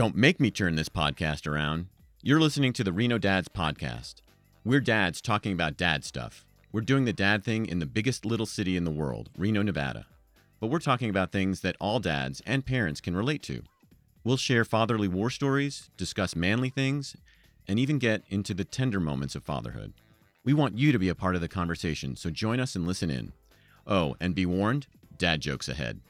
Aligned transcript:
Don't 0.00 0.16
make 0.16 0.40
me 0.40 0.50
turn 0.50 0.76
this 0.76 0.88
podcast 0.88 1.46
around. 1.46 1.88
You're 2.22 2.40
listening 2.40 2.72
to 2.72 2.82
the 2.82 2.90
Reno 2.90 3.18
Dads 3.18 3.48
Podcast. 3.48 4.22
We're 4.64 4.80
dads 4.80 5.20
talking 5.20 5.52
about 5.52 5.76
dad 5.76 6.06
stuff. 6.06 6.46
We're 6.72 6.80
doing 6.80 7.04
the 7.04 7.12
dad 7.12 7.44
thing 7.44 7.66
in 7.66 7.80
the 7.80 7.84
biggest 7.84 8.24
little 8.24 8.46
city 8.46 8.78
in 8.78 8.84
the 8.84 8.90
world, 8.90 9.28
Reno, 9.36 9.60
Nevada. 9.60 10.06
But 10.58 10.68
we're 10.68 10.78
talking 10.78 11.10
about 11.10 11.32
things 11.32 11.60
that 11.60 11.76
all 11.78 12.00
dads 12.00 12.40
and 12.46 12.64
parents 12.64 13.02
can 13.02 13.14
relate 13.14 13.42
to. 13.42 13.62
We'll 14.24 14.38
share 14.38 14.64
fatherly 14.64 15.06
war 15.06 15.28
stories, 15.28 15.90
discuss 15.98 16.34
manly 16.34 16.70
things, 16.70 17.14
and 17.68 17.78
even 17.78 17.98
get 17.98 18.22
into 18.30 18.54
the 18.54 18.64
tender 18.64 19.00
moments 19.00 19.34
of 19.34 19.44
fatherhood. 19.44 19.92
We 20.44 20.54
want 20.54 20.78
you 20.78 20.92
to 20.92 20.98
be 20.98 21.10
a 21.10 21.14
part 21.14 21.34
of 21.34 21.42
the 21.42 21.46
conversation, 21.46 22.16
so 22.16 22.30
join 22.30 22.58
us 22.58 22.74
and 22.74 22.86
listen 22.86 23.10
in. 23.10 23.34
Oh, 23.86 24.16
and 24.18 24.34
be 24.34 24.46
warned 24.46 24.86
dad 25.18 25.42
jokes 25.42 25.68
ahead. 25.68 26.00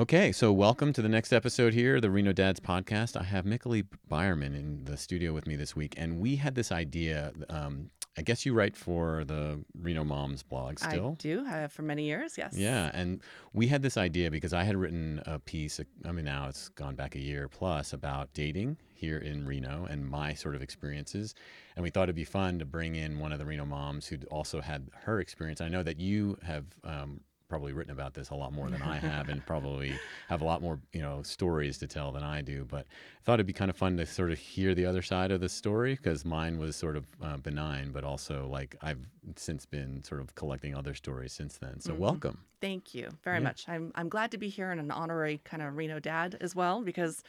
Okay, 0.00 0.32
so 0.32 0.50
welcome 0.50 0.94
to 0.94 1.02
the 1.02 1.10
next 1.10 1.30
episode 1.30 1.74
here, 1.74 2.00
the 2.00 2.10
Reno 2.10 2.32
Dads 2.32 2.58
podcast. 2.58 3.20
I 3.20 3.22
have 3.22 3.44
Mikalee 3.44 3.84
Byerman 4.10 4.56
in 4.56 4.82
the 4.86 4.96
studio 4.96 5.34
with 5.34 5.46
me 5.46 5.56
this 5.56 5.76
week, 5.76 5.92
and 5.98 6.18
we 6.18 6.36
had 6.36 6.54
this 6.54 6.72
idea. 6.72 7.34
Um, 7.50 7.90
I 8.16 8.22
guess 8.22 8.46
you 8.46 8.54
write 8.54 8.78
for 8.78 9.24
the 9.24 9.62
Reno 9.78 10.02
Moms 10.02 10.42
blog 10.42 10.78
still. 10.78 11.18
I 11.18 11.22
do 11.22 11.46
uh, 11.46 11.68
for 11.68 11.82
many 11.82 12.04
years, 12.04 12.38
yes. 12.38 12.54
Yeah, 12.56 12.90
and 12.94 13.20
we 13.52 13.66
had 13.66 13.82
this 13.82 13.98
idea 13.98 14.30
because 14.30 14.54
I 14.54 14.62
had 14.62 14.74
written 14.74 15.20
a 15.26 15.38
piece. 15.38 15.78
I 16.06 16.12
mean, 16.12 16.24
now 16.24 16.48
it's 16.48 16.70
gone 16.70 16.94
back 16.94 17.14
a 17.14 17.20
year 17.20 17.46
plus 17.46 17.92
about 17.92 18.32
dating 18.32 18.78
here 18.94 19.18
in 19.18 19.44
Reno 19.44 19.86
and 19.90 20.08
my 20.08 20.32
sort 20.32 20.54
of 20.54 20.62
experiences. 20.62 21.34
And 21.76 21.82
we 21.82 21.90
thought 21.90 22.04
it'd 22.04 22.16
be 22.16 22.24
fun 22.24 22.58
to 22.60 22.64
bring 22.64 22.94
in 22.94 23.18
one 23.18 23.32
of 23.32 23.38
the 23.38 23.44
Reno 23.44 23.66
moms 23.66 24.06
who'd 24.06 24.24
also 24.30 24.62
had 24.62 24.88
her 25.04 25.20
experience. 25.20 25.60
I 25.60 25.68
know 25.68 25.82
that 25.82 26.00
you 26.00 26.38
have 26.42 26.64
um, 26.84 27.20
probably 27.50 27.72
written 27.72 27.92
about 27.92 28.14
this 28.14 28.30
a 28.30 28.34
lot 28.34 28.54
more 28.54 28.70
than 28.70 28.80
I 28.80 28.96
have, 29.10 29.28
and 29.28 29.44
probably 29.44 29.92
have 30.28 30.40
a 30.40 30.44
lot 30.44 30.62
more 30.62 30.78
you 30.92 31.02
know 31.02 31.22
stories 31.22 31.76
to 31.78 31.86
tell 31.86 32.12
than 32.12 32.22
I 32.22 32.40
do. 32.40 32.64
But 32.64 32.86
I 32.86 33.22
thought 33.24 33.34
it'd 33.34 33.46
be 33.46 33.52
kind 33.52 33.70
of 33.70 33.76
fun 33.76 33.96
to 33.98 34.06
sort 34.06 34.30
of 34.30 34.38
hear 34.38 34.74
the 34.74 34.86
other 34.86 35.02
side 35.02 35.30
of 35.32 35.40
the 35.40 35.48
story 35.48 35.96
because 35.96 36.24
mine 36.24 36.58
was 36.58 36.76
sort 36.76 36.96
of 36.96 37.04
uh, 37.22 37.36
benign, 37.36 37.90
but 37.90 38.04
also 38.04 38.48
like 38.50 38.76
I've 38.80 39.04
since 39.36 39.66
been 39.66 40.02
sort 40.04 40.20
of 40.20 40.34
collecting 40.34 40.74
other 40.74 40.94
stories 40.94 41.32
since 41.32 41.58
then. 41.58 41.80
So 41.80 41.92
mm-hmm. 41.92 42.00
welcome. 42.00 42.38
Thank 42.60 42.94
you 42.94 43.08
very 43.24 43.38
yeah. 43.38 43.44
much. 43.44 43.64
I'm 43.68 43.92
I'm 43.96 44.08
glad 44.08 44.30
to 44.30 44.38
be 44.38 44.48
here 44.48 44.70
and 44.70 44.80
an 44.80 44.90
honorary 44.90 45.40
kind 45.44 45.62
of 45.62 45.76
Reno 45.76 45.98
dad 45.98 46.38
as 46.40 46.54
well 46.54 46.82
because 46.82 47.22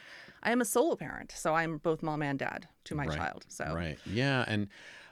I 0.44 0.52
am 0.52 0.62
a 0.62 0.66
solo 0.66 0.96
parent, 0.96 1.34
so 1.36 1.56
I'm 1.56 1.78
both 1.78 2.04
mom 2.04 2.22
and 2.22 2.38
dad 2.40 2.68
to 2.86 2.96
my 2.96 3.06
right. 3.06 3.18
child. 3.18 3.46
So 3.50 3.74
right, 3.74 3.98
yeah, 4.06 4.46
and. 4.48 4.68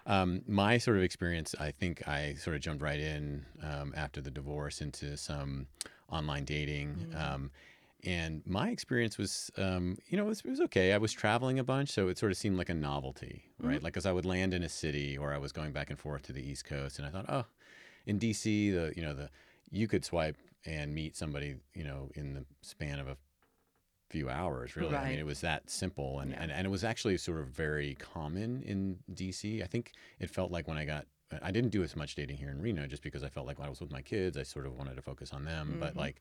Um, 0.10 0.42
my 0.48 0.80
sort 0.80 0.98
of 0.98 1.04
experience, 1.04 1.54
I 1.60 1.72
think 1.72 2.08
I 2.08 2.34
sort 2.34 2.56
of 2.56 2.62
jumped 2.62 2.82
right 2.82 3.00
in 3.00 3.46
um, 3.64 3.94
after 3.96 4.22
the 4.22 4.32
divorce 4.32 4.82
into 4.82 5.16
some 5.16 5.68
online 6.12 6.46
dating. 6.46 6.96
Mm-hmm. 7.12 7.34
Um, 7.34 7.52
and 8.04 8.42
my 8.46 8.70
experience 8.70 9.18
was, 9.18 9.52
um, 9.58 9.98
you 10.08 10.18
know, 10.18 10.26
it 10.26 10.30
was, 10.30 10.40
it 10.40 10.50
was, 10.50 10.62
okay. 10.62 10.94
I 10.94 10.98
was 10.98 11.12
traveling 11.14 11.60
a 11.60 11.64
bunch, 11.64 11.90
so 11.92 12.08
it 12.08 12.18
sort 12.18 12.32
of 12.32 12.38
seemed 12.38 12.58
like 12.58 12.70
a 12.70 12.74
novelty, 12.74 13.44
right? 13.60 13.76
Mm-hmm. 13.76 13.84
Like, 13.84 13.98
as 13.98 14.06
I 14.06 14.12
would 14.12 14.26
land 14.26 14.54
in 14.54 14.64
a 14.64 14.70
city 14.70 15.18
or 15.18 15.34
I 15.34 15.38
was 15.38 15.52
going 15.52 15.74
back 15.74 15.90
and 15.90 16.00
forth 16.00 16.24
to 16.24 16.34
the 16.34 16.42
East 16.42 16.66
Coast, 16.66 16.98
and 16.98 17.08
I 17.08 17.12
thought, 17.12 17.26
oh, 17.30 17.46
in 18.06 18.18
DC, 18.18 18.44
the 18.74 18.94
you 18.96 19.04
know 19.04 19.14
the 19.14 19.30
you 19.70 19.88
could 19.88 20.06
swipe 20.06 20.38
and 20.66 20.94
meet 20.96 21.16
somebody, 21.16 21.56
you 21.76 21.84
know, 21.84 22.10
in 22.16 22.34
the 22.34 22.46
span 22.62 23.00
of 23.00 23.08
a 23.08 23.18
few 24.10 24.30
hours 24.30 24.76
really 24.76 24.94
right. 24.94 25.06
i 25.06 25.10
mean 25.10 25.20
it 25.20 25.26
was 25.26 25.42
that 25.42 25.70
simple 25.70 26.20
and, 26.20 26.32
yeah. 26.32 26.42
and 26.42 26.52
and 26.52 26.66
it 26.66 26.70
was 26.70 26.84
actually 26.84 27.18
sort 27.18 27.40
of 27.40 27.48
very 27.48 27.96
common 27.96 28.64
in 28.64 28.98
dc 29.14 29.64
i 29.64 29.68
think 29.68 29.94
it 30.20 30.30
felt 30.30 30.52
like 30.52 30.68
when 30.68 30.78
i 30.78 30.86
got 30.86 31.06
i 31.44 31.52
didn't 31.52 31.70
do 31.70 31.84
as 31.84 31.96
much 31.96 32.16
dating 32.16 32.36
here 32.36 32.50
in 32.50 32.62
reno 32.62 32.88
just 32.88 33.04
because 33.04 33.24
i 33.24 33.30
felt 33.30 33.46
like 33.46 33.60
when 33.60 33.68
i 33.68 33.70
was 33.70 33.80
with 33.80 33.92
my 33.92 34.02
kids 34.02 34.36
i 34.38 34.44
sort 34.44 34.66
of 34.66 34.76
wanted 34.78 34.96
to 34.96 35.02
focus 35.02 35.32
on 35.32 35.46
them 35.46 35.70
mm-hmm. 35.70 35.80
but 35.80 35.96
like 35.96 36.18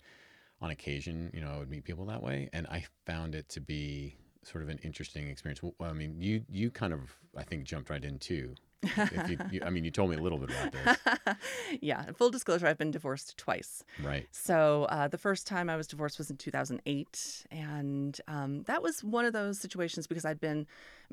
on 0.61 0.71
occasion 0.71 1.31
you 1.33 1.41
know 1.41 1.51
i 1.51 1.59
would 1.59 1.71
meet 1.71 1.85
people 1.85 2.05
that 2.05 2.23
way 2.23 2.49
and 2.53 2.67
i 2.67 2.85
found 3.07 3.35
it 3.35 3.49
to 3.49 3.61
be 3.61 4.15
sort 4.43 4.63
of 4.63 4.69
an 4.69 4.79
interesting 4.83 5.29
experience 5.29 5.63
well, 5.63 5.91
i 5.91 5.93
mean 5.93 6.15
you 6.21 6.45
you 6.49 6.71
kind 6.71 6.93
of 6.93 7.01
i 7.37 7.43
think 7.43 7.65
jumped 7.65 7.91
right 7.91 8.05
in 8.05 8.19
too 8.19 8.55
you, 8.83 9.39
you, 9.51 9.61
I 9.65 9.71
mean, 9.71 9.85
you 9.85 9.91
told 9.91 10.11
me 10.11 10.17
a 10.17 10.21
little 10.21 10.39
bit 10.39 10.51
about 10.51 10.73
this. 10.73 11.37
yeah. 11.81 12.05
Full 12.13 12.31
disclosure, 12.31 12.67
I've 12.67 12.79
been 12.79 12.91
divorced 12.91 13.37
twice. 13.37 13.83
Right. 14.03 14.29
So 14.31 14.85
uh, 14.85 15.09
the 15.09 15.19
first 15.19 15.47
time 15.47 15.69
I 15.69 15.77
was 15.77 15.87
divorced 15.87 16.19
was 16.19 16.31
in 16.31 16.37
2008. 16.37 17.47
And 17.51 18.21
um, 18.29 18.63
that 18.65 18.83
was 18.83 19.03
one 19.03 19.25
of 19.25 19.33
those 19.33 19.59
situations 19.59 20.07
because 20.07 20.25
I'd 20.25 20.41
been 20.41 20.67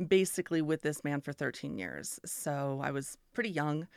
basically 0.08 0.62
with 0.62 0.82
this 0.82 1.04
man 1.04 1.22
for 1.22 1.34
13 1.34 1.78
years. 1.78 2.20
So 2.26 2.82
I 2.84 2.92
was 2.92 3.18
pretty 3.34 3.50
young 3.50 3.88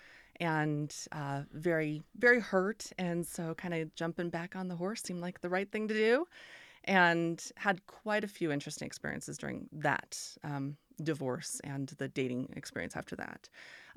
and 0.41 0.95
uh, 1.13 1.43
very, 1.53 2.03
very 2.17 2.41
hurt. 2.41 2.91
And 2.99 3.27
so 3.27 3.55
kind 3.55 3.75
of 3.75 3.95
jumping 3.95 4.31
back 4.31 4.57
on 4.57 4.69
the 4.69 4.77
horse 4.77 5.03
seemed 5.03 5.21
like 5.21 5.41
the 5.41 5.51
right 5.51 5.71
thing 5.71 5.89
to 5.89 5.95
do. 5.95 6.27
And 6.85 7.43
had 7.57 7.87
quite 7.87 8.25
a 8.25 8.29
few 8.29 8.51
interesting 8.51 8.87
experiences 8.87 9.37
during 9.37 9.69
that. 9.73 10.19
Um, 10.43 10.77
divorce 11.03 11.61
and 11.65 11.89
the 11.99 12.09
dating 12.09 12.53
experience 12.57 12.97
after 12.97 13.17
that. 13.17 13.49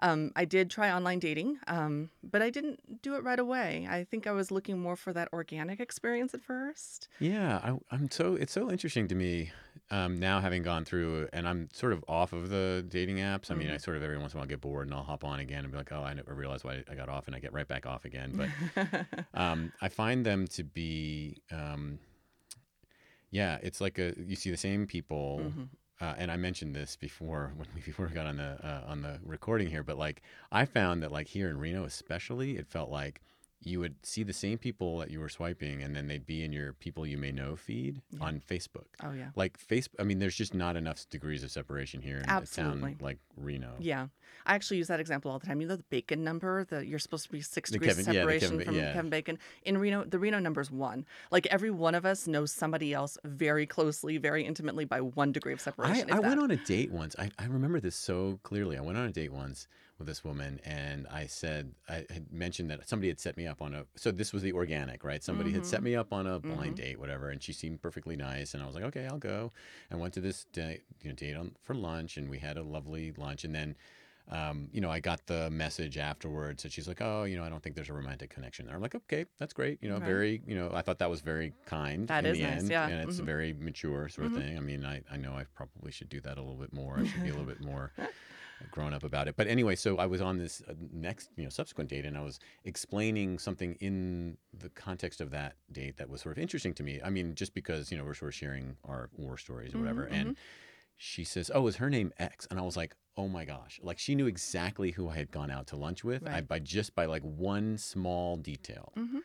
Um, 0.03 0.31
I 0.35 0.45
did 0.45 0.72
try 0.72 0.91
online 0.91 1.19
dating, 1.19 1.59
um, 1.67 2.09
but 2.23 2.41
I 2.41 2.50
didn't 2.50 3.01
do 3.03 3.16
it 3.16 3.23
right 3.23 3.38
away. 3.38 3.88
I 3.89 4.03
think 4.03 4.25
I 4.25 4.31
was 4.31 4.50
looking 4.50 4.79
more 4.79 4.95
for 4.95 5.13
that 5.13 5.29
organic 5.31 5.79
experience 5.79 6.34
at 6.34 6.41
first. 6.41 7.07
Yeah, 7.19 7.59
I, 7.91 7.95
am 7.95 8.09
so 8.09 8.34
it's 8.34 8.51
so 8.51 8.72
interesting 8.72 9.07
to 9.09 9.16
me 9.16 9.51
um, 9.91 10.19
now 10.19 10.39
having 10.39 10.63
gone 10.63 10.85
through, 10.85 11.29
and 11.34 11.47
I'm 11.47 11.69
sort 11.72 11.94
of 11.94 12.03
off 12.07 12.34
of 12.34 12.50
the 12.50 12.84
dating 12.89 13.18
apps. 13.18 13.51
I 13.51 13.53
mean, 13.53 13.68
mm-hmm. 13.68 13.75
I 13.75 13.78
sort 13.78 13.95
of 13.95 14.01
every 14.01 14.18
once 14.18 14.33
in 14.33 14.38
a 14.38 14.41
while 14.41 14.47
get 14.47 14.62
bored 14.62 14.88
and 14.88 14.95
I'll 14.95 15.03
hop 15.03 15.23
on 15.23 15.39
again 15.39 15.63
and 15.66 15.72
be 15.72 15.78
like, 15.78 15.91
oh, 15.91 16.01
I 16.01 16.16
never 16.16 16.33
realized 16.33 16.63
why 16.63 16.83
I 16.89 16.95
got 16.95 17.07
off, 17.07 17.28
and 17.28 17.35
I 17.35 17.39
get 17.39 17.53
right 17.53 17.68
back 17.68 17.85
off 17.85 18.03
again. 18.03 18.33
But 18.75 19.06
um, 19.39 19.72
I 19.81 19.89
find 19.89 20.25
them 20.25 20.47
to 20.47 20.63
be. 20.63 21.44
Um, 21.51 22.00
yeah, 23.29 23.59
it's 23.62 23.79
like 23.79 24.00
a 24.00 24.13
you 24.18 24.35
see 24.35 24.50
the 24.50 24.57
same 24.57 24.88
people 24.88 25.41
mm-hmm 25.44 25.63
uh, 26.01 26.16
and 26.17 26.31
I 26.31 26.35
mentioned 26.35 26.75
this 26.75 26.95
before 26.95 27.53
when 27.57 27.67
we 27.75 27.81
before 27.81 28.07
we 28.07 28.13
got 28.13 28.25
on 28.25 28.38
the 28.38 28.57
uh, 28.66 28.84
on 28.88 29.01
the 29.01 29.19
recording 29.23 29.69
here, 29.69 29.84
but 29.84 29.97
like 29.97 30.22
I 30.51 30.66
found 30.66 31.03
that 31.03 31.12
like 31.12 31.28
here 31.28 31.50
in 31.50 31.57
Reno 31.57 31.84
especially, 31.85 32.57
it 32.57 32.67
felt 32.67 32.89
like 32.89 33.22
you 33.64 33.80
would 33.80 33.96
see 34.04 34.24
the 34.24 34.34
same 34.34 34.58
people 34.58 34.98
that 34.98 35.12
you 35.12 35.20
were 35.20 35.30
swiping 35.30 35.84
and 35.84 35.96
then 35.96 36.08
they'd 36.08 36.26
be 36.26 36.44
in 36.44 36.52
your 36.52 36.74
people 36.74 37.06
you 37.06 37.18
may 37.18 37.32
know 37.32 37.56
feed 37.56 38.02
yeah. 38.12 38.26
on 38.26 38.42
Facebook. 38.50 38.86
Oh 39.04 39.12
yeah. 39.12 39.30
Like 39.36 39.60
Facebook 39.60 39.90
I 40.00 40.04
mean 40.04 40.20
there's 40.20 40.36
just 40.36 40.54
not 40.54 40.76
enough 40.76 41.08
degrees 41.10 41.44
of 41.44 41.52
separation 41.52 42.02
here 42.02 42.18
in 42.18 42.30
Absolutely. 42.30 42.80
a 42.80 42.96
town 42.96 42.98
like 43.02 43.20
Reno. 43.38 43.74
Yeah. 43.80 44.08
I 44.46 44.56
actually 44.56 44.78
use 44.78 44.88
that 44.88 45.00
example 45.00 45.30
all 45.30 45.38
the 45.38 45.46
time. 45.46 45.62
You 45.62 45.68
know 45.68 45.76
the 45.76 45.84
Bacon 45.84 46.24
number, 46.24 46.66
the 46.66 46.86
you're 46.86 47.00
supposed 47.00 47.26
to 47.26 47.32
be 47.32 47.42
6 47.42 47.70
the 47.70 47.74
degrees 47.74 47.92
Kevin, 47.98 48.06
separation 48.06 48.54
yeah, 48.54 48.58
Kevin, 48.58 48.66
from 48.66 48.76
yeah. 48.76 48.94
Kevin 48.94 49.10
Bacon. 49.10 49.40
In 49.64 49.78
Reno, 49.78 50.04
the 50.06 50.18
Reno 50.18 50.40
number 50.40 50.62
is 50.62 50.72
1. 50.72 51.06
Like 51.30 51.46
every 51.48 51.72
one 51.72 51.94
of 51.94 52.06
us 52.06 52.28
knows 52.28 52.52
somebody 52.52 52.94
else 52.94 53.18
very 53.24 53.68
closely, 53.68 54.18
very 54.18 54.44
intimately 54.46 54.86
by 54.86 55.02
1 55.02 55.32
degree 55.32 55.54
of 55.54 55.62
separation. 55.62 56.12
I, 56.12 56.18
I 56.18 56.20
went 56.20 56.40
on 56.40 56.50
a 56.50 56.58
date 56.58 56.92
once. 56.92 57.16
I, 57.20 57.30
I 57.38 57.46
remember 57.46 57.80
this 57.80 57.96
so 57.96 58.40
clearly. 58.44 58.78
I 58.78 58.82
went 58.82 58.98
on 58.98 59.06
a 59.06 59.12
date 59.12 59.32
once 59.32 59.68
with 60.01 60.07
this 60.07 60.23
woman 60.23 60.59
and 60.66 61.07
I 61.07 61.28
said 61.28 61.73
I 61.88 62.06
had 62.09 62.31
mentioned 62.31 62.69
that 62.72 62.88
somebody 62.89 63.07
had 63.07 63.19
set 63.19 63.38
me 63.38 63.47
up 63.47 63.62
on 63.62 63.73
a 63.73 63.85
so 63.95 64.12
this 64.12 64.34
was 64.34 64.41
the 64.41 64.51
organic 64.51 65.03
right 65.03 65.23
somebody 65.23 65.50
mm-hmm. 65.50 65.59
had 65.59 65.66
set 65.66 65.78
mm-hmm. 65.78 65.85
me 65.85 65.95
up 65.95 66.12
on 66.12 66.28
a 66.28 66.39
blind 66.39 66.75
mm-hmm. 66.75 66.85
date 66.85 67.00
whatever 67.00 67.29
and 67.29 67.41
she 67.41 67.53
seemed 67.53 67.81
perfectly 67.81 68.16
nice 68.16 68.53
and 68.53 68.63
I 68.63 68.66
was 68.66 68.75
like 68.75 68.84
okay 68.85 69.06
I'll 69.06 69.17
go 69.17 69.51
and 69.89 70.00
went 70.00 70.13
to 70.16 70.22
this 70.22 70.45
date, 70.51 70.81
you 71.01 71.09
know, 71.09 71.16
date 71.16 71.35
on 71.35 71.51
for 71.63 71.75
lunch 71.75 72.17
and 72.17 72.29
we 72.29 72.39
had 72.39 72.57
a 72.57 72.63
lovely 72.63 73.13
lunch 73.17 73.44
and 73.44 73.53
then 73.53 73.75
um, 74.29 74.69
you 74.72 74.79
know, 74.79 74.89
I 74.89 75.00
got 75.00 75.25
the 75.28 75.50
message 75.50 75.97
afterwards 75.97 76.63
that 76.63 76.72
she's 76.72 76.88
like, 76.88 77.01
oh, 77.01 77.23
you 77.23 77.35
know, 77.35 77.44
I 77.44 77.50
don't 77.50 77.62
think 77.62 77.75
there's 77.75 77.89
a 77.89 77.94
romantic 77.94 78.29
connection 78.29 78.66
there. 78.66 78.75
I'm 78.75 78.81
like, 78.81 78.95
okay, 78.95 79.25
that's 79.39 79.51
great. 79.51 79.79
You 79.81 79.89
know, 79.89 80.00
very, 80.00 80.41
you 80.47 80.56
know, 80.56 80.72
I 80.73 80.81
thought 80.81 81.00
that 81.00 81.09
was 81.09 81.19
very 81.19 81.53
kind 81.66 82.07
that 82.07 82.25
in 82.25 82.31
is 82.31 82.38
the 82.38 82.44
nice, 82.45 82.59
end. 82.59 82.69
Yeah. 82.69 82.88
And 82.88 83.01
it's 83.01 83.16
mm-hmm. 83.16 83.23
a 83.23 83.25
very 83.25 83.53
mature 83.53 84.07
sort 84.07 84.28
of 84.28 84.33
mm-hmm. 84.33 84.41
thing. 84.41 84.57
I 84.57 84.62
mean, 84.62 84.85
I, 84.85 85.01
I 85.12 85.18
know 85.18 85.33
I 85.33 85.45
probably 85.56 85.91
should 85.91 86.07
do 86.07 86.22
that 86.22 86.38
a 86.38 86.41
little 86.41 86.56
bit 86.56 86.72
more. 86.72 87.00
I 87.00 87.06
should 87.06 87.23
be 87.23 87.29
a 87.29 87.33
little 87.33 87.45
bit 87.45 87.62
more 87.62 87.91
grown 88.70 88.94
up 88.94 89.04
about 89.04 89.28
it. 89.28 89.36
But 89.36 89.48
anyway, 89.48 89.76
so 89.76 89.98
I 89.98 90.06
was 90.06 90.22
on 90.22 90.38
this 90.38 90.62
uh, 90.68 90.74
next, 90.92 91.30
you 91.36 91.44
know, 91.44 91.50
subsequent 91.50 91.90
date, 91.90 92.06
and 92.06 92.18
I 92.18 92.22
was 92.22 92.40
explaining 92.66 93.40
something 93.40 93.75
in 93.80 94.38
the 94.54 94.69
context 94.69 95.22
of 95.22 95.31
that 95.31 95.56
date 95.72 95.98
that 95.98 96.10
was 96.10 96.22
sort 96.22 96.38
of 96.38 96.42
interesting 96.42 96.74
to 96.75 96.84
me. 96.84 97.00
I 97.04 97.10
mean, 97.10 97.36
just 97.36 97.54
because 97.54 97.92
you 97.92 97.98
know 97.98 98.04
we're 98.04 98.13
sort 98.13 98.30
of 98.30 98.36
sharing 98.36 98.78
our 98.86 99.10
war 99.18 99.38
stories 99.38 99.74
or 99.74 99.78
mm-hmm, 99.78 99.86
whatever, 99.86 100.04
and 100.04 100.30
mm-hmm. 100.30 100.42
she 100.98 101.24
says, 101.24 101.50
"Oh, 101.54 101.68
is 101.68 101.78
her 101.78 101.90
name 101.90 102.12
X?" 102.18 102.48
And 102.50 102.60
I 102.60 102.63
was 102.63 102.78
like, 102.78 102.96
"Oh 103.18 103.28
my 103.28 103.46
gosh!" 103.46 103.80
Like 103.84 104.00
she 104.00 104.16
knew 104.16 104.28
exactly 104.28 104.92
who 104.92 105.10
I 105.10 105.16
had 105.16 105.31
gone 105.31 105.52
out 105.52 105.68
to 105.68 105.75
lunch 105.75 106.04
with 106.04 106.24
right. 106.24 106.36
I, 106.36 106.42
by 106.42 106.60
just 106.60 106.96
by 106.96 107.06
like 107.06 107.24
one 107.24 107.78
small 107.78 108.38
detail. 108.38 108.94
Mm-hmm. 108.98 109.19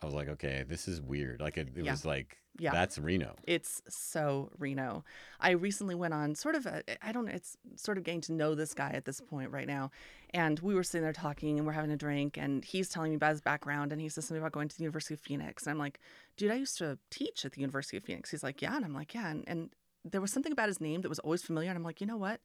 I 0.00 0.06
was 0.06 0.14
like, 0.14 0.28
okay, 0.28 0.64
this 0.68 0.86
is 0.86 1.00
weird. 1.00 1.40
Like 1.40 1.56
it, 1.56 1.68
it 1.74 1.84
yeah. 1.84 1.90
was 1.90 2.04
like, 2.04 2.38
yeah, 2.58 2.70
that's 2.72 2.98
Reno. 2.98 3.34
It's 3.46 3.82
so 3.88 4.50
Reno. 4.58 5.04
I 5.40 5.50
recently 5.50 5.94
went 5.94 6.14
on 6.14 6.34
sort 6.34 6.54
of 6.54 6.66
I 6.66 6.82
I 7.02 7.12
don't 7.12 7.26
know, 7.26 7.32
it's 7.32 7.56
sort 7.76 7.98
of 7.98 8.04
getting 8.04 8.20
to 8.22 8.32
know 8.32 8.54
this 8.54 8.74
guy 8.74 8.90
at 8.90 9.04
this 9.04 9.20
point 9.20 9.50
right 9.50 9.66
now. 9.66 9.90
And 10.30 10.58
we 10.60 10.74
were 10.74 10.82
sitting 10.82 11.02
there 11.02 11.12
talking 11.12 11.58
and 11.58 11.66
we're 11.66 11.72
having 11.72 11.90
a 11.90 11.96
drink 11.96 12.36
and 12.36 12.64
he's 12.64 12.88
telling 12.88 13.10
me 13.10 13.16
about 13.16 13.30
his 13.30 13.40
background 13.40 13.92
and 13.92 14.00
he 14.00 14.08
says 14.08 14.26
something 14.26 14.42
about 14.42 14.52
going 14.52 14.68
to 14.68 14.76
the 14.76 14.82
University 14.82 15.14
of 15.14 15.20
Phoenix. 15.20 15.64
And 15.64 15.72
I'm 15.72 15.78
like, 15.78 16.00
dude, 16.36 16.50
I 16.50 16.56
used 16.56 16.78
to 16.78 16.98
teach 17.10 17.44
at 17.44 17.52
the 17.52 17.60
University 17.60 17.96
of 17.96 18.04
Phoenix. 18.04 18.30
He's 18.30 18.42
like, 18.42 18.60
yeah. 18.62 18.76
And 18.76 18.84
I'm 18.84 18.94
like, 18.94 19.14
yeah. 19.14 19.28
And, 19.28 19.44
and 19.46 19.70
there 20.04 20.20
was 20.20 20.32
something 20.32 20.52
about 20.52 20.68
his 20.68 20.80
name 20.80 21.00
that 21.00 21.08
was 21.08 21.18
always 21.20 21.42
familiar. 21.42 21.70
And 21.70 21.76
I'm 21.76 21.84
like, 21.84 22.00
you 22.00 22.06
know 22.06 22.16
what? 22.16 22.40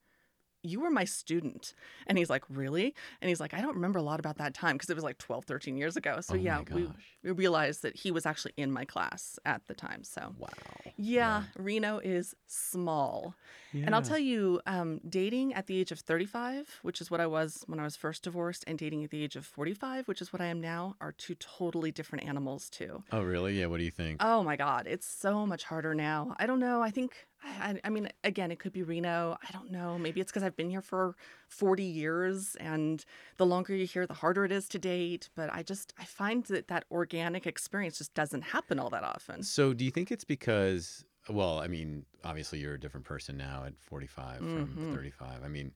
You 0.64 0.80
were 0.80 0.90
my 0.90 1.04
student. 1.06 1.74
And 2.08 2.18
he's 2.18 2.30
like, 2.30 2.44
really? 2.50 2.96
And 3.22 3.30
he's 3.30 3.40
like, 3.40 3.54
I 3.54 3.62
don't 3.62 3.76
remember 3.76 4.00
a 4.00 4.04
lot 4.04 4.20
about 4.20 4.38
that 4.38 4.54
time 4.54 4.76
because 4.76 4.90
it 4.90 4.96
was 4.96 5.04
like 5.04 5.18
12, 5.18 5.46
13 5.46 5.78
years 5.78 5.98
ago. 5.98 6.20
So 6.22 6.34
Oh 6.34 6.38
yeah, 6.38 6.62
we, 6.72 6.88
we 7.24 7.32
realized 7.32 7.82
that 7.84 7.96
he 7.98 8.12
was 8.12 8.26
actually 8.26 8.54
in 8.58 8.72
my 8.72 8.86
class 8.86 9.38
at 9.46 9.68
the 9.68 9.74
time. 9.74 10.04
So 10.04 10.34
Wow. 10.40 10.48
yeah, 10.96 11.44
Reno 11.58 12.00
is 12.00 12.34
small. 12.48 13.36
And 13.74 13.96
I'll 13.96 14.04
tell 14.04 14.20
you, 14.20 14.62
um, 14.68 15.02
dating 15.10 15.56
at 15.56 15.66
the 15.66 15.78
age 15.80 15.92
of 15.92 16.00
35, 16.00 16.80
which 16.84 17.02
is 17.02 17.10
what 17.10 17.20
I 17.20 17.26
was 17.26 17.64
when 17.66 17.80
I 17.80 17.84
was 17.84 17.96
first 17.96 18.22
divorced, 18.24 18.64
and 18.68 18.78
dating 18.78 19.04
at 19.04 19.10
the 19.10 19.24
age 19.24 19.36
of 19.36 19.48
45, 19.48 20.08
which 20.08 20.22
is 20.22 20.32
what 20.32 20.44
I 20.44 20.46
am 20.46 20.62
now, 20.62 20.96
are 21.02 21.12
two 21.12 21.34
totally 21.36 21.92
different 21.92 22.24
animals, 22.28 22.70
too. 22.70 23.04
Oh, 23.12 23.24
really? 23.24 23.60
Yeah. 23.60 23.66
What 23.66 23.78
do 23.80 23.84
you 23.84 23.90
think? 23.92 24.18
Oh 24.24 24.44
my 24.44 24.56
God, 24.56 24.86
it's 24.88 25.08
so 25.08 25.48
much 25.48 25.64
harder 25.64 25.96
now. 25.96 26.36
I 26.38 26.46
don't 26.46 26.60
know. 26.60 26.84
I 26.84 26.92
think, 26.92 27.26
I, 27.44 27.80
I 27.84 27.90
mean, 27.90 28.10
again, 28.24 28.52
it 28.52 28.60
could 28.60 28.74
be 28.74 28.84
Reno. 28.84 29.38
I 29.48 29.52
don't 29.52 29.72
know. 29.72 29.98
Maybe 29.98 30.22
it's 30.22 30.32
because 30.32 30.44
I've 30.44 30.56
been 30.56 30.70
here 30.70 30.82
for 30.82 31.16
40 31.50 31.84
years, 31.84 32.56
and 32.60 33.04
the 33.38 33.46
longer 33.46 33.76
you're 33.76 33.86
here, 33.86 34.08
the 34.08 34.14
harder 34.14 34.46
it 34.46 34.52
is 34.52 34.68
to 34.70 34.80
date. 34.80 35.30
But 35.36 35.54
I 35.54 35.64
just, 35.64 35.94
I 36.00 36.06
find 36.06 36.44
that 36.46 36.68
that 36.70 36.86
organic 36.92 37.46
experience 37.46 37.98
just 37.98 38.14
doesn't 38.14 38.42
happen 38.44 38.80
all 38.80 38.90
that 38.92 39.04
often. 39.04 39.44
So, 39.44 39.74
do 39.74 39.84
you 39.86 39.92
think 39.92 40.12
it's 40.12 40.24
because, 40.24 41.04
well, 41.30 41.60
I 41.60 41.68
mean, 41.68 42.06
obviously 42.24 42.60
you're 42.60 42.76
a 42.76 42.80
different 42.80 43.06
person 43.06 43.38
now 43.38 43.64
at 43.66 43.74
45 43.80 44.38
from 44.38 44.78
Mhm. 44.78 44.94
35. 44.94 45.44
I 45.44 45.48
mean, 45.48 45.74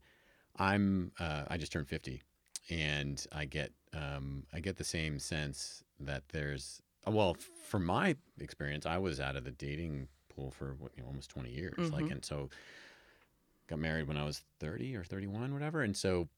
I'm, 0.57 1.11
uh, 1.19 1.45
I 1.47 1.57
just 1.57 1.71
turned 1.71 1.87
50 1.87 2.23
and 2.69 3.25
I 3.31 3.45
get, 3.45 3.71
um, 3.93 4.45
I 4.53 4.59
get 4.59 4.77
the 4.77 4.83
same 4.83 5.19
sense 5.19 5.83
that 5.99 6.29
there's, 6.29 6.81
well, 7.05 7.35
from 7.65 7.85
my 7.85 8.15
experience, 8.39 8.85
I 8.85 8.97
was 8.97 9.19
out 9.19 9.35
of 9.35 9.43
the 9.45 9.51
dating 9.51 10.09
pool 10.37 10.51
for 10.51 10.75
what, 10.75 10.91
you 10.95 11.01
know, 11.03 11.07
almost 11.09 11.29
20 11.29 11.49
years. 11.51 11.91
Like, 11.91 12.05
Mhm. 12.05 12.11
and 12.11 12.25
so 12.25 12.49
got 13.67 13.79
married 13.79 14.07
when 14.07 14.17
I 14.17 14.23
was 14.23 14.43
30 14.59 14.95
or 14.95 15.03
31, 15.03 15.53
whatever. 15.53 15.81
And 15.81 15.95
so 15.95 16.29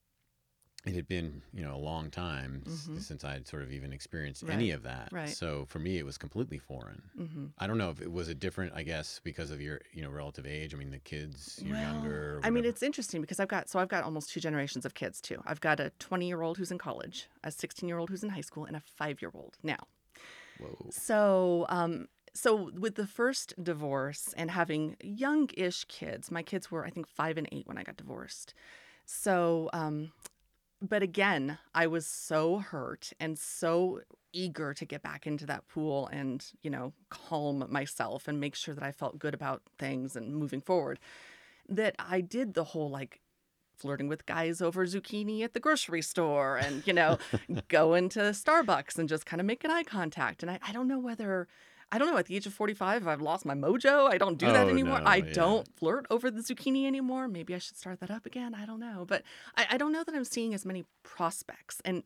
it 0.85 0.93
had 0.95 1.07
been, 1.07 1.41
you 1.53 1.61
know, 1.61 1.75
a 1.75 1.77
long 1.77 2.09
time 2.09 2.63
s- 2.65 2.89
Mhm. 2.89 3.01
since 3.03 3.23
I 3.23 3.33
had 3.33 3.47
sort 3.47 3.63
of 3.63 3.71
even 3.71 3.91
experienced 3.93 4.43
any 4.49 4.71
of 4.71 4.83
that. 4.83 5.11
right. 5.11 5.27
So 5.35 5.65
for 5.65 5.79
me, 5.79 5.97
it 5.97 6.05
was 6.05 6.17
completely 6.17 6.57
foreign. 6.57 7.01
hmm 7.15 7.47
I 7.61 7.67
don't 7.67 7.77
know 7.77 7.89
if 7.89 8.01
it 8.01 8.09
was 8.11 8.29
a 8.29 8.33
different, 8.35 8.71
I 8.73 8.83
guess, 8.83 9.19
because 9.21 9.51
of 9.51 9.59
your, 9.61 9.81
you 9.91 10.01
know, 10.01 10.09
relative 10.09 10.45
age. 10.47 10.73
I 10.73 10.77
mean, 10.77 10.91
the 10.91 10.99
kids, 10.99 11.59
you're 11.61 11.75
Well, 11.75 11.93
younger. 11.93 12.39
I 12.41 12.49
mean, 12.49 12.63
it's 12.63 12.81
interesting 12.81 13.19
because 13.19 13.39
I've 13.41 13.49
got 13.49 13.67
so 13.69 13.79
I've 13.79 13.89
got 13.89 14.05
almost 14.05 14.29
two 14.31 14.39
generations 14.39 14.85
of 14.85 14.93
kids 14.93 15.19
too. 15.19 15.41
I've 15.45 15.59
got 15.59 15.81
a 15.81 15.91
20 15.99 16.27
year 16.27 16.41
old 16.41 16.57
who's 16.57 16.71
in 16.71 16.77
college, 16.77 17.27
a 17.43 17.51
16 17.51 17.89
year 17.89 17.97
old 17.99 18.09
who's 18.09 18.23
in 18.23 18.29
high 18.29 18.41
school, 18.49 18.63
and 18.65 18.77
a 18.77 18.79
five 18.79 19.21
year 19.21 19.31
old 19.33 19.57
now. 19.61 19.83
Whoa. 20.57 20.89
So, 20.91 21.65
um, 21.69 22.07
so 22.33 22.71
with 22.77 22.95
the 22.95 23.07
first 23.07 23.53
divorce 23.61 24.33
and 24.37 24.51
having 24.51 24.95
young-ish 25.01 25.85
kids, 25.85 26.31
my 26.31 26.43
kids 26.43 26.71
were 26.71 26.85
I 26.85 26.89
think 26.89 27.07
five 27.07 27.37
and 27.37 27.47
eight 27.51 27.67
when 27.67 27.77
I 27.77 27.83
got 27.83 27.97
divorced. 27.97 28.53
So, 29.05 29.69
um, 29.73 30.11
but 30.81 31.01
again, 31.03 31.57
I 31.73 31.87
was 31.87 32.05
so 32.05 32.59
hurt 32.59 33.11
and 33.19 33.37
so 33.37 34.01
eager 34.33 34.73
to 34.73 34.85
get 34.85 35.01
back 35.01 35.25
into 35.25 35.45
that 35.47 35.67
pool 35.67 36.07
and 36.11 36.45
you 36.61 36.69
know 36.69 36.93
calm 37.09 37.65
myself 37.69 38.27
and 38.27 38.39
make 38.39 38.55
sure 38.55 38.75
that 38.75 38.83
I 38.83 38.91
felt 38.91 39.19
good 39.19 39.33
about 39.33 39.63
things 39.77 40.15
and 40.15 40.35
moving 40.35 40.61
forward 40.61 40.99
that 41.67 41.95
I 41.99 42.21
did 42.21 42.53
the 42.53 42.63
whole 42.63 42.89
like 42.89 43.21
flirting 43.75 44.07
with 44.07 44.25
guys 44.25 44.61
over 44.61 44.85
zucchini 44.85 45.41
at 45.43 45.53
the 45.53 45.59
grocery 45.59 46.01
store 46.01 46.57
and 46.57 46.85
you 46.85 46.93
know 46.93 47.17
going 47.69 48.09
to 48.09 48.19
starbucks 48.19 48.97
and 48.97 49.07
just 49.07 49.25
kind 49.25 49.39
of 49.39 49.47
making 49.47 49.71
eye 49.71 49.83
contact 49.83 50.43
and 50.43 50.51
I, 50.51 50.59
I 50.67 50.71
don't 50.71 50.87
know 50.87 50.99
whether 50.99 51.47
i 51.91 51.97
don't 51.97 52.09
know 52.11 52.17
at 52.17 52.25
the 52.27 52.35
age 52.35 52.45
of 52.45 52.53
45 52.53 53.07
i've 53.07 53.21
lost 53.21 53.45
my 53.45 53.53
mojo 53.53 54.09
i 54.09 54.17
don't 54.17 54.37
do 54.37 54.45
that 54.47 54.67
Oh, 54.67 54.69
anymore 54.69 54.99
no, 54.99 55.05
i 55.05 55.17
yeah. 55.17 55.33
don't 55.33 55.67
flirt 55.77 56.05
over 56.09 56.29
the 56.31 56.41
zucchini 56.41 56.85
anymore 56.85 57.27
maybe 57.27 57.55
i 57.55 57.57
should 57.57 57.77
start 57.77 57.99
that 58.01 58.11
up 58.11 58.25
again 58.25 58.53
i 58.55 58.65
don't 58.65 58.79
know 58.79 59.05
but 59.07 59.23
i, 59.57 59.65
I 59.71 59.77
don't 59.77 59.91
know 59.91 60.03
that 60.03 60.13
i'm 60.15 60.25
seeing 60.25 60.53
as 60.53 60.65
many 60.65 60.85
prospects 61.03 61.81
and 61.83 62.03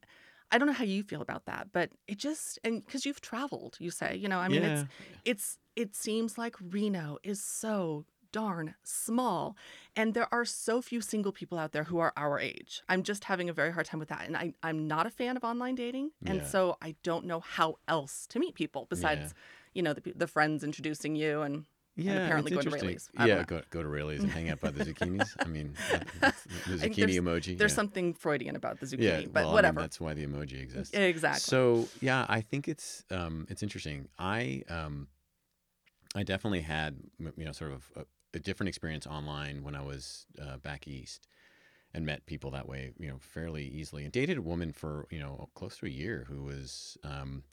i 0.51 0.57
don't 0.57 0.67
know 0.67 0.73
how 0.73 0.85
you 0.85 1.03
feel 1.03 1.21
about 1.21 1.45
that 1.45 1.67
but 1.73 1.89
it 2.07 2.17
just 2.17 2.59
and 2.63 2.83
because 2.85 3.05
you've 3.05 3.21
traveled 3.21 3.77
you 3.79 3.91
say 3.91 4.15
you 4.15 4.27
know 4.27 4.39
i 4.39 4.47
mean 4.47 4.63
it's 4.63 4.81
yeah. 4.83 5.15
it's 5.31 5.57
it 5.75 5.95
seems 5.95 6.37
like 6.37 6.55
Reno 6.61 7.17
is 7.23 7.43
so 7.43 8.05
darn 8.31 8.73
small 8.83 9.55
and 9.95 10.13
there 10.15 10.27
are 10.31 10.43
so 10.45 10.81
few 10.81 11.01
single 11.01 11.31
people 11.31 11.57
out 11.59 11.71
there 11.71 11.83
who 11.83 11.99
are 11.99 12.11
our 12.17 12.39
age. 12.39 12.81
I'm 12.89 13.03
just 13.03 13.25
having 13.25 13.47
a 13.47 13.53
very 13.53 13.71
hard 13.71 13.85
time 13.85 13.99
with 13.99 14.09
that 14.09 14.23
and 14.25 14.35
I 14.35 14.53
I'm 14.63 14.87
not 14.87 15.05
a 15.05 15.11
fan 15.11 15.37
of 15.37 15.43
online 15.43 15.75
dating 15.75 16.11
and 16.25 16.39
Yeah. 16.39 16.45
so 16.45 16.77
I 16.81 16.95
don't 17.03 17.25
know 17.25 17.41
how 17.41 17.75
else 17.87 18.25
to 18.31 18.39
meet 18.39 18.55
people 18.55 18.87
besides 18.89 19.35
you 19.73 19.81
know 19.83 19.93
the 19.93 20.13
the 20.15 20.27
friends 20.27 20.63
introducing 20.63 21.15
you 21.15 21.41
and 21.41 21.65
Yeah, 21.95 22.25
apparently 22.25 22.51
it's 22.53 22.65
go 22.65 22.69
to. 22.71 22.75
Raley's. 22.75 23.09
Yeah, 23.17 23.25
know. 23.25 23.43
go, 23.43 23.61
go 23.69 23.83
to 23.83 23.87
Raley's 23.87 24.23
and 24.23 24.31
hang 24.31 24.49
out 24.49 24.59
by 24.59 24.71
the 24.71 24.83
zucchinis. 24.93 25.29
I 25.39 25.45
mean, 25.45 25.75
the 26.21 26.31
think 26.77 26.95
zucchini 26.95 27.19
emoji. 27.19 27.57
there's 27.57 27.71
yeah. 27.71 27.75
something 27.75 28.13
Freudian 28.13 28.55
about 28.55 28.79
the 28.79 28.85
zucchini 28.85 29.21
yeah, 29.23 29.27
but 29.27 29.33
well, 29.33 29.43
I 29.43 29.45
mean, 29.45 29.53
whatever. 29.53 29.81
that's 29.81 29.99
why 29.99 30.13
the 30.13 30.25
emoji 30.25 30.61
exists. 30.61 30.93
exactly. 30.95 31.39
So 31.39 31.87
yeah, 32.01 32.25
I 32.27 32.41
think 32.41 32.67
it's 32.67 33.03
um, 33.11 33.45
it's 33.49 33.63
interesting. 33.63 34.07
I 34.17 34.63
um, 34.69 35.07
I 36.15 36.23
definitely 36.23 36.61
had 36.61 36.97
you 37.19 37.45
know 37.45 37.51
sort 37.51 37.71
of 37.71 37.91
a, 37.95 38.05
a 38.35 38.39
different 38.39 38.69
experience 38.69 39.07
online 39.07 39.63
when 39.63 39.75
I 39.75 39.81
was 39.81 40.25
uh, 40.41 40.57
back 40.57 40.87
east 40.87 41.27
and 41.93 42.05
met 42.05 42.25
people 42.25 42.51
that 42.51 42.67
way 42.67 42.91
you 42.99 43.07
know 43.07 43.17
fairly 43.19 43.65
easily 43.65 44.03
and 44.03 44.11
dated 44.11 44.37
a 44.37 44.41
woman 44.41 44.71
for 44.71 45.05
you 45.11 45.19
know 45.19 45.49
close 45.53 45.77
to 45.77 45.85
a 45.85 45.89
year 45.89 46.25
who 46.27 46.43
was 46.43 46.97
um, 47.03 47.43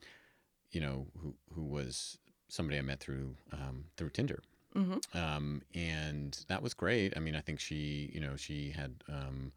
you 0.72 0.81
know 0.81 1.06
who 1.20 1.34
who 1.55 1.64
was 1.64 2.19
somebody 2.49 2.78
I 2.78 2.82
met 2.82 3.00
through 3.00 3.37
um, 3.52 3.84
through 3.96 4.11
Tinder 4.11 4.40
hmm 4.75 4.99
um, 5.14 5.62
and 5.75 6.38
that 6.49 6.62
was 6.62 6.75
great. 6.75 7.17
I 7.17 7.20
mean, 7.20 7.34
I 7.34 7.40
think 7.40 7.58
she, 7.58 8.11
you 8.14 8.20
know, 8.20 8.37
she 8.37 8.70
had, 8.70 9.02
um, 9.08 9.50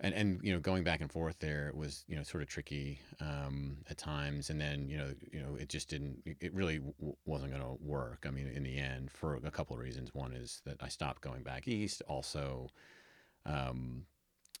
and 0.00 0.14
and 0.14 0.40
you 0.42 0.52
know, 0.52 0.58
going 0.58 0.82
back 0.84 1.00
and 1.02 1.10
forth 1.12 1.38
there 1.40 1.70
was, 1.74 2.04
you 2.08 2.16
know, 2.16 2.22
sort 2.22 2.42
of 2.42 2.48
tricky 2.48 2.98
um, 3.20 3.76
at 3.90 3.98
times, 3.98 4.50
and 4.50 4.60
then 4.60 4.88
you 4.88 4.96
know, 4.96 5.12
you 5.30 5.40
know, 5.40 5.54
it 5.56 5.68
just 5.68 5.88
didn't, 5.88 6.22
it- 6.24 6.38
it 6.40 6.54
really 6.54 6.78
w- 6.78 7.16
wasn't 7.26 7.50
going 7.52 7.62
to 7.62 7.76
work. 7.84 8.24
I 8.26 8.30
mean, 8.30 8.48
in 8.48 8.62
the 8.62 8.78
end, 8.78 9.10
for 9.10 9.34
a 9.44 9.50
couple 9.50 9.76
of 9.76 9.82
reasons. 9.82 10.14
One 10.14 10.32
is 10.32 10.62
that 10.64 10.76
I 10.80 10.88
stopped 10.88 11.20
going 11.22 11.42
back 11.42 11.68
east. 11.68 12.02
Also, 12.08 12.70
um, 13.44 14.06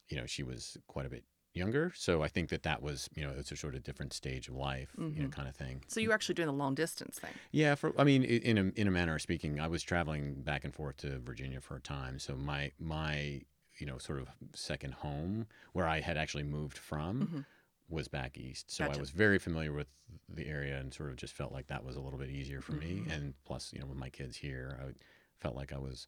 you 0.08 0.16
know, 0.16 0.26
she 0.26 0.42
was 0.42 0.76
quite 0.86 1.06
a 1.06 1.10
bit 1.10 1.24
younger, 1.54 1.92
so 1.94 2.22
I 2.22 2.28
think 2.28 2.48
that 2.50 2.62
that 2.62 2.82
was, 2.82 3.08
you 3.14 3.22
know, 3.22 3.32
it's 3.36 3.52
a 3.52 3.56
sort 3.56 3.74
of 3.74 3.82
different 3.82 4.12
stage 4.12 4.48
of 4.48 4.54
life, 4.54 4.94
you 4.98 5.22
know, 5.22 5.28
kind 5.28 5.48
of 5.48 5.54
thing. 5.56 5.82
So 5.88 6.00
you 6.00 6.08
were 6.08 6.14
actually 6.14 6.34
doing 6.34 6.46
the 6.46 6.52
long 6.54 6.74
distance 6.74 7.18
thing. 7.18 7.38
Yeah, 7.50 7.74
for 7.74 7.92
I 7.98 8.04
mean, 8.04 8.24
in 8.24 8.58
a 8.58 8.64
in 8.80 8.88
a 8.88 8.90
manner 8.90 9.14
of 9.14 9.22
speaking, 9.22 9.60
I 9.60 9.68
was 9.68 9.82
traveling 9.82 10.42
back 10.42 10.64
and 10.64 10.74
forth 10.74 10.96
to 10.98 11.18
Virginia 11.18 11.60
for 11.60 11.76
a 11.76 11.80
time. 11.80 12.18
So 12.18 12.34
my 12.36 12.72
my 12.78 13.42
you 13.78 13.86
know 13.86 13.98
sort 13.98 14.20
of 14.20 14.28
second 14.54 14.94
home, 14.94 15.46
where 15.72 15.86
I 15.86 16.00
had 16.00 16.16
actually 16.16 16.44
moved 16.44 16.78
from, 16.78 17.28
Mhm. 17.28 17.44
was 17.88 18.08
back 18.08 18.38
east. 18.38 18.70
So 18.70 18.88
I 18.88 18.96
was 18.96 19.10
very 19.10 19.38
familiar 19.38 19.72
with 19.72 19.88
the 20.28 20.46
area 20.46 20.78
and 20.78 20.92
sort 20.92 21.10
of 21.10 21.16
just 21.16 21.34
felt 21.34 21.52
like 21.52 21.66
that 21.66 21.84
was 21.84 21.96
a 21.96 22.00
little 22.00 22.18
bit 22.18 22.30
easier 22.30 22.60
for 22.62 22.72
Mhm. 22.72 22.78
me. 22.80 23.06
And 23.08 23.34
plus, 23.44 23.72
you 23.72 23.80
know, 23.80 23.86
with 23.86 23.98
my 23.98 24.08
kids 24.10 24.36
here, 24.36 24.78
I 24.80 24.92
felt 25.38 25.54
like 25.56 25.72
I 25.72 25.78
was 25.78 26.06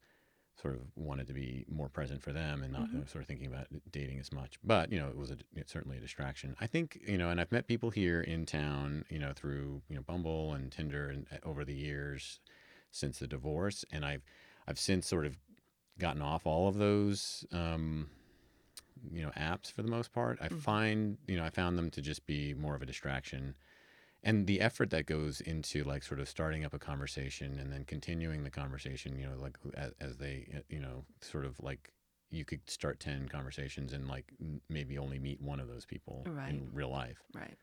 sort 0.61 0.75
of 0.75 0.81
wanted 0.97 1.27
to 1.27 1.33
be 1.33 1.65
more 1.69 1.89
present 1.89 2.23
for 2.23 2.33
them 2.33 2.63
and 2.63 2.73
not 2.73 2.93
know, 2.93 3.05
sort 3.07 3.23
of 3.23 3.27
thinking 3.29 3.47
about 3.49 3.67
dating 3.91 4.19
as 4.21 4.33
much. 4.33 4.59
But 4.63 4.93
you 4.93 4.99
know, 5.01 5.09
it 5.09 5.17
was 5.17 5.31
a, 5.31 5.37
it's 5.55 5.73
certainly 5.73 5.97
a 5.99 6.01
distraction. 6.01 6.55
I 6.61 6.67
think 6.67 7.01
you 7.07 7.19
know, 7.19 7.29
and 7.31 7.41
I've 7.41 7.51
met 7.53 7.67
people 7.67 7.91
here 7.91 8.21
in 8.21 8.47
town, 8.47 9.05
you 9.11 9.19
know, 9.19 9.33
through 9.35 9.83
you 9.89 9.97
know 9.97 10.03
Bumble 10.03 10.53
and 10.53 10.71
Tinder 10.71 11.09
and 11.09 11.27
uh, 11.33 11.37
over 11.49 11.65
the 11.65 11.75
years 11.75 12.41
since 12.91 13.19
the 13.19 13.27
divorce, 13.27 13.85
and 13.91 14.05
I've 14.05 14.23
I've 14.69 14.79
since 14.79 15.07
sort 15.09 15.27
of 15.27 15.37
gotten 15.99 16.23
off 16.23 16.47
all 16.47 16.69
of 16.69 16.77
those. 16.77 17.45
Um, 17.53 18.11
you 19.13 19.23
know 19.23 19.31
apps 19.37 19.71
for 19.71 19.83
the 19.83 19.91
most 19.91 20.13
part 20.15 20.39
i 20.41 20.49
Mhm. 20.49 20.61
find 20.61 21.19
you 21.27 21.37
know 21.37 21.45
i 21.45 21.51
found 21.51 21.77
them 21.77 21.91
to 21.91 22.01
just 22.01 22.25
be 22.27 22.55
more 22.55 22.75
of 22.75 22.81
a 22.81 22.87
distraction 22.87 23.55
and 24.25 24.47
the 24.47 24.61
effort 24.61 24.91
that 24.91 25.07
goes 25.07 25.41
into 25.41 25.85
like 25.85 26.03
sort 26.03 26.21
of 26.21 26.29
starting 26.29 26.65
up 26.65 26.75
a 26.75 26.79
conversation 26.79 27.59
and 27.61 27.73
then 27.73 27.85
continuing 27.85 28.45
the 28.45 28.51
conversation 28.51 29.19
you 29.19 29.27
know 29.27 29.37
like 29.37 29.57
as, 29.77 29.93
as 30.01 30.17
they 30.19 30.49
uh, 30.57 30.61
you 30.69 30.81
know 30.81 31.05
sort 31.21 31.45
of 31.45 31.61
like 31.61 31.93
you 32.31 32.45
could 32.45 32.69
start 32.69 32.99
10 33.01 33.29
conversations 33.29 33.93
and 33.93 34.09
like 34.09 34.33
maybe 34.69 34.99
only 34.99 35.19
meet 35.19 35.41
one 35.41 35.61
of 35.61 35.69
those 35.69 35.87
people 35.87 36.25
Right. 36.27 36.51
in 36.51 36.69
real 36.73 36.91
life 36.91 37.23
Right. 37.35 37.57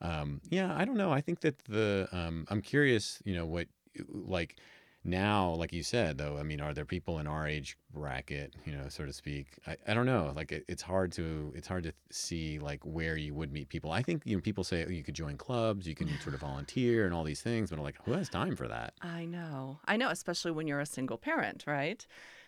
um, 0.00 0.40
yeah, 0.50 0.74
I 0.76 0.84
don't 0.84 0.96
know. 0.96 1.12
I 1.12 1.20
think 1.20 1.40
that 1.40 1.58
the 1.64 2.08
um, 2.12 2.46
I'm 2.48 2.60
curious. 2.60 3.22
You 3.24 3.34
know 3.36 3.46
what, 3.46 3.68
like 4.08 4.56
now, 5.04 5.50
like 5.50 5.72
you 5.72 5.82
said 5.82 6.18
though. 6.18 6.38
I 6.38 6.42
mean, 6.42 6.60
are 6.60 6.72
there 6.72 6.84
people 6.84 7.18
in 7.18 7.26
our 7.26 7.46
age 7.46 7.76
bracket, 7.92 8.54
you 8.64 8.72
know, 8.72 8.88
so 8.88 9.04
to 9.04 9.12
speak? 9.12 9.58
I, 9.66 9.76
I 9.86 9.94
don't 9.94 10.06
know. 10.06 10.32
Like 10.34 10.50
it, 10.52 10.64
it's 10.68 10.82
hard 10.82 11.12
to 11.12 11.52
it's 11.54 11.68
hard 11.68 11.84
to 11.84 11.92
see 12.10 12.58
like 12.58 12.80
where 12.84 13.16
you 13.16 13.34
would 13.34 13.52
meet 13.52 13.68
people. 13.68 13.92
I 13.92 14.02
think 14.02 14.22
you 14.24 14.36
know 14.36 14.40
people 14.42 14.64
say 14.64 14.84
oh, 14.86 14.90
you 14.90 15.02
could 15.02 15.14
join 15.14 15.36
clubs, 15.36 15.86
you 15.86 15.94
can 15.94 16.08
sort 16.20 16.34
of 16.34 16.40
volunteer 16.50 17.04
and 17.04 17.14
all 17.14 17.24
these 17.24 17.42
things, 17.42 17.70
but 17.70 17.78
I'm 17.78 17.84
like, 17.84 17.98
who 18.04 18.12
has 18.12 18.28
time 18.28 18.56
for 18.56 18.66
that? 18.68 18.94
I 19.02 19.24
know. 19.26 19.78
I 19.84 19.96
know, 19.96 20.08
especially 20.08 20.52
when 20.52 20.66
you're 20.66 20.80
a 20.80 20.86
single 20.86 21.18
parent, 21.18 21.64
right? 21.66 22.06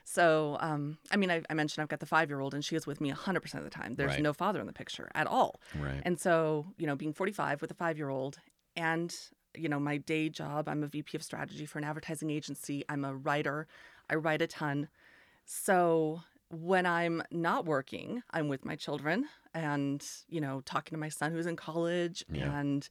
So, 0.08 0.56
um, 0.60 0.98
I 1.10 1.16
mean, 1.16 1.32
I, 1.32 1.42
I 1.50 1.54
mentioned 1.54 1.82
I've 1.82 1.88
got 1.88 1.98
the 1.98 2.06
five 2.06 2.30
year 2.30 2.38
old 2.38 2.54
and 2.54 2.64
she 2.64 2.76
is 2.76 2.86
with 2.86 3.00
me 3.00 3.10
100% 3.12 3.54
of 3.54 3.64
the 3.64 3.70
time. 3.70 3.94
There's 3.94 4.12
Right. 4.12 4.22
no 4.22 4.32
father 4.32 4.60
in 4.60 4.66
the 4.68 4.72
picture 4.72 5.10
at 5.16 5.26
all. 5.26 5.60
Right. 5.76 6.00
And 6.04 6.18
so, 6.20 6.66
you 6.78 6.86
know, 6.86 6.94
being 6.94 7.12
45 7.12 7.60
with 7.60 7.72
a 7.72 7.74
five 7.74 7.98
year 7.98 8.08
old 8.08 8.38
and, 8.76 9.12
you 9.56 9.68
know, 9.68 9.80
my 9.80 9.98
day 9.98 10.28
job, 10.28 10.68
I'm 10.68 10.82
a 10.82 10.86
VP 10.86 11.16
of 11.16 11.22
strategy 11.22 11.66
for 11.66 11.78
an 11.78 11.84
advertising 11.84 12.30
agency. 12.30 12.84
I'm 12.88 13.04
a 13.04 13.14
writer, 13.16 13.66
I 14.10 14.16
write 14.16 14.42
a 14.42 14.46
ton. 14.46 14.88
So, 15.44 16.22
when 16.50 16.86
I'm 16.86 17.22
not 17.30 17.66
working, 17.66 18.22
I'm 18.30 18.48
with 18.48 18.64
my 18.64 18.76
children 18.76 19.26
and, 19.54 20.06
you 20.28 20.40
know, 20.40 20.60
talking 20.64 20.94
to 20.94 21.00
my 21.00 21.08
son 21.08 21.32
who's 21.32 21.46
in 21.46 21.56
college 21.56 22.24
Yeah. 22.28 22.52
and, 22.52 22.88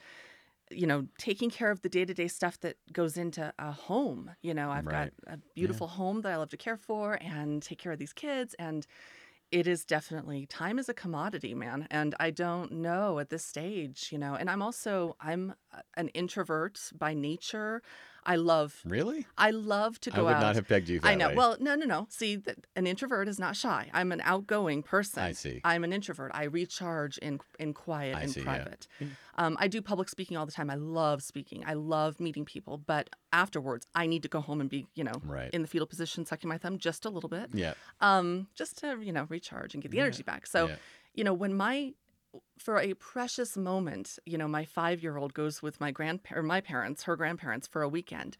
you 0.71 0.87
know, 0.87 1.07
taking 1.17 1.49
care 1.49 1.71
of 1.71 1.81
the 1.81 1.89
day 1.89 2.05
to 2.05 2.13
day 2.13 2.27
stuff 2.27 2.59
that 2.61 2.77
goes 2.91 3.17
into 3.17 3.53
a 3.59 3.71
home. 3.71 4.31
You 4.41 4.53
know, 4.53 4.71
I've 4.71 4.87
Right. 4.87 4.89
got 4.89 5.11
a 5.27 5.37
beautiful 5.55 5.87
home 5.87 6.21
that 6.21 6.31
I 6.33 6.37
love 6.37 6.49
to 6.49 6.57
care 6.57 6.77
for 6.77 7.17
and 7.21 7.61
take 7.61 7.79
care 7.79 7.91
of 7.91 7.99
these 7.99 8.13
kids. 8.13 8.55
And 8.55 8.85
it 9.51 9.67
is 9.67 9.85
definitely 9.85 10.45
time 10.45 10.79
is 10.79 10.89
a 10.89 10.93
commodity, 10.93 11.53
man. 11.53 11.87
And 11.91 12.15
I 12.19 12.31
don't 12.31 12.71
know 12.71 13.19
at 13.19 13.29
this 13.29 13.45
stage, 13.45 14.09
you 14.11 14.17
know, 14.17 14.35
and 14.35 14.49
I'm 14.49 14.61
also, 14.61 15.15
I'm 15.19 15.53
uh, 15.73 15.81
an 15.95 16.09
introvert 16.09 16.79
by 16.97 17.13
nature. 17.13 17.81
I 18.25 18.37
love, 18.37 18.81
Really? 18.85 19.25
I 19.37 19.51
love 19.51 19.99
to 20.01 20.09
go 20.09 20.15
out. 20.15 20.19
I 20.19 20.23
would 20.23 20.33
out. 20.37 20.41
not 20.41 20.55
have 20.55 20.67
pegged 20.67 20.89
you 20.89 20.99
that 20.99 21.07
I 21.07 21.15
know. 21.15 21.29
way. 21.29 21.35
Well, 21.35 21.57
no, 21.59 21.75
no, 21.75 21.85
no. 21.85 22.07
See, 22.09 22.37
th- 22.37 22.57
an 22.75 22.87
introvert 22.87 23.27
is 23.27 23.37
not 23.39 23.55
shy. 23.55 23.89
I'm 23.93 24.11
an 24.11 24.21
outgoing 24.23 24.81
person. 24.83 25.21
I 25.23 25.31
see. 25.33 25.61
I'm 25.63 25.83
an 25.83 25.93
introvert. 25.93 26.31
I 26.33 26.45
recharge 26.45 27.17
in 27.19 27.39
in 27.59 27.73
quiet 27.73 28.15
I 28.17 28.21
and 28.21 28.31
see, 28.31 28.41
private. 28.41 28.87
Yeah. 28.99 29.07
Um, 29.37 29.57
I 29.59 29.67
do 29.67 29.81
public 29.81 30.09
speaking 30.09 30.37
all 30.37 30.45
the 30.45 30.51
time. 30.51 30.69
I 30.69 30.75
love 30.75 31.21
speaking. 31.21 31.63
I 31.67 31.73
love 31.73 32.19
meeting 32.19 32.45
people. 32.45 32.77
But 32.77 33.09
afterwards, 33.33 33.85
I 33.93 34.07
need 34.07 34.23
to 34.23 34.29
go 34.29 34.41
home 34.41 34.61
and 34.61 34.69
be, 34.69 34.87
you 34.95 35.03
know, 35.03 35.21
Right. 35.23 35.51
in 35.53 35.61
the 35.61 35.67
fetal 35.67 35.85
position, 35.87 36.25
sucking 36.25 36.47
my 36.47 36.57
thumb 36.57 36.77
just 36.79 37.05
a 37.05 37.09
little 37.09 37.29
bit, 37.29 37.49
yeah. 37.53 37.73
um, 38.01 38.47
just 38.55 38.77
to 38.79 38.97
you 39.01 39.11
know 39.11 39.25
recharge 39.29 39.73
and 39.73 39.83
get 39.83 39.91
the 39.91 39.97
Yeah. 39.97 40.03
energy 40.03 40.23
back. 40.23 40.47
So, 40.47 40.67
yeah. 40.69 40.75
you 41.13 41.23
know, 41.23 41.33
when 41.33 41.53
my 41.53 41.93
for 42.57 42.79
a 42.79 42.93
precious 42.93 43.55
moment, 43.57 44.17
you 44.25 44.37
know, 44.37 44.47
my 44.47 44.65
five 44.65 45.01
year 45.03 45.17
old 45.17 45.33
goes 45.33 45.61
with 45.61 45.79
my 45.79 45.91
grandpa 45.91 46.35
or 46.35 46.43
my 46.43 46.61
parents, 46.61 47.03
her 47.03 47.15
grandparents, 47.15 47.67
for 47.67 47.81
a 47.81 47.89
weekend. 47.89 48.37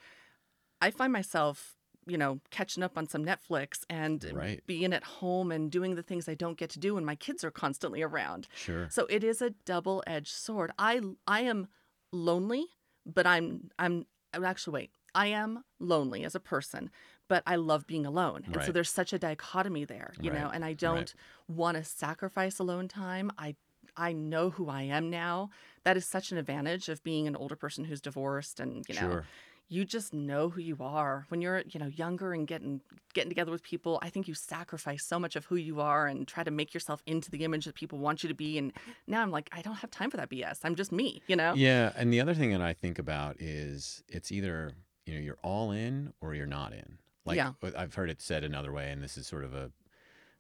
I 0.82 0.92
find 0.92 1.12
myself, 1.14 1.76
you 2.06 2.18
know, 2.18 2.40
catching 2.52 2.84
up 2.84 2.98
on 2.98 3.08
some 3.08 3.26
Netflix 3.26 3.84
and 3.90 4.32
Right. 4.34 4.62
being 4.68 4.94
at 4.94 5.04
home 5.04 5.52
and 5.52 5.72
doing 5.72 5.96
the 5.96 6.04
things 6.04 6.28
I 6.30 6.36
don't 6.36 6.58
get 6.58 6.70
to 6.72 6.80
do 6.80 6.96
when 6.96 7.06
my 7.06 7.16
kids 7.16 7.44
are 7.44 7.52
constantly 7.52 8.02
around. 8.02 8.48
Sure. 8.56 8.88
So 8.90 9.06
it 9.10 9.24
is 9.24 9.42
a 9.42 9.52
double 9.66 10.04
edged 10.06 10.34
sword. 10.34 10.72
I 10.78 11.02
I 11.28 11.42
am 11.42 11.68
lonely, 12.12 12.66
but 13.06 13.26
I'm 13.26 13.70
I'm 13.80 14.06
actually 14.34 14.74
wait. 14.74 14.92
I 15.16 15.28
am 15.28 15.64
lonely 15.80 16.26
as 16.26 16.36
a 16.36 16.42
person, 16.42 16.92
but 17.30 17.42
I 17.48 17.56
love 17.56 17.88
being 17.88 18.06
alone. 18.06 18.44
And 18.52 18.62
so 18.66 18.72
there's 18.74 18.90
such 18.90 19.14
a 19.14 19.18
dichotomy 19.20 19.86
there, 19.86 20.14
you 20.20 20.30
know, 20.30 20.50
and 20.54 20.66
I 20.66 20.74
don't 20.74 21.14
want 21.48 21.78
to 21.78 21.86
sacrifice 21.86 22.60
alone 22.60 22.90
time. 22.90 23.32
I 23.38 23.56
I 23.98 24.14
know 24.14 24.50
who 24.50 24.70
I 24.70 24.84
am 24.84 25.10
now. 25.10 25.50
That 25.84 25.98
is 25.98 26.06
such 26.06 26.32
an 26.32 26.38
advantage 26.38 26.90
of 26.90 27.04
being 27.04 27.28
an 27.28 27.36
older 27.36 27.56
person 27.56 27.86
who's 27.86 28.02
divorced 28.02 28.60
and, 28.60 28.86
you 28.88 28.96
know, 28.96 29.02
Sure. 29.02 29.26
you 29.68 29.86
just 29.86 30.14
know 30.14 30.50
who 30.50 30.62
you 30.62 30.78
are. 30.80 31.26
When 31.30 31.42
you're, 31.42 31.64
you 31.68 31.80
know, 31.80 31.88
younger 31.88 32.34
and 32.34 32.46
getting 32.48 32.82
getting 33.14 33.30
together 33.30 33.52
with 33.52 33.64
people, 33.64 33.98
I 34.02 34.10
think 34.10 34.28
you 34.28 34.34
sacrifice 34.34 35.06
so 35.06 35.18
much 35.20 35.36
of 35.36 35.46
who 35.46 35.56
you 35.56 35.80
are 35.80 36.06
and 36.08 36.28
try 36.28 36.44
to 36.44 36.52
make 36.52 36.74
yourself 36.74 37.02
into 37.06 37.32
the 37.32 37.44
image 37.46 37.66
that 37.66 37.76
people 37.76 37.98
want 37.98 38.24
you 38.24 38.28
to 38.30 38.36
be. 38.36 38.58
And 38.58 38.74
now 39.08 39.22
I'm 39.22 39.32
like, 39.32 39.50
I 39.54 39.62
don't 39.62 39.76
have 39.76 39.90
time 39.92 40.12
for 40.12 40.18
that 40.18 40.30
BS. 40.30 40.60
I'm 40.64 40.76
just 40.76 40.92
me, 40.92 41.22
you 41.28 41.36
know? 41.36 41.54
Yeah, 41.56 41.94
and 41.96 42.12
the 42.12 42.20
other 42.22 42.34
thing 42.34 42.52
that 42.52 42.62
I 42.62 42.74
think 42.74 43.00
about 43.00 43.38
is 43.40 44.04
it's 44.10 44.32
either 44.32 44.74
you 45.06 45.14
know 45.14 45.20
you're 45.22 45.38
all 45.44 45.72
in 45.72 46.12
or 46.22 46.34
you're 46.36 46.46
not 46.46 46.74
in. 46.74 46.98
Like 47.26 47.38
Yeah. 47.38 47.54
uh, 47.64 47.72
I've 47.78 47.96
heard 47.96 48.10
it 48.10 48.22
said 48.22 48.44
another 48.44 48.72
way, 48.72 48.92
and 48.92 49.02
this 49.02 49.18
is 49.18 49.26
sort 49.28 49.44
of 49.46 49.54
a 49.54 49.72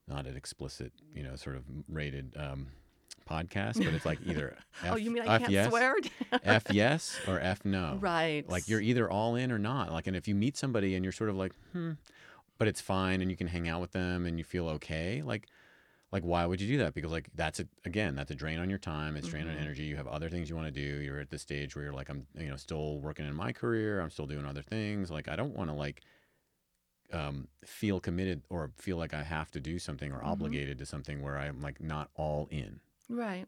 not 0.07 0.27
an 0.27 0.35
explicit, 0.35 0.91
you 1.15 1.23
know, 1.23 1.35
sort 1.35 1.55
of 1.55 1.63
rated 1.87 2.35
um, 2.37 2.67
podcast, 3.25 3.83
but 3.83 3.93
it's 3.93 4.05
like 4.05 4.19
either 4.25 4.55
F, 4.83 4.89
oh, 4.93 4.95
you 4.95 5.11
mean 5.11 5.23
I 5.27 5.35
F 5.35 5.41
can't 5.41 5.51
yes, 5.51 5.69
swear? 5.69 5.95
F 6.43 6.63
yes 6.71 7.19
or 7.27 7.39
F 7.39 7.65
no. 7.65 7.97
right. 7.99 8.47
Like 8.49 8.67
you're 8.67 8.81
either 8.81 9.09
all 9.09 9.35
in 9.35 9.51
or 9.51 9.59
not. 9.59 9.91
Like, 9.91 10.07
and 10.07 10.15
if 10.15 10.27
you 10.27 10.35
meet 10.35 10.55
somebody 10.57 10.95
and 10.95 11.03
you're 11.03 11.11
sort 11.11 11.29
of 11.29 11.35
like, 11.35 11.53
hmm, 11.73 11.93
but 12.57 12.67
it's 12.67 12.81
fine, 12.81 13.21
and 13.21 13.29
you 13.29 13.37
can 13.37 13.47
hang 13.47 13.67
out 13.67 13.81
with 13.81 13.91
them 13.91 14.25
and 14.25 14.37
you 14.37 14.43
feel 14.43 14.69
okay, 14.69 15.21
like. 15.23 15.47
Like 16.11 16.23
why 16.23 16.45
would 16.45 16.61
you 16.61 16.67
do 16.67 16.77
that? 16.77 16.93
Because 16.93 17.11
like 17.11 17.27
that's 17.35 17.59
a 17.59 17.67
again 17.83 18.15
that's 18.15 18.31
a 18.31 18.35
drain 18.35 18.59
on 18.59 18.69
your 18.69 18.79
time. 18.79 19.17
It's 19.17 19.27
drain 19.27 19.49
on 19.49 19.55
Mhm. 19.55 19.59
energy. 19.61 19.83
You 19.83 19.97
have 19.97 20.07
other 20.07 20.29
things 20.29 20.49
you 20.49 20.55
want 20.55 20.67
to 20.67 20.71
do. 20.71 21.01
You're 21.03 21.19
at 21.19 21.29
the 21.29 21.37
stage 21.37 21.75
where 21.75 21.83
you're 21.83 21.93
like 21.93 22.07
I'm 22.07 22.25
you 22.37 22.47
know 22.47 22.55
still 22.55 22.99
working 23.01 23.25
in 23.27 23.33
my 23.35 23.51
career. 23.51 23.99
I'm 23.99 24.11
still 24.11 24.27
doing 24.27 24.45
other 24.45 24.61
things. 24.61 25.11
Like 25.11 25.27
I 25.27 25.35
don't 25.35 25.53
want 25.57 25.69
to 25.71 25.75
like 25.75 26.03
um, 27.11 27.47
feel 27.65 27.99
committed 27.99 28.43
or 28.49 28.71
feel 28.77 28.95
like 28.97 29.13
I 29.13 29.23
have 29.23 29.51
to 29.51 29.59
do 29.59 29.77
something 29.77 30.11
or 30.11 30.19
Mhm. 30.19 30.25
obligated 30.27 30.77
to 30.77 30.85
something 30.85 31.21
where 31.21 31.37
I'm 31.37 31.59
like 31.59 31.81
not 31.81 32.09
all 32.15 32.47
in. 32.49 32.79
Right. 33.09 33.45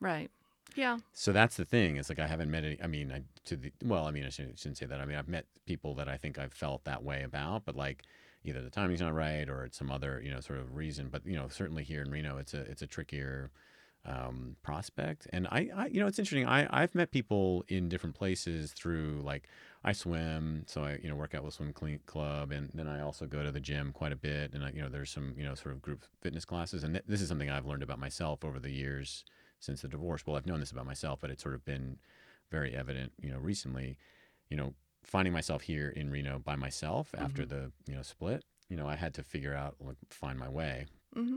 Right. 0.00 0.30
Yeah. 0.76 0.98
So 1.12 1.32
that's 1.32 1.56
the 1.56 1.64
thing. 1.64 1.96
It's 1.96 2.08
like 2.08 2.18
I 2.18 2.26
haven't 2.26 2.50
met 2.50 2.64
any. 2.64 2.80
I 2.82 2.86
mean, 2.86 3.10
I, 3.10 3.22
to 3.46 3.56
the 3.56 3.72
well, 3.84 4.06
I 4.06 4.10
mean, 4.10 4.24
I 4.24 4.28
shouldn't, 4.28 4.58
shouldn't 4.58 4.78
say 4.78 4.86
that. 4.86 5.00
I 5.00 5.04
mean, 5.04 5.16
I've 5.16 5.28
met 5.28 5.46
people 5.66 5.94
that 5.94 6.08
I 6.08 6.16
think 6.16 6.38
I've 6.38 6.52
felt 6.52 6.84
that 6.84 7.02
way 7.02 7.22
about, 7.22 7.64
but 7.64 7.74
like 7.74 8.04
either 8.44 8.62
the 8.62 8.70
timing's 8.70 9.00
not 9.00 9.14
right 9.14 9.48
or 9.48 9.64
it's 9.64 9.78
some 9.78 9.90
other 9.90 10.20
you 10.24 10.30
know 10.30 10.40
sort 10.40 10.58
of 10.58 10.76
reason. 10.76 11.08
But 11.10 11.26
you 11.26 11.36
know, 11.36 11.48
certainly 11.48 11.84
here 11.84 12.02
in 12.02 12.10
Reno, 12.10 12.36
it's 12.38 12.54
a 12.54 12.60
it's 12.60 12.82
a 12.82 12.86
trickier 12.86 13.50
um, 14.04 14.56
prospect. 14.62 15.26
And 15.32 15.46
I, 15.48 15.68
I, 15.74 15.86
you 15.86 16.00
know, 16.00 16.06
it's 16.06 16.18
interesting. 16.18 16.46
I 16.46 16.66
I've 16.70 16.94
met 16.94 17.10
people 17.10 17.64
in 17.68 17.88
different 17.88 18.14
places 18.14 18.72
through 18.72 19.22
like 19.24 19.48
I 19.84 19.92
swim, 19.92 20.64
so 20.66 20.82
I 20.84 20.98
you 21.02 21.08
know 21.08 21.14
work 21.14 21.34
out 21.34 21.44
with 21.44 21.54
swim 21.54 21.72
clean 21.72 22.00
club, 22.06 22.50
and 22.50 22.70
then 22.74 22.88
I 22.88 23.00
also 23.00 23.26
go 23.26 23.42
to 23.42 23.50
the 23.52 23.60
gym 23.60 23.92
quite 23.92 24.12
a 24.12 24.16
bit. 24.16 24.52
And 24.52 24.64
I, 24.64 24.70
you 24.70 24.82
know, 24.82 24.88
there's 24.88 25.10
some 25.10 25.34
you 25.36 25.44
know 25.44 25.54
sort 25.54 25.74
of 25.74 25.82
group 25.82 26.04
fitness 26.20 26.44
classes, 26.44 26.82
and 26.84 26.94
th- 26.94 27.04
this 27.06 27.20
is 27.20 27.28
something 27.28 27.48
I've 27.50 27.66
learned 27.66 27.82
about 27.82 27.98
myself 27.98 28.44
over 28.44 28.58
the 28.58 28.70
years 28.72 29.24
since 29.60 29.82
the 29.82 29.88
divorce. 29.88 30.26
Well, 30.26 30.36
I've 30.36 30.46
known 30.46 30.60
this 30.60 30.72
about 30.72 30.86
myself, 30.86 31.20
but 31.20 31.30
it's 31.30 31.42
sort 31.42 31.54
of 31.54 31.64
been 31.64 31.98
very 32.50 32.74
evident, 32.74 33.12
you 33.20 33.30
know, 33.30 33.38
recently. 33.38 33.96
You 34.50 34.56
know, 34.56 34.74
finding 35.04 35.32
myself 35.32 35.62
here 35.62 35.90
in 35.90 36.10
Reno 36.10 36.38
by 36.38 36.56
myself 36.56 37.14
after 37.16 37.44
the 37.46 37.70
you 37.86 37.94
know 37.94 38.02
split. 38.02 38.44
You 38.68 38.76
know, 38.76 38.86
I 38.86 38.96
had 38.96 39.14
to 39.14 39.22
figure 39.22 39.54
out 39.54 39.76
like 39.80 39.96
find 40.10 40.38
my 40.38 40.48
way 40.48 40.86
hmm 41.14 41.36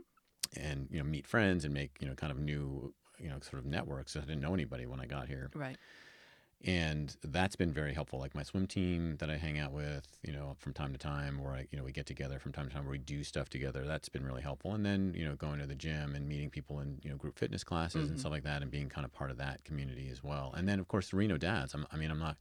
and 0.58 0.88
you 0.92 0.98
know 1.00 1.06
meet 1.06 1.26
friends 1.26 1.64
and 1.66 1.74
make 1.74 1.92
you 2.02 2.08
know 2.08 2.16
kind 2.16 2.32
of 2.32 2.40
new 2.40 2.94
you 3.20 3.30
know 3.30 3.40
sort 3.40 3.60
of 3.60 3.66
networks. 3.66 4.16
I 4.16 4.22
didn't 4.22 4.42
know 4.42 4.54
anybody 4.54 4.86
when 4.86 5.00
I 5.00 5.06
got 5.06 5.28
here 5.28 5.50
Right. 5.56 5.78
And 6.64 7.16
that's 7.24 7.56
been 7.56 7.74
very 7.74 7.94
helpful. 7.94 8.20
Like 8.20 8.36
my 8.36 8.44
swim 8.44 8.68
team 8.68 9.18
that 9.18 9.30
i 9.30 9.38
hang 9.38 9.58
out 9.60 9.72
with 9.72 10.08
you 10.24 10.32
know 10.34 10.56
from 10.60 10.74
time 10.74 10.92
to 10.92 10.98
time 10.98 11.44
where 11.44 11.54
i 11.54 11.68
you 11.72 11.78
know 11.78 11.84
we 11.84 11.92
get 11.92 12.06
together 12.06 12.40
from 12.40 12.52
time 12.52 12.68
to 12.68 12.74
time 12.74 12.84
where 12.84 12.92
we 12.92 12.98
do 12.98 13.24
stuff 13.24 13.50
together 13.50 13.86
that's 13.86 14.10
been 14.10 14.26
really 14.26 14.42
helpful. 14.42 14.74
And 14.74 14.86
then 14.86 15.14
you 15.16 15.26
know 15.26 15.36
going 15.36 15.60
to 15.60 15.66
the 15.68 15.76
gym 15.76 16.16
and 16.16 16.28
meeting 16.28 16.50
people 16.50 16.80
in 16.80 17.00
you 17.04 17.10
know 17.10 17.16
group 17.18 17.40
fitness 17.40 17.64
classes 17.64 18.10
and 18.10 18.18
Mhm. 18.18 18.20
stuff 18.20 18.32
like 18.32 18.44
that 18.44 18.62
and 18.62 18.72
being 18.72 18.90
kind 18.90 19.06
of 19.06 19.12
part 19.14 19.32
of 19.32 19.38
that 19.38 19.64
community 19.64 20.10
as 20.12 20.24
well. 20.24 20.54
And 20.56 20.68
then 20.70 20.80
of 20.80 20.88
course 20.88 21.10
the 21.10 21.18
reno 21.18 21.38
dads. 21.38 21.74
I'm, 21.74 21.86
i 21.92 21.98
mean 21.98 22.12
i'm 22.12 22.20
not 22.20 22.38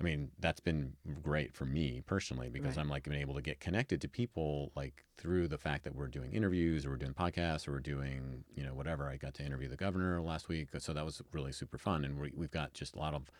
I 0.00 0.02
mean, 0.04 0.30
that's 0.38 0.60
been 0.60 0.94
great 1.22 1.52
for 1.52 1.66
me 1.66 2.02
personally 2.06 2.48
because 2.48 2.76
Right. 2.76 2.82
I'm 2.82 2.88
like 2.88 3.04
been 3.04 3.12
able 3.14 3.34
to 3.34 3.42
get 3.42 3.60
connected 3.60 4.00
to 4.00 4.08
people 4.08 4.72
like 4.74 5.04
through 5.18 5.48
the 5.48 5.58
fact 5.58 5.84
that 5.84 5.94
we're 5.94 6.08
doing 6.08 6.32
interviews 6.32 6.86
or 6.86 6.90
we're 6.90 6.96
doing 6.96 7.12
podcasts 7.12 7.68
or 7.68 7.72
we're 7.72 7.80
doing, 7.80 8.44
you 8.54 8.64
know, 8.64 8.72
whatever. 8.72 9.08
I 9.08 9.16
got 9.16 9.34
to 9.34 9.44
interview 9.44 9.68
the 9.68 9.76
governor 9.76 10.20
last 10.22 10.48
week. 10.48 10.68
So 10.78 10.94
that 10.94 11.04
was 11.04 11.20
really 11.32 11.52
super 11.52 11.76
fun. 11.76 12.04
And 12.04 12.18
we, 12.18 12.32
we've 12.34 12.50
got 12.50 12.72
just 12.72 12.94
a 12.96 12.98
lot 12.98 13.12
of 13.12 13.30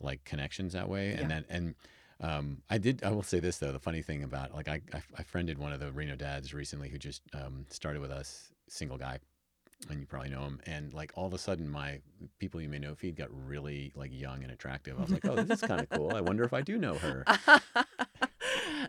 like 0.00 0.24
connections 0.24 0.74
that 0.74 0.88
way. 0.88 1.10
Yeah. 1.10 1.20
And 1.20 1.30
then, 1.30 1.44
and, 1.48 1.74
um, 2.20 2.58
I 2.68 2.76
did. 2.76 3.02
I 3.02 3.10
will 3.10 3.22
say 3.22 3.40
this 3.40 3.56
though. 3.58 3.72
The 3.72 3.78
funny 3.80 4.02
thing 4.02 4.22
about 4.22 4.54
like 4.54 4.68
I, 4.68 4.82
I, 4.92 5.02
I 5.18 5.22
friended 5.22 5.58
one 5.58 5.72
of 5.72 5.80
the 5.80 5.90
Reno 5.90 6.16
dads 6.16 6.52
recently 6.52 6.90
who 6.90 6.98
just 6.98 7.22
um, 7.32 7.64
started 7.70 8.02
with 8.02 8.10
us, 8.10 8.52
single 8.68 8.98
guy, 8.98 9.18
and 9.88 10.00
you 10.00 10.06
probably 10.06 10.30
know 10.30 10.42
him. 10.42 10.60
And 10.66 10.92
like 10.92 11.12
all 11.14 11.26
of 11.26 11.34
a 11.34 11.38
sudden, 11.38 11.68
my 11.68 12.00
people 12.38 12.60
you 12.60 12.68
may 12.68 12.78
know 12.78 12.94
feed 12.94 13.16
got 13.16 13.28
really 13.46 13.92
like 13.94 14.10
young 14.12 14.42
and 14.42 14.52
attractive. 14.52 14.98
I 14.98 15.02
was 15.02 15.10
like, 15.10 15.26
oh, 15.26 15.36
this 15.36 15.62
is 15.62 15.66
kind 15.68 15.80
of 15.80 15.88
cool. 15.90 16.12
I 16.14 16.20
wonder 16.20 16.44
if 16.44 16.52
I 16.52 16.60
do 16.60 16.76
know 16.78 16.94
her. 16.94 17.24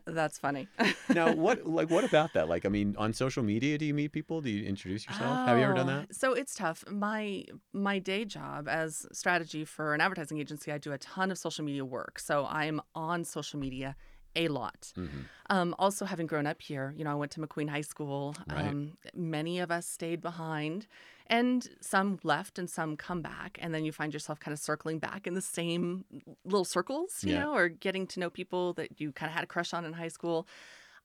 That's 0.05 0.39
funny. 0.39 0.67
now, 1.13 1.33
what 1.33 1.65
like 1.65 1.89
what 1.89 2.03
about 2.03 2.33
that? 2.33 2.49
Like, 2.49 2.65
I 2.65 2.69
mean, 2.69 2.95
on 2.97 3.13
social 3.13 3.43
media, 3.43 3.77
do 3.77 3.85
you 3.85 3.93
meet 3.93 4.11
people? 4.11 4.41
Do 4.41 4.49
you 4.49 4.65
introduce 4.67 5.05
yourself? 5.05 5.47
Have 5.47 5.57
you 5.57 5.63
ever 5.63 5.73
done 5.73 5.89
Oh, 5.89 5.99
that? 6.07 6.15
So 6.15 6.33
it's 6.33 6.53
tough. 6.55 6.83
My 6.89 7.45
my 7.73 7.99
day 7.99 8.25
job 8.25 8.67
as 8.67 9.05
strategy 9.11 9.63
for 9.65 9.93
an 9.93 10.01
advertising 10.01 10.39
agency, 10.39 10.71
I 10.71 10.77
do 10.77 10.91
a 10.91 10.97
ton 10.97 11.31
of 11.31 11.37
social 11.37 11.63
media 11.63 11.85
work. 11.85 12.19
So 12.19 12.45
I'm 12.49 12.81
on 12.95 13.23
social 13.23 13.59
media 13.59 13.95
a 14.35 14.47
lot. 14.47 14.93
hmm 14.95 15.23
Um, 15.49 15.75
also, 15.77 16.05
having 16.05 16.27
grown 16.27 16.47
up 16.47 16.61
here, 16.61 16.93
you 16.95 17.03
know, 17.03 17.11
I 17.11 17.15
went 17.15 17.31
to 17.33 17.41
McQueen 17.41 17.69
High 17.69 17.81
School. 17.81 18.35
Right. 18.47 18.65
Um, 18.67 18.97
many 19.13 19.59
of 19.59 19.69
us 19.69 19.85
stayed 19.85 20.21
behind, 20.21 20.87
and 21.27 21.67
some 21.81 22.19
left, 22.23 22.57
and 22.57 22.69
some 22.69 22.95
come 22.95 23.21
back. 23.21 23.57
And 23.61 23.73
then 23.73 23.83
you 23.83 23.91
find 23.91 24.13
yourself 24.13 24.39
kind 24.39 24.53
of 24.53 24.59
circling 24.59 24.99
back 24.99 25.27
in 25.27 25.33
the 25.33 25.41
same 25.41 26.05
little 26.45 26.63
circles, 26.65 27.23
you 27.25 27.33
Yeah. 27.33 27.41
know, 27.41 27.53
or 27.53 27.67
getting 27.67 28.07
to 28.07 28.19
know 28.19 28.29
people 28.29 28.73
that 28.73 29.01
you 29.01 29.11
kind 29.11 29.29
of 29.29 29.33
had 29.35 29.43
a 29.43 29.47
crush 29.47 29.73
on 29.73 29.83
in 29.85 29.93
high 29.93 30.07
school. 30.07 30.47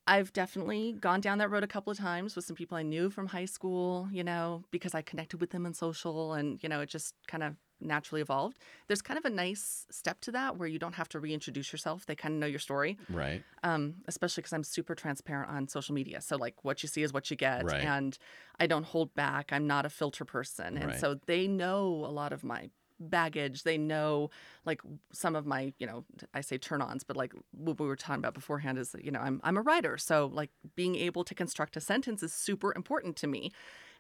I've 0.09 0.33
definitely 0.33 0.93
gone 1.01 1.21
down 1.21 1.39
that 1.39 1.51
road 1.51 1.65
a 1.65 1.67
couple 1.67 1.91
of 1.91 1.99
times 1.99 2.37
with 2.37 2.45
some 2.45 2.55
people 2.57 2.77
I 2.77 2.83
knew 2.83 3.11
from 3.11 3.27
high 3.27 3.45
school, 3.45 4.09
you 4.13 4.23
know, 4.23 4.65
because 4.71 4.95
I 4.95 5.03
connected 5.03 5.41
with 5.41 5.51
them 5.51 5.67
in 5.67 5.75
social 5.75 6.33
and, 6.35 6.63
you 6.63 6.69
know, 6.69 6.81
it 6.81 6.89
just 6.89 7.15
kind 7.27 7.43
of 7.43 7.57
naturally 7.81 8.21
evolved. 8.21 8.59
There's 8.87 9.03
kind 9.03 9.19
of 9.19 9.25
a 9.25 9.31
nice 9.31 9.87
step 9.91 10.21
to 10.23 10.33
that 10.33 10.57
where 10.57 10.69
you 10.69 10.79
don't 10.79 10.95
have 10.95 11.09
to 11.11 11.21
reintroduce 11.21 11.73
yourself. 11.73 12.07
They 12.07 12.15
kind 12.15 12.35
of 12.35 12.41
know 12.41 12.47
your 12.47 12.61
story 12.61 12.97
Right. 13.09 13.43
um, 13.63 13.97
especially 14.07 14.43
because 14.43 14.53
I'm 14.53 14.65
super 14.65 14.95
transparent 14.95 15.51
on 15.51 15.69
social 15.69 15.95
media. 15.95 16.21
So 16.21 16.37
like 16.37 16.65
what 16.65 16.83
you 16.83 16.89
see 16.89 17.03
is 17.03 17.13
what 17.13 17.31
you 17.31 17.37
get, 17.37 17.65
Right. 17.65 17.83
and 17.83 18.17
I 18.61 18.67
don't 18.67 18.85
hold 18.85 19.15
back. 19.15 19.53
I'm 19.53 19.67
not 19.67 19.87
a 19.87 19.91
filter 19.91 20.25
person, 20.25 20.77
and 20.77 20.87
Right. 20.87 21.01
so 21.01 21.17
they 21.27 21.49
know 21.49 21.87
a 22.07 22.13
lot 22.13 22.33
of 22.33 22.45
my 22.45 22.71
baggage. 23.01 23.63
They 23.63 23.79
know 23.79 24.31
like 24.65 24.81
some 25.13 25.37
of 25.37 25.47
my, 25.47 25.73
you 25.79 25.87
know, 25.87 26.05
I 26.35 26.41
say 26.41 26.59
turn-ons, 26.59 27.05
but 27.05 27.17
like 27.17 27.33
what 27.53 27.79
we 27.79 27.87
were 27.87 27.97
talking 27.97 28.21
about 28.21 28.35
beforehand 28.35 28.79
is 28.79 28.91
that, 28.91 29.05
you 29.05 29.11
know, 29.11 29.21
I'm 29.21 29.41
I'm 29.45 29.57
a 29.57 29.63
writer, 29.63 29.99
so 29.99 30.31
like 30.33 30.51
being 30.75 30.97
able 30.97 31.25
to 31.25 31.35
construct 31.35 31.77
a 31.77 31.81
sentence 31.81 32.23
is 32.23 32.33
super 32.33 32.73
important 32.75 33.17
to 33.17 33.27
me. 33.27 33.53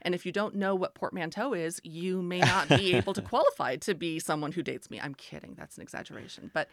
And 0.02 0.14
if 0.14 0.26
you 0.26 0.32
don't 0.32 0.54
know 0.54 0.74
what 0.74 0.94
portmanteau 0.94 1.54
is, 1.54 1.80
you 1.82 2.22
may 2.22 2.40
not 2.40 2.68
be 2.68 2.94
able 2.94 3.14
to 3.14 3.22
qualify 3.32 3.76
to 3.76 3.94
be 3.94 4.18
someone 4.18 4.52
who 4.52 4.62
dates 4.62 4.90
me. 4.90 5.00
I'm 5.00 5.14
kidding. 5.14 5.54
That's 5.56 5.76
an 5.76 5.82
exaggeration. 5.82 6.50
But 6.52 6.68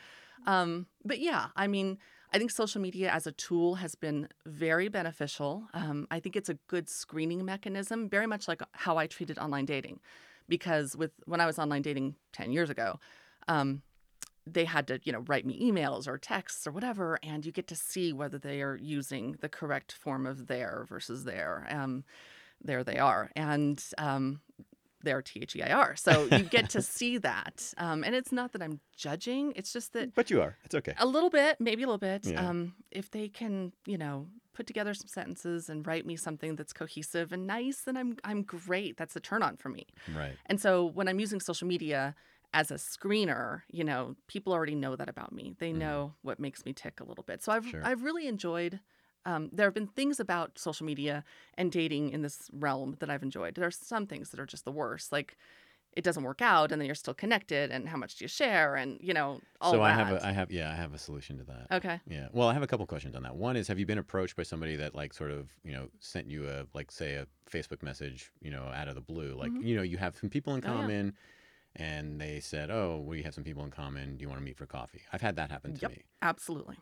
um 0.46 0.88
but 1.06 1.20
yeah, 1.20 1.48
I 1.56 1.68
mean, 1.68 1.98
I 2.34 2.40
think 2.40 2.50
social 2.50 2.82
media 2.82 3.12
as 3.12 3.28
a 3.28 3.32
tool 3.32 3.76
has 3.76 3.94
been 3.94 4.28
very 4.46 4.88
beneficial. 4.88 5.68
Um, 5.74 6.08
I 6.10 6.20
think 6.20 6.36
it's 6.36 6.50
a 6.50 6.56
good 6.68 6.90
screening 6.90 7.46
mechanism, 7.46 8.10
very 8.10 8.26
much 8.26 8.48
like 8.48 8.64
how 8.72 8.98
I 8.98 9.06
treated 9.06 9.38
online 9.38 9.66
dating, 9.66 10.00
because 10.48 10.96
with 10.96 11.12
when 11.26 11.42
I 11.42 11.46
was 11.46 11.60
online 11.60 11.82
dating 11.82 12.16
ten 12.32 12.52
years 12.52 12.70
ago, 12.70 13.00
um, 13.48 13.82
they 14.46 14.66
had 14.66 14.88
to 14.88 15.00
you 15.04 15.12
know 15.12 15.24
write 15.28 15.46
me 15.46 15.60
emails 15.62 16.08
or 16.08 16.18
texts 16.18 16.68
or 16.68 16.72
whatever, 16.72 17.20
and 17.24 17.46
you 17.46 17.52
get 17.52 17.68
to 17.68 17.76
see 17.76 18.14
whether 18.14 18.38
they 18.38 18.62
are 18.62 18.76
using 18.76 19.38
the 19.42 19.50
correct 19.50 19.92
form 19.92 20.26
of 20.26 20.48
there 20.48 20.86
versus 20.88 21.24
there. 21.24 21.68
Um, 21.70 22.04
there 22.66 22.84
they 22.84 22.98
are, 22.98 23.30
and 23.36 23.84
um, 23.98 24.40
they're 25.04 25.22
T 25.22 25.42
H 25.42 25.56
E 25.56 25.62
I 25.62 25.72
R. 25.72 25.96
So 25.96 26.28
you 26.32 26.44
get 26.44 26.70
to 26.72 26.82
see 26.98 27.18
that. 27.20 27.74
Um, 27.78 28.04
and 28.04 28.16
it's 28.16 28.32
not 28.32 28.54
that 28.54 28.62
I'm 28.62 28.80
judging, 28.96 29.54
it's 29.56 29.72
just 29.74 29.94
that 29.94 30.16
But 30.16 30.30
you 30.32 30.42
are. 30.42 30.58
It's 30.64 30.76
okay. 30.76 30.94
a 30.98 31.06
little 31.06 31.30
bit, 31.30 31.58
maybe 31.60 31.84
a 31.84 31.86
little 31.86 31.98
bit. 31.98 32.26
Yeah. 32.26 32.48
Um, 32.48 32.76
if 32.92 33.12
they 33.12 33.28
can, 33.28 33.74
you 33.86 33.98
know, 33.98 34.28
put 34.54 34.68
together 34.68 34.94
some 34.94 35.08
sentences 35.08 35.70
and 35.70 35.86
write 35.88 36.06
me 36.06 36.16
something 36.16 36.56
that's 36.56 36.74
cohesive 36.74 37.32
and 37.32 37.48
nice, 37.48 37.82
then 37.84 37.98
I'm 37.98 38.18
I'm 38.24 38.44
great. 38.44 38.98
That's 38.98 39.16
a 39.16 39.20
turn 39.20 39.44
on 39.44 39.58
for 39.58 39.70
me. 39.70 39.86
Right. 40.08 40.40
And 40.46 40.60
so 40.62 40.86
when 40.86 41.08
I'm 41.08 41.20
using 41.20 41.40
social 41.40 41.68
media 41.68 42.16
as 42.54 42.70
a 42.72 42.76
screener, 42.76 43.64
you 43.70 43.84
know, 43.84 44.16
people 44.28 44.54
already 44.54 44.76
know 44.76 44.96
that 44.96 45.10
about 45.10 45.32
me. 45.34 45.56
They 45.60 45.74
Mhm. 45.74 45.74
know 45.74 46.16
what 46.22 46.40
makes 46.40 46.66
me 46.66 46.74
tick 46.74 47.00
a 47.00 47.04
little 47.04 47.24
bit. 47.24 47.42
So 47.44 47.52
I've 47.52 47.66
Sure. 47.72 47.84
I've 47.84 48.04
really 48.04 48.28
enjoyed. 48.28 48.80
Um, 49.26 49.50
there 49.54 49.68
have 49.68 49.74
been 49.74 49.88
things 49.88 50.20
about 50.20 50.60
social 50.60 50.86
media 50.86 51.24
and 51.56 51.72
dating 51.72 52.10
in 52.10 52.24
this 52.24 52.50
realm 52.54 52.98
that 53.00 53.10
I've 53.10 53.24
enjoyed. 53.24 53.56
There 53.56 53.66
are 53.66 53.72
some 53.72 54.06
things 54.06 54.32
that 54.32 54.40
are 54.40 54.46
just 54.46 54.66
the 54.66 54.72
worst, 54.72 55.14
like 55.14 55.38
it 55.96 56.04
doesn't 56.04 56.24
work 56.24 56.42
out, 56.42 56.72
and 56.72 56.82
then 56.82 56.86
you're 56.88 56.96
still 56.96 57.14
connected, 57.14 57.72
and 57.72 57.88
how 57.90 57.98
much 57.98 58.16
do 58.16 58.24
you 58.26 58.30
share, 58.30 58.76
and 58.76 59.00
you 59.02 59.14
know 59.14 59.40
all 59.62 59.72
so 59.72 59.78
that. 59.78 59.84
I 59.84 59.94
have 59.94 60.12
a 60.12 60.26
I 60.26 60.32
have 60.32 60.52
yeah, 60.52 60.72
I 60.72 60.76
have 60.76 60.94
a 60.94 60.98
solution 60.98 61.38
to 61.38 61.44
that. 61.46 61.68
okay. 61.72 62.00
Yeah. 62.08 62.28
Well, 62.32 62.48
I 62.48 62.54
have 62.54 62.64
a 62.64 62.68
couple 62.68 62.86
questions 62.88 63.16
on 63.16 63.24
that. 63.24 63.36
One 63.36 63.56
is 63.56 63.68
have 63.68 63.80
you 63.80 63.86
been 63.86 63.98
approached 64.00 64.36
by 64.36 64.44
somebody 64.44 64.76
that 64.78 64.96
like 64.96 65.14
sort 65.14 65.32
of, 65.32 65.50
you 65.64 65.72
know, 65.74 65.90
sent 66.00 66.30
you 66.30 66.50
a 66.50 66.66
like 66.74 66.92
say 66.92 67.16
a 67.16 67.28
Facebook 67.50 67.84
message, 67.84 68.32
you 68.42 68.52
know, 68.52 68.64
out 68.74 68.88
of 68.88 68.96
the 68.96 69.02
blue. 69.02 69.34
Like, 69.36 69.52
Mhm. 69.52 69.64
you 69.64 69.76
know, 69.76 69.84
you 69.84 69.98
have 69.98 70.16
some 70.18 70.30
people 70.30 70.56
in 70.56 70.64
Oh, 70.66 70.68
yeah. 70.68 70.74
common 70.82 71.14
and 71.76 72.20
they 72.22 72.40
said, 72.40 72.70
"Oh, 72.72 73.00
we 73.06 73.24
have 73.24 73.34
some 73.34 73.44
people 73.44 73.64
in 73.64 73.72
common. 73.72 74.18
Do 74.18 74.22
you 74.24 74.30
want 74.30 74.40
to 74.40 74.46
meet 74.46 74.58
for 74.58 74.66
coffee?" 74.66 75.02
I've 75.12 75.22
had 75.22 75.36
that 75.38 75.50
happen 75.52 75.74
to 75.76 75.82
Yep. 75.82 75.92
me. 75.92 76.04
Absolutely. 76.22 76.78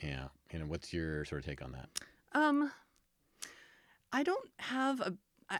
Yeah. 0.00 0.28
And 0.50 0.68
what's 0.68 0.92
your 0.92 1.24
sort 1.24 1.40
of 1.40 1.46
take 1.46 1.62
on 1.62 1.72
that? 1.72 1.88
Um, 2.32 2.72
I 4.12 4.22
don't 4.22 4.50
have 4.58 5.00
a 5.00 5.14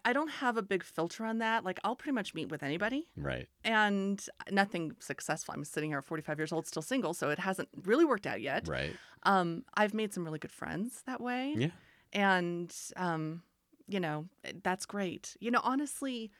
I 0.05 0.13
don't 0.13 0.29
have 0.31 0.57
a 0.57 0.63
big 0.63 0.83
filter 0.83 1.25
on 1.25 1.39
that. 1.39 1.65
Like 1.65 1.79
I'll 1.85 1.97
pretty 1.97 2.13
much 2.15 2.35
meet 2.35 2.49
with 2.51 2.63
anybody 2.63 3.09
Right. 3.17 3.49
and 3.65 4.25
nothing 4.51 4.93
successful. 5.01 5.55
I'm 5.55 5.65
sitting 5.65 5.91
here 5.91 6.03
45 6.03 6.39
years 6.39 6.53
old, 6.53 6.67
still 6.67 6.83
single, 6.83 7.15
so 7.15 7.31
it 7.31 7.39
hasn't 7.39 7.69
really 7.85 8.05
worked 8.05 8.27
out 8.27 8.41
yet. 8.41 8.67
Right. 8.69 8.97
Um, 9.25 9.65
I've 9.75 9.95
made 9.95 10.13
some 10.13 10.25
really 10.25 10.39
good 10.39 10.53
friends 10.53 11.03
that 11.07 11.21
way. 11.21 11.55
Yeah. 11.57 11.71
And 12.13 12.75
um, 12.97 13.43
you 13.89 14.01
know, 14.01 14.27
that's 14.63 14.87
great. 14.87 15.37
You 15.41 15.51
know, 15.51 15.61
honestly, 15.63 16.31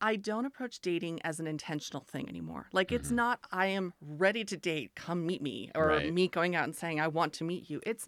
I 0.00 0.16
don't 0.16 0.44
approach 0.44 0.80
dating 0.80 1.20
as 1.22 1.40
an 1.40 1.46
intentional 1.46 2.04
thing 2.04 2.28
anymore. 2.28 2.68
Like 2.72 2.92
it's 2.92 3.08
Mhm. 3.10 3.16
not 3.16 3.40
I 3.50 3.66
am 3.66 3.94
ready 4.00 4.44
to 4.44 4.56
date, 4.56 4.94
come 4.94 5.24
meet 5.26 5.40
me, 5.40 5.70
or 5.74 5.86
Right. 5.86 6.12
me 6.12 6.28
going 6.28 6.54
out 6.54 6.64
and 6.64 6.74
saying 6.76 7.00
I 7.00 7.08
want 7.08 7.32
to 7.34 7.44
meet 7.44 7.70
you. 7.70 7.80
It's 7.86 8.06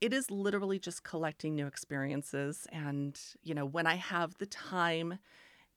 it 0.00 0.12
is 0.12 0.30
literally 0.30 0.78
just 0.78 1.04
collecting 1.04 1.54
new 1.54 1.66
experiences 1.66 2.66
and, 2.72 3.20
you 3.42 3.54
know, 3.54 3.66
when 3.66 3.86
I 3.86 3.94
have 3.96 4.34
the 4.38 4.46
time 4.46 5.18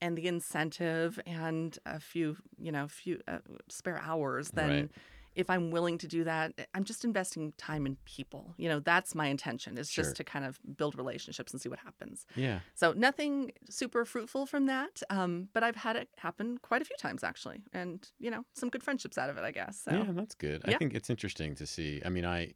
and 0.02 0.18
the 0.18 0.28
incentive 0.28 1.20
and 1.26 1.78
a 1.86 2.00
few, 2.00 2.38
you 2.58 2.72
know, 2.72 2.86
a 2.86 2.90
few 2.90 3.22
uh, 3.28 3.40
spare 3.70 4.00
hours, 4.00 4.52
then 4.52 4.90
Right. 4.90 4.92
if 5.36 5.50
I'm 5.50 5.72
willing 5.72 5.98
to 6.00 6.08
do 6.08 6.24
that, 6.26 6.54
eh, 6.58 6.66
I'm 6.74 6.84
just 6.84 7.06
investing 7.06 7.54
time 7.58 7.86
in 7.86 7.98
people. 8.06 8.54
You 8.58 8.70
know, 8.70 8.80
that's 8.80 9.16
my 9.16 9.28
intention 9.28 9.78
is 9.78 9.90
Sure. 9.90 9.92
just 9.92 10.16
to 10.18 10.24
kind 10.24 10.46
of 10.46 10.60
build 10.78 10.96
relationships 10.96 11.54
and 11.54 11.62
see 11.62 11.70
what 11.70 11.80
happens. 11.80 12.26
Yeah. 12.36 12.62
So 12.76 12.94
nothing 12.94 13.52
super 13.70 14.06
fruitful 14.06 14.46
from 14.46 14.68
that, 14.68 15.02
um, 15.10 15.50
but 15.54 15.64
I've 15.64 15.76
had 15.78 15.96
it 15.96 16.10
happen 16.18 16.58
quite 16.60 16.82
a 16.82 16.86
few 16.86 16.98
times 16.98 17.24
actually, 17.24 17.64
and 17.74 18.08
you 18.20 18.30
know 18.32 18.46
some 18.54 18.70
good 18.70 18.84
friendships 18.84 19.18
out 19.18 19.30
of 19.30 19.38
it, 19.38 19.44
I 19.44 19.52
guess. 19.52 19.80
So 19.80 20.06
Yeah, 20.06 20.12
that's 20.14 20.36
good. 20.36 20.62
I 20.66 20.74
think 20.74 20.94
it's 20.94 21.10
interesting 21.10 21.56
to 21.56 21.66
see. 21.68 22.02
I 22.06 22.10
mean, 22.10 22.26
I 22.26 22.54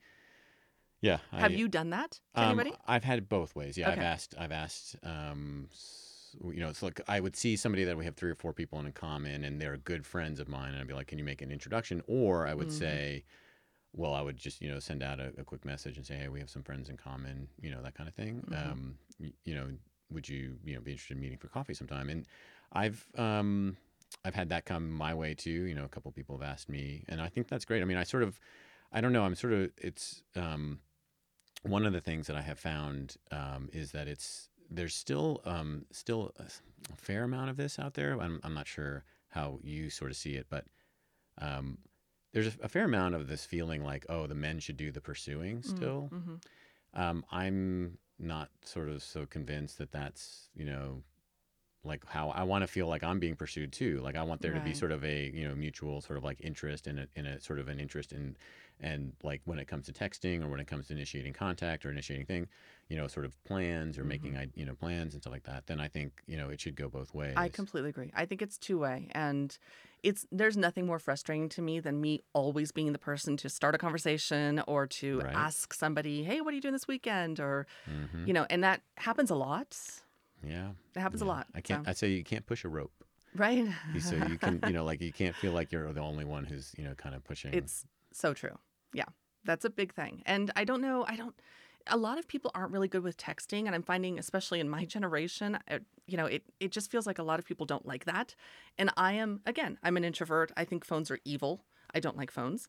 yeah, 1.01 1.19
have 1.37 1.55
I, 1.55 1.55
you 1.55 1.67
done 1.67 1.89
that 1.91 2.21
to 2.35 2.43
Um, 2.43 2.43
anybody? 2.45 2.77
I've 2.87 3.03
had 3.05 3.19
it 3.19 3.29
both 3.29 3.55
ways. 3.55 3.77
Yeah, 3.77 3.91
I've 3.91 4.01
asked. 4.01 4.35
I've 4.37 4.51
asked. 4.53 4.97
Um, 5.03 5.69
you 6.43 6.59
know, 6.59 6.69
it's 6.69 6.83
like 6.83 7.01
I 7.07 7.19
would 7.19 7.35
see 7.35 7.55
somebody 7.57 7.83
that 7.85 7.97
we 7.97 8.05
have 8.05 8.15
three 8.15 8.31
or 8.31 8.35
four 8.35 8.53
people 8.53 8.79
in 8.79 8.91
common, 8.93 9.43
and 9.43 9.61
they're 9.61 9.77
good 9.77 10.05
friends 10.05 10.39
of 10.39 10.47
mine, 10.47 10.73
and 10.73 10.81
I'd 10.81 10.87
be 10.87 10.93
like, 10.93 11.07
"Can 11.07 11.17
you 11.19 11.25
make 11.25 11.41
an 11.41 11.51
introduction?" 11.51 12.01
Or 12.07 12.47
I 12.47 12.53
would 12.53 12.71
Mhm. 12.71 12.71
say, 12.71 13.25
"Well, 13.93 14.13
I 14.13 14.21
would 14.21 14.37
just 14.37 14.61
you 14.61 14.69
know 14.69 14.79
send 14.79 15.03
out 15.03 15.19
a, 15.19 15.33
a 15.39 15.45
quick 15.45 15.65
message 15.65 15.97
and 15.97 16.05
say, 16.05 16.17
hey, 16.17 16.29
we 16.29 16.39
have 16.39 16.49
some 16.49 16.63
friends 16.63 16.89
in 16.89 16.97
common, 16.97 17.49
you 17.61 17.71
know, 17.71 17.81
that 17.83 17.95
kind 17.95 18.09
of 18.09 18.15
thing. 18.15 18.43
Mhm. 18.47 18.71
Um, 18.71 18.99
y- 19.19 19.33
you 19.45 19.55
know, 19.55 19.77
would 20.11 20.29
you 20.29 20.59
you 20.63 20.75
know 20.75 20.81
be 20.81 20.91
interested 20.91 21.15
in 21.17 21.21
meeting 21.21 21.37
for 21.39 21.49
coffee 21.49 21.73
sometime?" 21.75 22.09
And 22.09 22.27
I've 22.73 23.07
um, 23.17 23.77
I've 24.25 24.35
had 24.35 24.49
that 24.49 24.65
come 24.65 24.91
my 24.91 25.13
way 25.13 25.35
too. 25.35 25.51
You 25.51 25.75
know, 25.75 25.85
a 25.85 25.89
couple 25.89 26.11
people 26.13 26.37
have 26.37 26.47
asked 26.49 26.69
me, 26.69 27.05
and 27.09 27.21
I 27.21 27.29
think 27.29 27.47
that's 27.49 27.65
great. 27.65 27.81
I 27.81 27.85
mean, 27.85 27.97
I 27.97 28.03
sort 28.03 28.23
of, 28.23 28.39
I 28.91 29.01
don't 29.01 29.13
know, 29.13 29.23
I'm 29.23 29.35
sort 29.35 29.53
of 29.53 29.71
it's. 29.77 30.23
Um, 30.35 30.81
one 31.63 31.85
of 31.85 31.93
the 31.93 32.01
things 32.01 32.27
that 32.27 32.35
I 32.35 32.41
have 32.41 32.59
found 32.59 33.15
um, 33.31 33.69
is 33.73 33.91
that 33.91 34.07
it's 34.07 34.49
there's 34.69 34.95
still 34.95 35.41
um, 35.45 35.85
still 35.91 36.33
a 36.39 36.95
fair 36.97 37.23
amount 37.23 37.49
of 37.49 37.57
this 37.57 37.79
out 37.79 37.93
there. 37.93 38.19
I'm, 38.19 38.39
I'm 38.43 38.53
not 38.53 38.67
sure 38.67 39.03
how 39.29 39.59
you 39.63 39.89
sort 39.89 40.11
of 40.11 40.17
see 40.17 40.33
it, 40.33 40.47
but 40.49 40.65
um, 41.39 41.77
there's 42.33 42.47
a, 42.47 42.53
a 42.63 42.69
fair 42.69 42.85
amount 42.85 43.15
of 43.15 43.27
this 43.27 43.45
feeling 43.45 43.83
like, 43.83 44.05
oh, 44.09 44.27
the 44.27 44.35
men 44.35 44.59
should 44.59 44.77
do 44.77 44.91
the 44.91 45.01
pursuing 45.01 45.61
still. 45.63 46.09
Mm-hmm. 46.13 46.35
Um, 46.93 47.23
I'm 47.31 47.97
not 48.19 48.49
sort 48.63 48.89
of 48.89 49.03
so 49.03 49.25
convinced 49.25 49.77
that 49.77 49.91
that's 49.91 50.49
you 50.55 50.65
know 50.65 51.03
like 51.87 52.05
how 52.07 52.29
I 52.29 52.43
want 52.43 52.63
to 52.63 52.67
feel 52.67 52.87
like 52.87 53.03
I'm 53.03 53.19
being 53.19 53.35
pursued 53.35 53.73
too. 53.73 53.99
Like 54.01 54.15
I 54.15 54.23
want 54.23 54.41
there 54.41 54.53
to 54.53 54.61
be 54.61 54.73
sort 54.73 54.91
of 54.91 55.03
a 55.05 55.31
you 55.33 55.47
know 55.47 55.55
mutual 55.55 56.01
sort 56.01 56.17
of 56.17 56.23
like 56.23 56.39
interest 56.41 56.87
in 56.87 56.99
a 56.99 57.07
in 57.15 57.25
a 57.25 57.39
sort 57.41 57.59
of 57.59 57.67
an 57.69 57.79
interest 57.79 58.13
in 58.13 58.37
and 58.79 59.13
like 59.23 59.41
when 59.45 59.59
it 59.59 59.65
comes 59.67 59.85
to 59.87 59.93
texting 59.93 60.43
or 60.43 60.49
when 60.49 60.59
it 60.59 60.67
comes 60.67 60.87
to 60.87 60.93
initiating 60.93 61.33
contact 61.33 61.85
or 61.85 61.91
initiating 61.91 62.25
thing, 62.25 62.47
you 62.89 62.97
know, 62.97 63.07
sort 63.07 63.25
of 63.25 63.41
plans 63.43 63.97
or 63.97 64.03
making 64.03 64.35
Mm-hmm. 64.35 64.37
I 64.37 64.47
you 64.55 64.65
know 64.65 64.75
plans 64.75 65.13
and 65.13 65.23
stuff 65.23 65.33
like 65.33 65.43
that. 65.43 65.67
Then 65.67 65.79
I 65.79 65.87
think 65.87 66.21
you 66.27 66.37
know 66.37 66.49
it 66.49 66.61
should 66.61 66.75
go 66.75 66.89
both 66.89 67.13
ways. 67.13 67.35
I 67.35 67.49
completely 67.49 67.91
agree. 67.91 68.11
I 68.15 68.25
think 68.25 68.41
it's 68.41 68.57
two 68.57 68.79
way, 68.79 69.09
and 69.11 69.55
it's 70.01 70.25
there's 70.31 70.57
nothing 70.57 70.87
more 70.87 70.97
frustrating 70.97 71.49
to 71.49 71.61
me 71.61 71.79
than 71.79 72.01
me 72.01 72.21
always 72.33 72.71
being 72.71 72.93
the 72.93 72.99
person 72.99 73.37
to 73.37 73.49
start 73.49 73.75
a 73.75 73.77
conversation 73.77 74.59
or 74.67 74.87
to 74.87 75.21
Right. 75.21 75.35
ask 75.35 75.73
somebody, 75.73 76.23
"Hey, 76.23 76.41
what 76.41 76.51
are 76.51 76.55
you 76.55 76.61
doing 76.61 76.73
this 76.73 76.87
weekend?" 76.87 77.39
Or 77.39 77.67
Mhm. 77.87 78.27
you 78.27 78.33
know, 78.33 78.47
and 78.49 78.63
that 78.63 78.83
happens 78.97 79.31
a 79.31 79.35
lot. 79.35 79.77
Yeah, 80.43 80.71
It 80.95 80.99
happens 80.99 81.21
yeah. 81.21 81.27
a 81.27 81.29
lot. 81.29 81.47
I 81.55 81.61
can't. 81.61 81.85
so- 81.85 81.89
I 81.89 81.93
say 81.93 82.09
you 82.09 82.23
can't 82.23 82.45
push 82.45 82.63
a 82.65 82.69
rope. 82.69 82.91
right? 83.35 83.67
You- 83.93 83.99
So 83.99 84.15
you 84.15 84.37
can 84.37 84.59
you 84.65 84.73
know 84.73 84.83
like 84.85 85.01
you 85.01 85.11
can't 85.13 85.35
feel 85.35 85.51
like 85.51 85.71
you're 85.71 85.91
the 85.93 86.01
only 86.01 86.25
one 86.25 86.45
who's 86.45 86.73
you 86.77 86.83
know 86.83 86.93
kind 86.95 87.15
of 87.15 87.23
pushing. 87.23 87.53
It's 87.53 87.85
so 88.11 88.33
true. 88.33 88.57
Yeah. 88.93 89.05
That's 89.43 89.63
a 89.65 89.69
big 89.69 89.93
thing. 89.93 90.23
And 90.25 90.51
I 90.55 90.63
don't 90.65 90.81
know, 90.81 91.05
I 91.07 91.15
don't 91.15 91.35
a 91.89 91.95
lot 91.97 92.17
of 92.19 92.27
people 92.27 92.51
aren't 92.53 92.71
really 92.73 92.89
good 92.89 93.01
with 93.03 93.15
texting 93.15 93.65
and 93.65 93.73
I'm 93.73 93.83
finding 93.83 94.19
especially 94.19 94.59
in 94.59 94.67
my 94.69 94.83
generation, 94.95 95.57
uh, 95.71 95.79
you 96.05 96.17
know, 96.17 96.25
it 96.25 96.43
it 96.59 96.71
just 96.71 96.89
feels 96.91 97.05
like 97.07 97.19
a 97.19 97.23
lot 97.23 97.39
of 97.39 97.45
people 97.45 97.65
don't 97.65 97.85
like 97.85 98.05
that. 98.05 98.35
And 98.77 98.89
I 98.97 99.13
am 99.13 99.41
again, 99.45 99.77
I'm 99.83 99.97
an 99.97 100.03
introvert. 100.03 100.51
I 100.57 100.65
think 100.65 100.83
phones 100.85 101.09
are 101.11 101.19
evil. 101.25 101.63
I 101.93 101.99
don't 101.99 102.17
like 102.17 102.31
phones. 102.31 102.67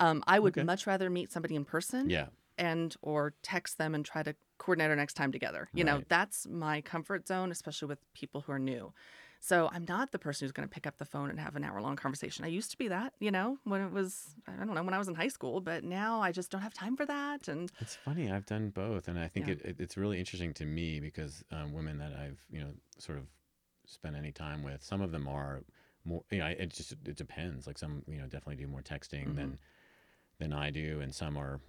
Um, 0.00 0.22
I 0.26 0.38
would 0.38 0.52
Okay. 0.56 0.64
much 0.64 0.86
rather 0.86 1.08
meet 1.10 1.32
somebody 1.32 1.54
in 1.56 1.64
person 1.64 2.10
yeah. 2.10 2.26
and 2.58 2.94
or 3.02 3.34
text 3.42 3.78
them 3.78 3.94
and 3.94 4.04
try 4.04 4.22
to 4.22 4.34
coordinate 4.58 4.90
our 4.90 4.96
next 4.96 5.14
time 5.14 5.32
together. 5.32 5.68
You 5.72 5.84
know, 5.84 6.02
that's 6.08 6.46
my 6.46 6.80
comfort 6.80 7.26
zone, 7.26 7.50
especially 7.50 7.88
with 7.88 8.00
people 8.14 8.42
who 8.42 8.52
are 8.52 8.58
new. 8.58 8.92
So 9.40 9.68
I'm 9.72 9.84
not 9.88 10.10
the 10.10 10.18
person 10.18 10.44
who's 10.44 10.52
going 10.52 10.68
to 10.68 10.72
pick 10.72 10.84
up 10.86 10.98
the 10.98 11.04
phone 11.04 11.30
and 11.30 11.38
have 11.38 11.54
an 11.54 11.62
hour 11.62 11.80
long 11.80 11.94
conversation. 11.94 12.44
I 12.44 12.48
used 12.48 12.72
to 12.72 12.76
be 12.76 12.88
that, 12.88 13.12
you 13.20 13.30
know, 13.30 13.58
when 13.64 13.80
it 13.80 13.92
was 13.92 14.34
I 14.48 14.52
don't 14.52 14.74
know 14.74 14.82
when 14.82 14.94
I 14.94 14.98
was 14.98 15.06
in 15.08 15.14
high 15.14 15.28
school, 15.28 15.60
but 15.60 15.84
now 15.84 16.20
I 16.20 16.32
just 16.32 16.50
don't 16.50 16.60
have 16.62 16.74
time 16.74 16.96
for 16.96 17.06
that. 17.06 17.46
And 17.46 17.70
It's 17.80 17.94
funny. 17.94 18.30
I've 18.32 18.46
done 18.46 18.70
both, 18.70 19.06
and 19.06 19.16
I 19.18 19.28
think 19.28 19.46
Yeah. 19.46 19.54
it, 19.54 19.60
it, 19.64 19.76
it's 19.78 19.96
really 19.96 20.18
interesting 20.18 20.52
to 20.54 20.64
me 20.66 20.98
because 20.98 21.44
um, 21.52 21.72
women 21.72 21.98
that 21.98 22.12
I've 22.12 22.40
you 22.50 22.60
know 22.60 22.72
sort 22.98 23.18
of 23.18 23.24
spent 23.86 24.16
any 24.16 24.32
time 24.32 24.62
with, 24.64 24.82
some 24.82 25.00
of 25.00 25.12
them 25.12 25.28
are 25.28 25.62
more. 26.04 26.24
You 26.30 26.38
know, 26.38 26.46
it 26.46 26.70
just 26.74 26.92
it 26.92 27.16
depends. 27.16 27.66
Like 27.68 27.78
some 27.78 28.02
you 28.08 28.16
know 28.18 28.24
definitely 28.24 28.56
do 28.56 28.66
more 28.66 28.82
texting 28.82 29.26
Mhm. 29.28 29.36
than 29.36 29.58
than 30.40 30.52
I 30.52 30.70
do, 30.70 31.00
and 31.00 31.14
some 31.14 31.36
are 31.36 31.60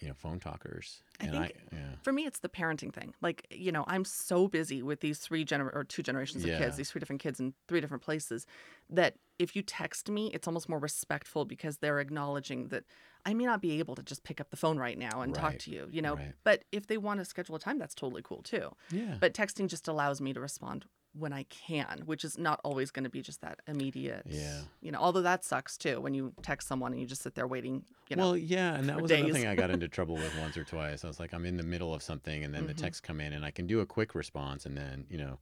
you 0.00 0.08
know, 0.08 0.14
phone 0.14 0.38
talkers. 0.40 1.02
I 1.20 1.24
and 1.24 1.32
think- 1.32 1.44
I, 1.72 1.76
yeah. 1.76 1.82
For 2.02 2.12
me, 2.12 2.26
it's 2.26 2.38
the 2.40 2.48
parenting 2.48 2.92
thing. 2.92 3.14
Like, 3.20 3.46
you 3.50 3.72
know, 3.72 3.84
I'm 3.86 4.04
so 4.04 4.48
busy 4.48 4.82
with 4.82 5.00
these 5.00 5.18
three 5.18 5.44
gener 5.44 5.70
or 5.74 5.84
two 5.84 6.02
generations 6.02 6.44
of 6.44 6.50
Yeah. 6.50 6.58
kids, 6.58 6.76
these 6.76 6.90
three 6.90 6.98
different 7.00 7.20
kids 7.20 7.40
in 7.40 7.54
three 7.66 7.80
different 7.80 8.02
places, 8.02 8.46
that 8.90 9.16
if 9.38 9.54
you 9.56 9.62
text 9.62 10.10
me, 10.10 10.30
it's 10.32 10.46
almost 10.48 10.68
more 10.68 10.78
respectful 10.78 11.44
because 11.44 11.78
they're 11.78 12.00
acknowledging 12.00 12.68
that 12.68 12.84
I 13.26 13.34
may 13.34 13.44
not 13.46 13.60
be 13.60 13.78
able 13.78 13.94
to 13.96 14.02
just 14.02 14.22
pick 14.24 14.40
up 14.40 14.50
the 14.50 14.56
phone 14.56 14.78
right 14.78 14.96
now 14.98 15.20
and 15.22 15.34
talk 15.34 15.58
to 15.60 15.70
you, 15.70 15.88
you 15.90 16.00
know. 16.02 16.14
right. 16.14 16.32
But 16.44 16.64
if 16.72 16.86
they 16.86 16.96
want 16.96 17.20
to 17.20 17.24
schedule 17.24 17.56
a 17.56 17.58
time, 17.58 17.78
that's 17.78 17.94
totally 17.94 18.22
cool 18.22 18.42
too. 18.42 18.74
Yeah. 18.90 19.16
But 19.20 19.34
texting 19.34 19.68
just 19.68 19.86
allows 19.88 20.20
me 20.20 20.32
to 20.32 20.40
respond 20.40 20.86
when 21.12 21.32
I 21.32 21.44
can, 21.44 22.02
which 22.06 22.24
is 22.24 22.38
not 22.38 22.60
always 22.64 22.90
going 22.90 23.04
to 23.04 23.10
be 23.10 23.22
just 23.22 23.40
that 23.40 23.60
immediate. 23.66 24.26
Yeah. 24.28 24.60
You 24.82 24.92
know, 24.92 24.98
although 24.98 25.22
that 25.22 25.44
sucks 25.44 25.76
too 25.76 26.00
when 26.00 26.14
you 26.14 26.32
text 26.42 26.68
someone 26.68 26.92
and 26.92 27.00
you 27.00 27.06
just 27.06 27.22
sit 27.22 27.34
there 27.34 27.46
waiting, 27.46 27.84
you 28.08 28.16
know. 28.16 28.22
well, 28.24 28.36
yeah, 28.36 28.74
and 28.76 28.88
that 28.88 29.00
was 29.00 29.10
another 29.10 29.24
days. 29.24 29.34
thing 29.34 29.46
I 29.48 29.54
got 29.54 29.70
into 29.70 29.88
trouble 29.88 30.14
with 30.16 30.34
once 30.40 30.56
or 30.56 30.64
twice. 30.64 31.04
I 31.04 31.08
was 31.08 31.20
like, 31.20 31.32
I'm 31.34 31.44
in 31.44 31.56
the 31.56 31.62
middle 31.62 31.94
of 31.94 32.02
something, 32.02 32.44
and 32.44 32.54
then 32.54 32.66
the 32.66 32.74
Mhm. 32.74 32.78
texts 32.78 33.00
come 33.00 33.20
in, 33.20 33.32
and 33.32 33.44
I 33.44 33.50
can 33.50 33.66
do 33.66 33.80
a 33.80 33.86
quick 33.86 34.14
response, 34.14 34.66
and 34.66 34.76
then 34.76 35.06
you 35.10 35.18
know. 35.18 35.38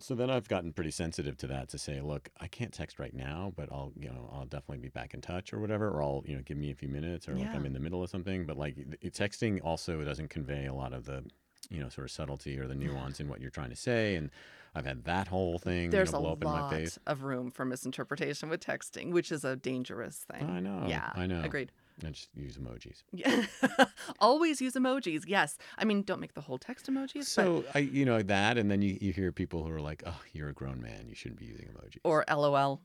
So 0.00 0.14
then 0.14 0.28
I've 0.28 0.48
gotten 0.48 0.72
pretty 0.72 0.90
sensitive 0.90 1.36
to 1.38 1.46
that 1.46 1.68
to 1.70 1.78
say, 1.78 2.00
look, 2.00 2.28
I 2.40 2.48
can't 2.48 2.72
text 2.74 2.98
right 2.98 3.14
now, 3.14 3.52
but 3.56 3.70
I'll, 3.72 3.92
you 3.96 4.08
know, 4.10 4.28
I'll 4.32 4.44
definitely 4.44 4.78
be 4.78 4.88
back 4.88 5.14
in 5.14 5.20
touch 5.20 5.52
or 5.52 5.60
whatever, 5.60 5.88
or 5.88 6.02
I'll, 6.02 6.22
you 6.26 6.34
know, 6.34 6.42
give 6.42 6.58
me 6.58 6.70
a 6.72 6.74
few 6.74 6.88
minutes, 6.88 7.28
or 7.28 7.38
like 7.38 7.54
I'm 7.54 7.64
in 7.64 7.72
the 7.72 7.80
middle 7.80 8.02
of 8.02 8.10
something. 8.10 8.44
But 8.44 8.56
like 8.58 8.76
texting 9.04 9.60
also 9.62 10.02
doesn't 10.04 10.28
convey 10.30 10.66
a 10.66 10.74
lot 10.74 10.92
of 10.92 11.04
the, 11.04 11.24
you 11.70 11.80
know, 11.80 11.88
sort 11.88 12.06
of 12.06 12.10
subtlety 12.10 12.58
or 12.58 12.66
the 12.66 12.74
nuance 12.74 13.20
in 13.20 13.28
what 13.28 13.40
you're 13.40 13.50
trying 13.50 13.70
to 13.70 13.76
say, 13.76 14.14
and 14.16 14.30
I've 14.74 14.86
had 14.86 15.04
that 15.04 15.28
whole 15.28 15.58
thing, 15.58 15.90
There's 15.90 16.08
you 16.08 16.12
know, 16.14 16.18
a 16.18 16.22
blow 16.22 16.32
up 16.32 16.42
in 16.42 16.48
my 16.48 16.60
lot 16.62 16.70
face. 16.72 16.98
of 17.06 17.22
room 17.22 17.50
for 17.50 17.64
misinterpretation 17.64 18.48
with 18.48 18.60
texting, 18.60 19.12
which 19.12 19.30
is 19.30 19.44
a 19.44 19.54
dangerous 19.56 20.24
thing. 20.32 20.48
I 20.50 20.58
know. 20.60 20.84
yeah, 20.88 21.12
I 21.14 21.26
know. 21.26 21.42
Agreed. 21.42 21.70
I 22.04 22.10
just 22.10 22.28
use 22.34 22.56
emojis. 22.58 23.04
Yeah. 23.12 23.44
Always 24.18 24.60
use 24.60 24.72
emojis. 24.74 25.22
Yes. 25.28 25.56
I 25.78 25.84
mean, 25.84 26.02
don't 26.02 26.18
make 26.20 26.34
the 26.34 26.40
whole 26.40 26.58
text 26.58 26.90
emojis, 26.90 27.14
but 27.18 27.26
So 27.26 27.64
I, 27.72 27.78
you 27.80 28.04
know, 28.04 28.20
that, 28.20 28.58
and 28.58 28.68
then 28.68 28.82
you, 28.82 28.98
you 29.00 29.12
hear 29.12 29.30
people 29.30 29.62
who 29.64 29.72
are 29.72 29.80
like, 29.80 30.02
"Oh, 30.04 30.20
you're 30.32 30.48
a 30.48 30.52
grown 30.52 30.82
man. 30.82 31.06
You 31.08 31.14
shouldn't 31.14 31.38
be 31.38 31.46
using 31.46 31.66
emojis." 31.68 31.98
or 32.02 32.24
LOL. 32.28 32.80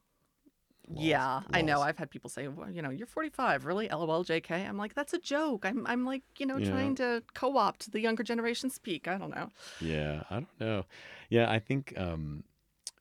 Yeah, 0.92 1.42
I 1.52 1.62
know. 1.62 1.82
I've 1.82 1.98
had 1.98 2.10
people 2.10 2.30
say, 2.30 2.48
well, 2.48 2.70
you 2.70 2.82
know, 2.82 2.90
you're 2.90 3.08
45, 3.08 3.66
really? 3.66 3.90
LOL, 3.90 4.24
JK. 4.26 4.68
I'm 4.68 4.78
like, 4.78 4.96
that's 4.96 5.14
a 5.14 5.20
joke. 5.20 5.66
I'm, 5.66 5.86
I'm 5.86 6.06
like, 6.06 6.24
you 6.38 6.46
know, 6.46 6.58
Yeah. 6.58 6.70
trying 6.70 6.96
to 6.96 7.24
co-opt 7.34 7.92
the 7.92 8.00
younger 8.00 8.24
generation 8.24 8.70
speak. 8.70 9.08
I 9.08 9.18
don't 9.18 9.30
know. 9.30 9.50
Yeah, 9.82 10.24
I 10.30 10.36
don't 10.36 10.60
know. 10.60 10.86
Yeah, 11.30 11.50
I 11.52 11.60
think, 11.60 11.94
um, 11.98 12.44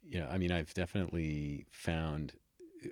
you 0.02 0.20
know, 0.20 0.28
I 0.30 0.38
mean, 0.38 0.52
I've 0.52 0.74
definitely 0.74 1.66
found, 1.70 2.34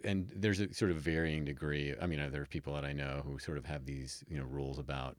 and 0.02 0.30
there's 0.34 0.60
a 0.60 0.72
sort 0.72 0.90
of 0.90 0.96
varying 0.96 1.44
degree. 1.44 1.94
I 2.00 2.06
mean, 2.06 2.30
there 2.30 2.42
are 2.42 2.46
people 2.46 2.72
that 2.74 2.84
I 2.84 2.92
know 2.92 3.22
who 3.24 3.38
sort 3.38 3.58
of 3.58 3.66
have 3.66 3.84
these, 3.84 4.24
you 4.28 4.38
know, 4.38 4.44
rules 4.44 4.78
about, 4.78 5.16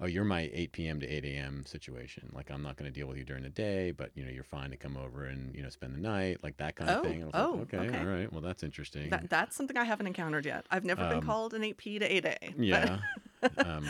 oh, 0.00 0.06
you're 0.06 0.24
my 0.24 0.50
8 0.52 0.72
p.m. 0.72 1.00
to 1.00 1.06
8 1.06 1.24
a.m. 1.24 1.64
situation. 1.66 2.30
Like, 2.34 2.50
I'm 2.50 2.62
not 2.62 2.76
going 2.76 2.90
to 2.92 2.98
deal 2.98 3.08
with 3.08 3.16
you 3.18 3.24
during 3.24 3.42
the 3.42 3.48
day, 3.50 3.90
but 3.92 4.10
you 4.14 4.24
know, 4.24 4.30
you're 4.30 4.44
fine 4.44 4.70
to 4.70 4.76
come 4.76 4.96
over 4.96 5.24
and 5.24 5.54
you 5.54 5.62
know 5.62 5.70
spend 5.70 5.94
the 5.94 6.00
night, 6.00 6.38
like 6.42 6.56
that 6.58 6.76
kind 6.76 6.90
of 6.90 6.98
Oh, 6.98 7.02
thing. 7.02 7.22
And 7.22 7.24
I 7.24 7.26
was 7.26 7.34
oh, 7.34 7.58
like, 7.58 7.74
okay, 7.74 7.88
okay. 7.88 7.98
all 7.98 8.04
right, 8.06 8.32
well, 8.32 8.42
that's 8.42 8.62
interesting. 8.62 9.10
That, 9.10 9.30
that's 9.30 9.56
something 9.56 9.76
I 9.76 9.84
haven't 9.84 10.06
encountered 10.06 10.46
yet. 10.46 10.66
I've 10.70 10.84
never 10.84 11.06
been 11.06 11.18
Um, 11.18 11.26
called 11.26 11.54
an 11.54 11.62
8P 11.62 11.98
to 12.00 12.08
8A. 12.08 12.54
Yeah. 12.58 12.98
um, 13.64 13.86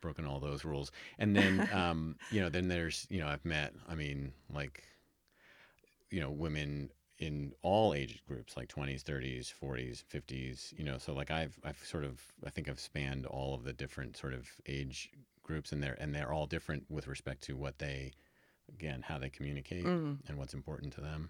broken 0.00 0.26
all 0.26 0.40
those 0.40 0.64
rules. 0.64 0.92
And 1.18 1.34
then, 1.34 1.68
um, 1.72 2.16
you 2.30 2.40
know, 2.40 2.48
then 2.48 2.68
there's, 2.68 3.06
you 3.10 3.18
know, 3.20 3.26
I've 3.28 3.44
met, 3.44 3.74
I 3.88 3.94
mean, 3.94 4.32
like, 4.52 4.84
you 6.10 6.20
know, 6.20 6.30
women 6.30 6.90
in 7.18 7.52
all 7.62 7.94
age 7.94 8.22
groups, 8.28 8.56
like 8.56 8.68
20s, 8.68 9.02
30s, 9.02 9.52
40s, 9.62 10.04
50s, 10.04 10.78
you 10.78 10.84
know, 10.84 10.98
so 10.98 11.14
like 11.14 11.30
I've, 11.30 11.58
I've 11.64 11.78
sort 11.84 12.04
of, 12.04 12.20
I 12.44 12.50
think 12.50 12.68
I've 12.68 12.78
spanned 12.80 13.26
all 13.26 13.54
of 13.54 13.64
the 13.64 13.72
different 13.72 14.16
sort 14.16 14.34
of 14.34 14.48
age 14.66 15.10
groups 15.46 15.72
and 15.72 15.82
they're, 15.82 15.96
and 16.00 16.14
they're 16.14 16.32
all 16.32 16.46
different 16.46 16.84
with 16.90 17.06
respect 17.06 17.42
to 17.44 17.56
what 17.56 17.78
they, 17.78 18.12
again, 18.68 19.02
how 19.02 19.18
they 19.18 19.30
communicate 19.30 19.86
Mhm, 19.86 20.18
and 20.28 20.38
what's 20.38 20.54
important 20.54 20.92
to 20.94 21.00
them. 21.00 21.26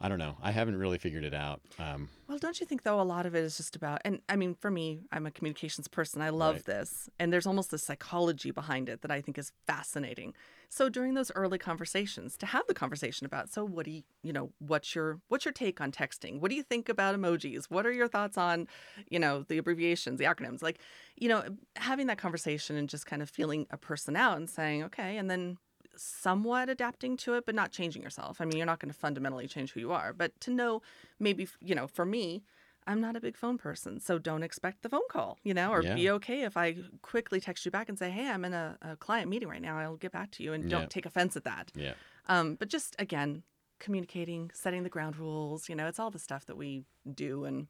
I 0.00 0.08
don't 0.08 0.18
know. 0.18 0.36
I 0.42 0.50
haven't 0.50 0.76
really 0.76 0.98
figured 0.98 1.24
it 1.24 1.32
out. 1.32 1.62
Um, 1.78 2.10
Well, 2.28 2.38
don't 2.38 2.60
you 2.60 2.66
think 2.66 2.82
though 2.82 3.00
a 3.00 3.02
lot 3.02 3.24
of 3.24 3.34
it 3.34 3.42
is 3.44 3.56
just 3.56 3.76
about 3.76 4.02
and 4.04 4.20
I 4.28 4.36
mean 4.36 4.54
for 4.54 4.70
me, 4.70 5.00
I'm 5.10 5.26
a 5.26 5.30
communications 5.30 5.88
person. 5.88 6.20
I 6.20 6.28
love 6.28 6.56
Right. 6.56 6.64
this. 6.66 7.08
And 7.18 7.32
there's 7.32 7.46
almost 7.46 7.72
a 7.72 7.78
psychology 7.78 8.50
behind 8.50 8.88
it 8.90 9.00
that 9.02 9.10
I 9.10 9.22
think 9.22 9.38
is 9.38 9.52
fascinating. 9.66 10.34
So 10.68 10.88
during 10.90 11.14
those 11.14 11.30
early 11.34 11.56
conversations, 11.58 12.36
to 12.38 12.46
have 12.46 12.64
the 12.66 12.74
conversation 12.74 13.24
about 13.24 13.48
so 13.48 13.64
what 13.64 13.84
do 13.86 13.92
you, 13.92 14.02
you 14.22 14.32
know, 14.34 14.52
what's 14.58 14.94
your 14.94 15.20
what's 15.28 15.44
your 15.46 15.52
take 15.52 15.80
on 15.80 15.92
texting? 15.92 16.40
What 16.40 16.50
do 16.50 16.56
you 16.56 16.62
think 16.62 16.88
about 16.90 17.14
emojis? 17.16 17.66
What 17.70 17.86
are 17.86 17.92
your 17.92 18.08
thoughts 18.08 18.36
on, 18.36 18.66
you 19.08 19.18
know, 19.18 19.44
the 19.48 19.56
abbreviations, 19.56 20.18
the 20.18 20.24
acronyms? 20.26 20.62
Like, 20.62 20.78
you 21.16 21.28
know, 21.30 21.42
having 21.76 22.06
that 22.08 22.18
conversation 22.18 22.76
and 22.76 22.88
just 22.88 23.06
kind 23.06 23.22
of 23.22 23.30
feeling 23.30 23.66
a 23.70 23.78
person 23.78 24.14
out 24.16 24.36
and 24.36 24.50
saying, 24.50 24.82
"Okay," 24.84 25.16
and 25.16 25.30
then 25.30 25.56
somewhat 25.98 26.68
adapting 26.68 27.16
to 27.18 27.34
it 27.34 27.46
but 27.46 27.54
not 27.54 27.72
changing 27.72 28.02
yourself. 28.02 28.40
I 28.40 28.44
mean, 28.44 28.56
you're 28.56 28.66
not 28.66 28.80
going 28.80 28.92
to 28.92 28.98
fundamentally 28.98 29.46
change 29.48 29.72
who 29.72 29.80
you 29.80 29.92
are, 29.92 30.12
but 30.12 30.38
to 30.40 30.50
know 30.50 30.82
maybe, 31.18 31.48
you 31.60 31.74
know, 31.74 31.86
for 31.86 32.04
me, 32.04 32.42
I'm 32.88 33.00
not 33.00 33.16
a 33.16 33.20
big 33.20 33.36
phone 33.36 33.58
person, 33.58 33.98
so 33.98 34.16
don't 34.18 34.44
expect 34.44 34.82
the 34.82 34.88
phone 34.88 35.08
call, 35.10 35.38
you 35.42 35.52
know, 35.52 35.72
or 35.72 35.82
be 35.82 36.08
okay 36.10 36.42
if 36.42 36.56
I 36.56 36.76
quickly 37.02 37.40
text 37.40 37.64
you 37.64 37.70
back 37.72 37.88
and 37.88 37.98
say, 37.98 38.10
"Hey, 38.10 38.28
I'm 38.28 38.44
in 38.44 38.54
a, 38.54 38.78
a 38.80 38.96
client 38.96 39.28
meeting 39.28 39.48
right 39.48 39.60
now. 39.60 39.76
I'll 39.78 39.96
get 39.96 40.12
back 40.12 40.30
to 40.32 40.44
you," 40.44 40.52
and 40.52 40.68
don't 40.68 40.82
Yeah. 40.82 40.86
take 40.88 41.04
offense 41.04 41.36
at 41.36 41.42
that. 41.44 41.72
yeah. 41.74 41.94
Um, 42.28 42.54
but 42.54 42.68
just 42.68 42.94
again, 43.00 43.42
communicating, 43.80 44.50
setting 44.54 44.84
the 44.84 44.88
ground 44.88 45.16
rules, 45.16 45.68
you 45.68 45.74
know, 45.74 45.88
it's 45.88 45.98
all 45.98 46.10
the 46.12 46.18
stuff 46.20 46.46
that 46.46 46.56
we 46.56 46.84
do, 47.12 47.44
and 47.44 47.66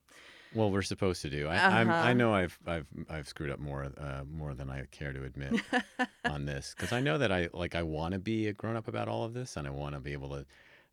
Well, 0.57 0.71
we're 0.71 0.83
supposed 0.83 1.23
to 1.23 1.31
do. 1.31 1.49
I, 1.49 1.57
I'm, 1.57 1.89
I 1.91 1.93
Uh-huh. 1.93 2.13
know 2.15 2.35
I've, 2.35 2.59
I've, 2.67 2.87
I've 3.11 3.29
screwed 3.29 3.51
up 3.51 3.59
more, 3.61 3.85
uh, 3.99 4.23
more 4.31 4.55
than 4.55 4.71
I 4.71 4.85
care 4.91 5.13
to 5.13 5.23
admit 5.25 5.61
on 6.25 6.47
this 6.47 6.75
because 6.77 6.93
I 6.93 7.01
know 7.01 7.19
that 7.19 7.31
I 7.31 7.49
like 7.53 7.75
I 7.75 7.83
want 7.83 8.15
to 8.15 8.19
be 8.19 8.49
a 8.49 8.53
grown 8.53 8.77
up 8.77 8.89
about 8.89 9.07
all 9.09 9.25
of 9.25 9.35
this, 9.35 9.57
and 9.57 9.67
I 9.67 9.71
want 9.71 9.95
to 9.95 10.01
be 10.01 10.13
able 10.13 10.31
to, 10.31 10.47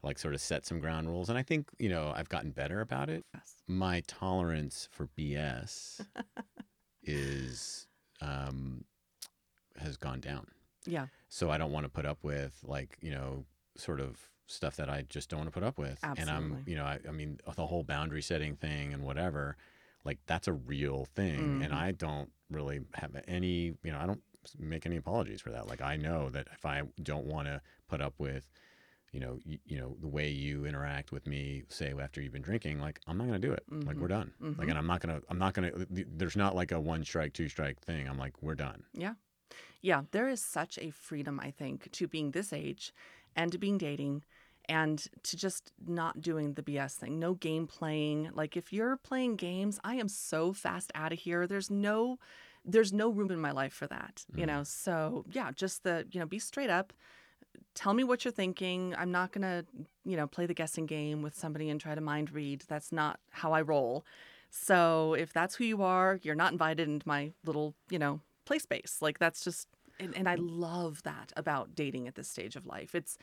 like, 0.04 0.20
sort 0.20 0.34
of 0.34 0.42
set 0.42 0.66
some 0.66 0.80
ground 0.80 1.08
rules. 1.08 1.30
And 1.30 1.38
I 1.38 1.44
think 1.44 1.70
you 1.80 1.90
know 1.90 2.12
I've 2.16 2.30
gotten 2.30 2.52
better 2.52 2.82
about 2.82 3.10
it. 3.10 3.26
My 3.68 4.02
tolerance 4.08 4.90
for 4.92 5.08
BS 5.18 6.02
is, 7.04 7.88
um, 8.22 8.84
has 9.78 9.98
gone 9.98 10.20
down. 10.20 10.48
yeah, 10.86 11.08
So 11.30 11.50
I 11.52 11.58
don't 11.58 11.72
want 11.72 11.86
to 11.86 11.90
put 11.90 12.06
up 12.06 12.20
with 12.24 12.60
like 12.64 12.98
you 13.02 13.12
know 13.12 13.46
sort 13.78 14.00
of 14.02 14.18
stuff 14.48 14.76
that 14.76 14.90
I 14.90 15.04
just 15.04 15.30
don't 15.30 15.40
want 15.40 15.48
to 15.48 15.54
put 15.54 15.64
up 15.64 15.78
with. 15.78 16.00
And 16.18 16.30
I'm 16.30 16.52
you 16.66 16.76
know 16.76 16.86
I, 16.86 17.00
I 17.08 17.12
mean 17.12 17.40
the 17.56 17.66
whole 17.66 17.84
boundary 17.84 18.22
setting 18.22 18.56
thing 18.56 18.94
and 18.94 19.04
whatever, 19.04 19.58
like 20.06 20.20
that's 20.26 20.48
a 20.48 20.54
real 20.54 21.06
thing, 21.16 21.62
and 21.62 21.72
Mhm. 21.74 21.78
I 21.78 21.92
don't 21.92 22.32
really 22.50 22.82
have 22.96 23.16
any 23.28 23.74
you 23.84 23.92
know 23.92 24.00
I 24.00 24.06
don't 24.06 24.22
make 24.60 24.86
any 24.86 24.98
apologies 24.98 25.42
for 25.42 25.52
that. 25.52 25.68
Like 25.68 25.82
I 25.82 25.96
know 25.96 26.30
that 26.30 26.48
if 26.54 26.66
I 26.66 26.84
don't 27.02 27.26
want 27.26 27.48
to 27.48 27.62
put 27.88 28.02
up 28.02 28.14
with 28.18 28.50
you 29.14 29.20
know 29.20 29.38
you, 29.46 29.60
you 29.66 29.78
know 29.80 29.96
the 30.02 30.08
way 30.08 30.30
you 30.30 30.66
interact 30.66 31.12
with 31.12 31.28
me 31.28 31.64
say 31.70 31.94
after 32.02 32.20
you've 32.20 32.34
been 32.34 32.42
drinking 32.42 32.80
like 32.82 33.00
i'm 33.06 33.16
not 33.16 33.28
going 33.28 33.40
to 33.40 33.48
do 33.48 33.54
it 33.54 33.64
like 33.86 33.96
we're 33.98 34.08
done 34.08 34.34
like 34.40 34.68
Mhm. 34.68 34.70
and 34.70 34.78
i'm 34.80 34.88
not 34.88 35.02
going 35.02 35.16
to 35.22 35.24
i'm 35.30 35.38
not 35.38 35.54
going 35.54 35.70
to 35.72 35.86
there's 36.18 36.36
not 36.36 36.56
like 36.56 36.72
a 36.72 36.80
one 36.80 37.04
strike 37.06 37.32
two 37.32 37.48
strike 37.48 37.80
thing 37.80 38.10
i'm 38.10 38.18
like 38.18 38.42
we're 38.42 38.56
done 38.56 38.84
Yeah, 38.92 39.14
Yeah, 39.82 40.04
there 40.12 40.28
is 40.30 40.42
such 40.42 40.80
a 40.80 40.90
freedom, 40.92 41.40
I 41.40 41.52
think, 41.52 41.92
to 41.92 42.08
being 42.08 42.32
this 42.32 42.52
age 42.54 42.92
and 43.36 43.52
to 43.52 43.58
being 43.58 43.78
dating 43.78 44.24
and 44.70 45.06
to 45.24 45.36
just 45.36 45.72
not 45.86 46.22
doing 46.22 46.54
the 46.54 46.64
BS 46.64 46.96
thing. 46.96 47.20
No 47.20 47.34
game 47.34 47.68
playing. 47.68 48.30
Like 48.34 48.56
if 48.56 48.72
you're 48.72 48.98
playing 48.98 49.36
games, 49.36 49.80
I 49.84 49.96
am 49.96 50.08
so 50.08 50.54
fast 50.54 50.92
out 50.96 51.12
of 51.12 51.20
here. 51.20 51.48
There's 51.48 51.70
no 51.70 52.18
there's 52.66 52.94
no 52.94 53.10
room 53.10 53.30
in 53.30 53.42
my 53.42 53.52
life 53.52 53.74
for 53.74 53.88
that, 53.88 54.26
you 54.36 54.46
Mm. 54.46 54.48
know. 54.48 54.64
So, 54.64 55.26
yeah, 55.30 55.52
just 55.52 55.84
the, 55.84 56.08
you 56.12 56.20
know, 56.22 56.26
be 56.26 56.40
straight 56.40 56.70
up. 56.70 56.94
Tell 57.76 57.94
me 57.94 58.04
what 58.04 58.24
you're 58.24 58.32
thinking. 58.32 58.96
I'm 58.98 59.12
not 59.12 59.32
going 59.32 59.42
to, 59.42 59.66
you 60.06 60.16
know, 60.16 60.28
play 60.28 60.46
the 60.46 60.54
guessing 60.54 60.86
game 60.86 61.22
with 61.22 61.36
somebody 61.36 61.70
and 61.70 61.80
try 61.82 61.94
to 61.94 62.02
mind 62.02 62.32
read. 62.32 62.64
That's 62.70 62.92
not 62.92 63.20
how 63.32 63.52
I 63.52 63.62
roll. 63.62 64.06
So, 64.50 65.14
if 65.16 65.34
that's 65.34 65.56
who 65.56 65.66
you 65.66 65.82
are, 65.82 66.20
you're 66.22 66.36
not 66.36 66.52
invited 66.54 66.88
into 66.88 67.08
my 67.08 67.34
little, 67.46 67.76
you 67.90 68.00
know, 68.00 68.22
play 68.46 68.60
space. 68.60 69.00
Like 69.02 69.20
that's 69.20 69.44
just 69.44 69.68
and, 70.00 70.16
and 70.16 70.28
I 70.28 70.36
love 70.36 71.04
that 71.04 71.32
about 71.36 71.76
dating 71.76 72.08
at 72.08 72.16
this 72.16 72.28
stage 72.28 72.56
of 72.56 72.66
life. 72.66 72.96
It's 72.96 73.18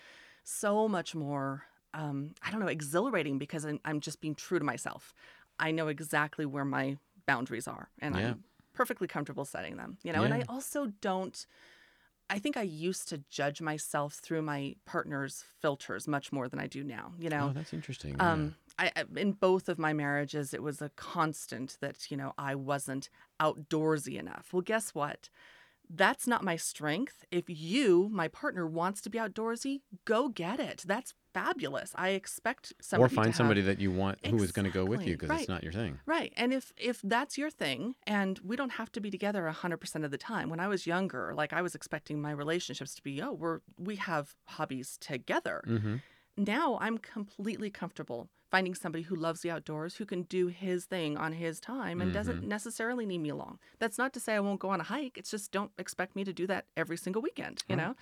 so 0.44 0.88
much 0.88 1.14
more 1.14 1.64
um, 1.92 2.30
I 2.42 2.50
don't 2.50 2.60
know, 2.60 2.68
exhilarating 2.68 3.38
because 3.38 3.64
I'm, 3.64 3.80
I'm 3.84 4.00
just 4.00 4.20
being 4.20 4.34
true 4.34 4.58
to 4.58 4.64
myself. 4.64 5.12
I 5.58 5.72
know 5.72 5.88
exactly 5.88 6.46
where 6.46 6.64
my 6.64 6.98
boundaries 7.26 7.66
are 7.66 7.88
and 8.00 8.16
Yeah. 8.16 8.28
I'm 8.28 8.44
perfectly 8.72 9.08
comfortable 9.08 9.44
setting 9.44 9.76
them, 9.76 9.98
you 10.02 10.12
know, 10.12 10.22
and 10.22 10.32
I 10.32 10.44
also 10.48 10.92
don't 11.00 11.46
I 12.32 12.38
think 12.38 12.56
I 12.56 12.62
used 12.62 13.08
to 13.08 13.18
judge 13.28 13.60
myself 13.60 14.14
through 14.14 14.42
my 14.42 14.76
partner's 14.86 15.44
filters 15.60 16.06
much 16.06 16.30
more 16.30 16.48
than 16.48 16.60
I 16.60 16.68
do 16.68 16.84
now, 16.84 17.12
you 17.18 17.28
know. 17.28 17.48
oh 17.50 17.52
that's 17.52 17.72
interesting 17.72 18.14
yeah. 18.16 18.32
Um, 18.32 18.54
I- 18.78 18.92
in 19.16 19.32
both 19.32 19.68
of 19.68 19.78
my 19.80 19.92
marriages, 19.92 20.54
it 20.54 20.62
was 20.62 20.80
a 20.80 20.90
constant 20.90 21.76
that, 21.80 22.08
you 22.10 22.16
know, 22.16 22.32
I 22.38 22.54
wasn't 22.54 23.10
outdoorsy 23.40 24.16
enough. 24.16 24.52
Well, 24.52 24.62
guess 24.62 24.94
what? 24.94 25.28
That's 25.92 26.26
not 26.26 26.44
my 26.44 26.56
strength. 26.56 27.24
If 27.32 27.44
you, 27.48 28.08
my 28.12 28.28
partner, 28.28 28.66
wants 28.66 29.00
to 29.02 29.10
be 29.10 29.18
outdoorsy, 29.18 29.80
go 30.04 30.28
get 30.28 30.60
it. 30.60 30.84
That's 30.86 31.14
fabulous. 31.34 31.92
I 31.96 32.10
expect 32.10 32.72
or 32.72 32.82
somebody 32.82 33.08
to 33.10 33.14
find 33.14 33.26
have- 33.26 33.36
somebody 33.36 33.60
that 33.62 33.80
you 33.80 33.90
want 33.90 34.24
who 34.24 34.42
is 34.42 34.52
going 34.52 34.66
to 34.66 34.72
go 34.72 34.84
with 34.84 35.06
you 35.06 35.14
because 35.14 35.30
right. 35.30 35.40
it's 35.40 35.48
not 35.48 35.62
your 35.62 35.72
thing. 35.72 35.98
Right. 36.06 36.32
And 36.36 36.52
if 36.52 36.72
if 36.76 37.00
that's 37.02 37.36
your 37.36 37.50
thing 37.50 37.94
and 38.06 38.38
we 38.44 38.56
don't 38.56 38.72
have 38.72 38.92
to 38.92 39.00
be 39.00 39.10
together 39.10 39.52
100% 39.52 40.04
of 40.04 40.10
the 40.10 40.18
time. 40.18 40.48
When 40.48 40.60
I 40.60 40.68
was 40.68 40.86
younger, 40.86 41.32
like 41.34 41.52
I 41.52 41.62
was 41.62 41.74
expecting 41.74 42.20
my 42.20 42.30
relationships 42.30 42.94
to 42.94 43.02
be, 43.02 43.20
oh, 43.22 43.32
we're 43.32 43.60
we 43.78 43.96
have 43.96 44.34
hobbies 44.46 44.96
together. 45.00 45.62
hmm 45.66 45.96
Now 46.36 46.78
I'm 46.80 46.98
completely 46.98 47.70
comfortable 47.70 48.28
finding 48.50 48.74
somebody 48.74 49.04
who 49.04 49.14
loves 49.14 49.40
the 49.42 49.50
outdoors, 49.50 49.96
who 49.96 50.04
can 50.04 50.22
do 50.22 50.48
his 50.48 50.84
thing 50.84 51.16
on 51.16 51.32
his 51.32 51.60
time 51.60 52.00
and 52.00 52.12
doesn't 52.12 52.40
mm-hmm. 52.40 52.48
necessarily 52.48 53.06
need 53.06 53.18
me 53.18 53.28
along. 53.28 53.58
That's 53.78 53.96
not 53.96 54.12
to 54.14 54.20
say 54.20 54.34
I 54.34 54.40
won't 54.40 54.60
go 54.60 54.70
on 54.70 54.80
a 54.80 54.84
hike. 54.84 55.16
It's 55.16 55.30
just 55.30 55.52
don't 55.52 55.70
expect 55.78 56.16
me 56.16 56.24
to 56.24 56.32
do 56.32 56.46
that 56.48 56.66
every 56.76 56.96
single 56.96 57.22
weekend, 57.22 57.62
you 57.68 57.76
Right. 57.76 57.86
know? 57.86 57.94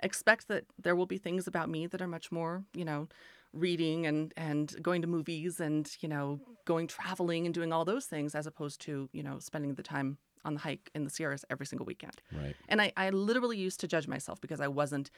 Expect 0.00 0.46
that 0.46 0.64
there 0.80 0.94
will 0.94 1.06
be 1.06 1.18
things 1.18 1.48
about 1.48 1.68
me 1.68 1.88
that 1.88 2.00
are 2.00 2.06
much 2.06 2.30
more, 2.30 2.64
you 2.72 2.84
know, 2.84 3.08
reading 3.52 4.06
and 4.06 4.32
and 4.36 4.80
going 4.80 5.02
to 5.02 5.08
movies 5.08 5.58
and, 5.58 5.90
you 6.00 6.08
know, 6.08 6.40
going 6.64 6.86
traveling 6.86 7.46
and 7.46 7.54
doing 7.54 7.72
all 7.72 7.84
those 7.84 8.06
things 8.06 8.36
as 8.36 8.46
opposed 8.46 8.80
to, 8.82 9.08
you 9.12 9.24
know, 9.24 9.40
spending 9.40 9.74
the 9.74 9.82
time 9.82 10.18
on 10.44 10.54
the 10.54 10.60
hike 10.60 10.90
in 10.94 11.02
the 11.02 11.10
Sierras 11.10 11.44
every 11.50 11.66
single 11.66 11.84
weekend. 11.84 12.22
Right. 12.32 12.54
And 12.68 12.80
I, 12.80 12.92
I 12.96 13.10
literally 13.10 13.58
used 13.58 13.80
to 13.80 13.88
judge 13.88 14.06
myself 14.06 14.40
because 14.40 14.60
I 14.60 14.68
wasn't 14.68 15.10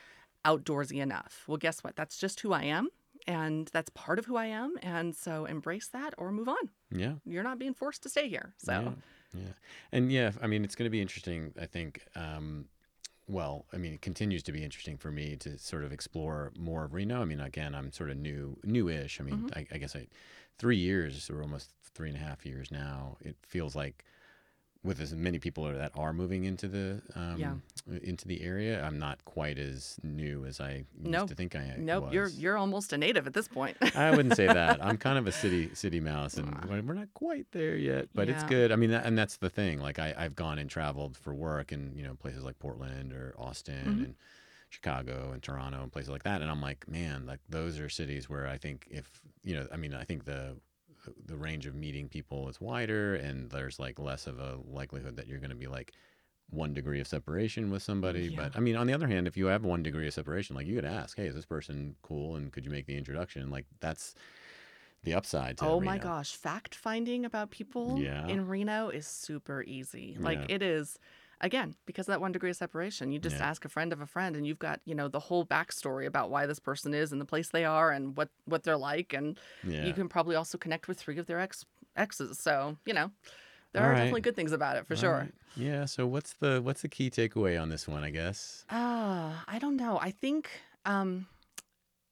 outdoorsy 0.44 1.00
enough. 1.00 1.44
Well, 1.46 1.56
guess 1.56 1.82
what? 1.84 1.96
That's 1.96 2.18
just 2.18 2.40
who 2.40 2.52
I 2.52 2.64
am. 2.64 2.88
And 3.26 3.68
that's 3.72 3.90
part 3.90 4.18
of 4.18 4.24
who 4.26 4.36
I 4.36 4.46
am. 4.46 4.76
And 4.82 5.14
so 5.14 5.44
embrace 5.44 5.88
that 5.88 6.14
or 6.16 6.32
move 6.32 6.48
on. 6.48 6.70
Yeah. 6.90 7.14
You're 7.26 7.42
not 7.42 7.58
being 7.58 7.74
forced 7.74 8.02
to 8.04 8.08
stay 8.08 8.28
here. 8.28 8.54
So, 8.58 8.72
Yeah, 8.72 8.90
yeah, 9.42 9.52
and 9.92 10.10
yeah, 10.10 10.32
I 10.42 10.46
mean, 10.46 10.64
it's 10.64 10.74
going 10.74 10.86
to 10.86 10.90
be 10.90 11.00
interesting. 11.02 11.52
I 11.60 11.66
think. 11.66 12.04
Um, 12.16 12.66
well, 13.28 13.66
I 13.72 13.76
mean, 13.76 13.92
it 13.92 14.02
continues 14.02 14.42
to 14.44 14.52
be 14.52 14.64
interesting 14.64 14.96
for 14.96 15.12
me 15.12 15.36
to 15.36 15.56
sort 15.56 15.84
of 15.84 15.92
explore 15.92 16.50
more 16.58 16.84
of 16.84 16.94
Reno. 16.94 17.22
I 17.22 17.24
mean, 17.26 17.38
again, 17.38 17.76
I'm 17.76 17.92
sort 17.92 18.10
of 18.10 18.16
new, 18.16 18.56
newish. 18.64 19.20
I 19.20 19.22
mean, 19.24 19.36
Mm-hmm. 19.36 19.56
I, 19.58 19.66
I 19.72 19.78
guess 19.78 19.94
I, 19.94 20.08
three 20.58 20.78
years 20.78 21.30
or 21.30 21.40
almost 21.42 21.70
three 21.94 22.08
and 22.08 22.16
a 22.16 22.20
half 22.20 22.44
years 22.44 22.72
now. 22.72 23.18
It 23.20 23.36
feels 23.46 23.76
like 23.76 24.04
with 24.82 24.98
as 25.00 25.14
many 25.14 25.38
people 25.38 25.64
that 25.64 25.92
are 25.94 26.12
moving 26.14 26.44
into 26.44 26.66
the 26.66 27.02
um, 27.14 27.36
Yeah. 27.38 27.54
into 28.02 28.26
the 28.26 28.40
area, 28.42 28.82
I'm 28.82 28.98
not 28.98 29.22
quite 29.26 29.58
as 29.58 29.98
new 30.02 30.46
as 30.46 30.58
I 30.60 30.84
used 30.98 31.10
Nope. 31.10 31.28
to 31.28 31.34
think 31.34 31.54
I 31.54 31.74
nope, 31.76 32.04
was. 32.04 32.12
you're 32.14 32.28
you're 32.28 32.56
almost 32.56 32.92
a 32.94 32.98
native 32.98 33.26
at 33.26 33.34
this 33.34 33.46
point. 33.48 33.76
I 33.94 34.10
wouldn't 34.10 34.36
say 34.36 34.46
that. 34.46 34.82
I'm 34.84 34.96
kind 34.96 35.18
of 35.18 35.26
a 35.26 35.32
city 35.32 35.74
city 35.74 36.00
mouse, 36.00 36.34
and 36.38 36.64
we're 36.68 36.80
we're 36.82 36.94
not 36.94 37.12
quite 37.14 37.46
there 37.52 37.76
yet. 37.76 38.08
But 38.14 38.28
it's 38.30 38.44
good. 38.44 38.72
I 38.72 38.76
mean, 38.76 38.90
that, 38.90 39.04
and 39.04 39.18
that's 39.18 39.36
the 39.36 39.50
thing. 39.50 39.80
Like 39.80 39.98
I, 39.98 40.14
I've 40.16 40.34
gone 40.34 40.58
and 40.58 40.70
traveled 40.70 41.16
for 41.16 41.34
work, 41.34 41.72
and 41.72 41.94
you 41.96 42.02
know, 42.02 42.14
places 42.14 42.42
like 42.42 42.58
Portland 42.58 43.12
or 43.12 43.34
Austin 43.38 43.74
Mm-hmm. 43.86 44.04
and 44.04 44.14
Chicago 44.70 45.30
and 45.32 45.42
Toronto 45.42 45.82
and 45.82 45.92
places 45.92 46.10
like 46.10 46.22
that. 46.22 46.42
And 46.42 46.50
I'm 46.50 46.60
like, 46.62 46.88
man, 46.88 47.26
like 47.26 47.40
those 47.48 47.80
are 47.80 47.88
cities 47.88 48.30
where 48.30 48.46
I 48.46 48.56
think 48.56 48.86
if 48.90 49.20
you 49.42 49.54
know, 49.56 49.66
I 49.72 49.76
mean, 49.76 49.94
I 49.94 50.04
think 50.04 50.24
the 50.24 50.56
the 51.26 51.36
range 51.36 51.66
of 51.66 51.74
meeting 51.74 52.08
people 52.08 52.48
is 52.48 52.60
wider, 52.60 53.14
and 53.14 53.50
there's 53.50 53.78
like 53.78 53.98
less 53.98 54.26
of 54.26 54.38
a 54.38 54.58
likelihood 54.66 55.16
that 55.16 55.26
you're 55.28 55.38
going 55.38 55.50
to 55.50 55.56
be 55.56 55.66
like 55.66 55.92
one 56.50 56.74
degree 56.74 57.00
of 57.00 57.06
separation 57.06 57.70
with 57.70 57.82
somebody. 57.82 58.22
Yeah. 58.28 58.36
But 58.36 58.56
I 58.56 58.60
mean, 58.60 58.76
on 58.76 58.86
the 58.86 58.92
other 58.92 59.06
hand, 59.06 59.26
if 59.28 59.36
you 59.36 59.46
have 59.46 59.64
one 59.64 59.82
degree 59.82 60.06
of 60.08 60.14
separation, 60.14 60.56
like 60.56 60.66
you 60.66 60.74
could 60.74 60.84
ask, 60.84 61.16
hey, 61.16 61.26
is 61.26 61.34
this 61.34 61.46
person 61.46 61.94
cool? 62.02 62.36
And 62.36 62.52
could 62.52 62.64
you 62.64 62.70
make 62.70 62.86
the 62.86 62.96
introduction? 62.96 63.50
Like 63.50 63.66
that's 63.80 64.14
the 65.02 65.14
upside 65.14 65.56
to 65.58 65.64
oh 65.64 65.80
my 65.80 65.96
gosh, 65.96 66.34
fact 66.34 66.74
finding 66.74 67.24
about 67.24 67.50
people 67.50 67.98
Yeah. 67.98 68.26
in 68.26 68.46
Reno 68.48 68.88
is 68.90 69.06
super 69.06 69.62
easy. 69.66 70.16
Like 70.20 70.38
Yeah. 70.40 70.56
it 70.56 70.62
is 70.62 70.98
again, 71.40 71.74
because 71.86 72.06
of 72.08 72.12
that 72.12 72.20
one 72.20 72.32
degree 72.32 72.50
of 72.50 72.56
separation, 72.56 73.12
you 73.12 73.18
just 73.18 73.36
Yeah. 73.38 73.48
ask 73.48 73.64
a 73.64 73.68
friend 73.68 73.92
of 73.92 74.00
a 74.00 74.06
friend 74.06 74.36
and 74.36 74.46
you've 74.46 74.58
got, 74.58 74.80
you 74.84 74.94
know, 74.94 75.08
the 75.08 75.20
whole 75.20 75.44
backstory 75.46 76.06
about 76.06 76.30
why 76.30 76.46
this 76.46 76.58
person 76.58 76.92
is 76.94 77.12
and 77.12 77.20
the 77.20 77.24
place 77.24 77.48
they 77.48 77.64
are 77.64 77.90
and 77.90 78.16
what 78.16 78.28
what 78.44 78.62
they're 78.62 78.76
like 78.76 79.12
and 79.12 79.38
Yeah. 79.64 79.86
you 79.86 79.92
can 79.92 80.08
probably 80.08 80.36
also 80.36 80.58
connect 80.58 80.88
with 80.88 80.98
three 80.98 81.18
of 81.18 81.26
their 81.26 81.40
ex 81.40 81.64
exes. 81.96 82.38
So, 82.38 82.76
you 82.84 82.94
know, 82.94 83.10
there 83.72 83.82
All 83.82 83.88
are 83.88 83.92
right. 83.92 83.98
definitely 83.98 84.20
good 84.22 84.36
things 84.36 84.52
about 84.52 84.76
it 84.76 84.86
for 84.86 84.94
All 84.94 85.00
sure. 85.00 85.12
right. 85.12 85.34
Yeah. 85.56 85.84
So 85.86 86.06
what's 86.06 86.34
the 86.34 86.60
what's 86.62 86.82
the 86.82 86.88
key 86.88 87.10
takeaway 87.10 87.60
on 87.60 87.68
this 87.68 87.88
one? 87.88 88.04
I 88.04 88.10
guess. 88.10 88.64
Ah, 88.70 89.44
I 89.48 89.58
don't 89.58 89.76
know. 89.76 89.98
I 90.00 90.10
think 90.10 90.50
um 90.84 91.26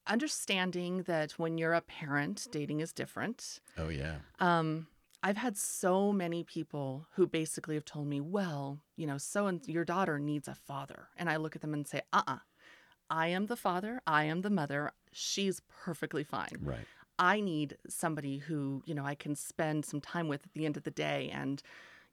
understanding 0.06 1.02
that 1.02 1.32
when 1.32 1.58
you're 1.58 1.74
a 1.74 1.80
parent, 1.82 2.48
dating 2.50 2.80
is 2.80 2.92
different. 2.92 3.60
Oh 3.76 3.88
yeah. 3.88 4.16
Um 4.40 4.86
I've 5.28 5.36
had 5.36 5.58
so 5.58 6.10
many 6.10 6.42
people 6.42 7.06
who 7.16 7.26
basically 7.26 7.74
have 7.74 7.84
told 7.84 8.06
me, 8.06 8.18
"Well, 8.18 8.80
you 8.96 9.06
know, 9.06 9.18
so 9.18 9.46
and 9.46 9.60
your 9.68 9.84
daughter 9.84 10.18
needs 10.18 10.48
a 10.48 10.54
father." 10.54 11.08
And 11.18 11.28
I 11.28 11.36
look 11.36 11.54
at 11.54 11.60
them 11.60 11.74
and 11.74 11.86
say, 11.86 12.00
"Uh-uh. 12.14 12.38
I 13.10 13.28
am 13.28 13.44
the 13.44 13.56
father, 13.56 14.00
I 14.06 14.24
am 14.24 14.40
the 14.40 14.48
mother. 14.48 14.90
She's 15.12 15.60
perfectly 15.68 16.24
fine." 16.24 16.56
Right. 16.58 16.86
I 17.18 17.42
need 17.42 17.76
somebody 17.90 18.38
who, 18.38 18.82
you 18.86 18.94
know, 18.94 19.04
I 19.04 19.14
can 19.14 19.34
spend 19.34 19.84
some 19.84 20.00
time 20.00 20.28
with 20.28 20.46
at 20.46 20.54
the 20.54 20.64
end 20.64 20.78
of 20.78 20.84
the 20.84 20.90
day 20.90 21.28
and, 21.30 21.62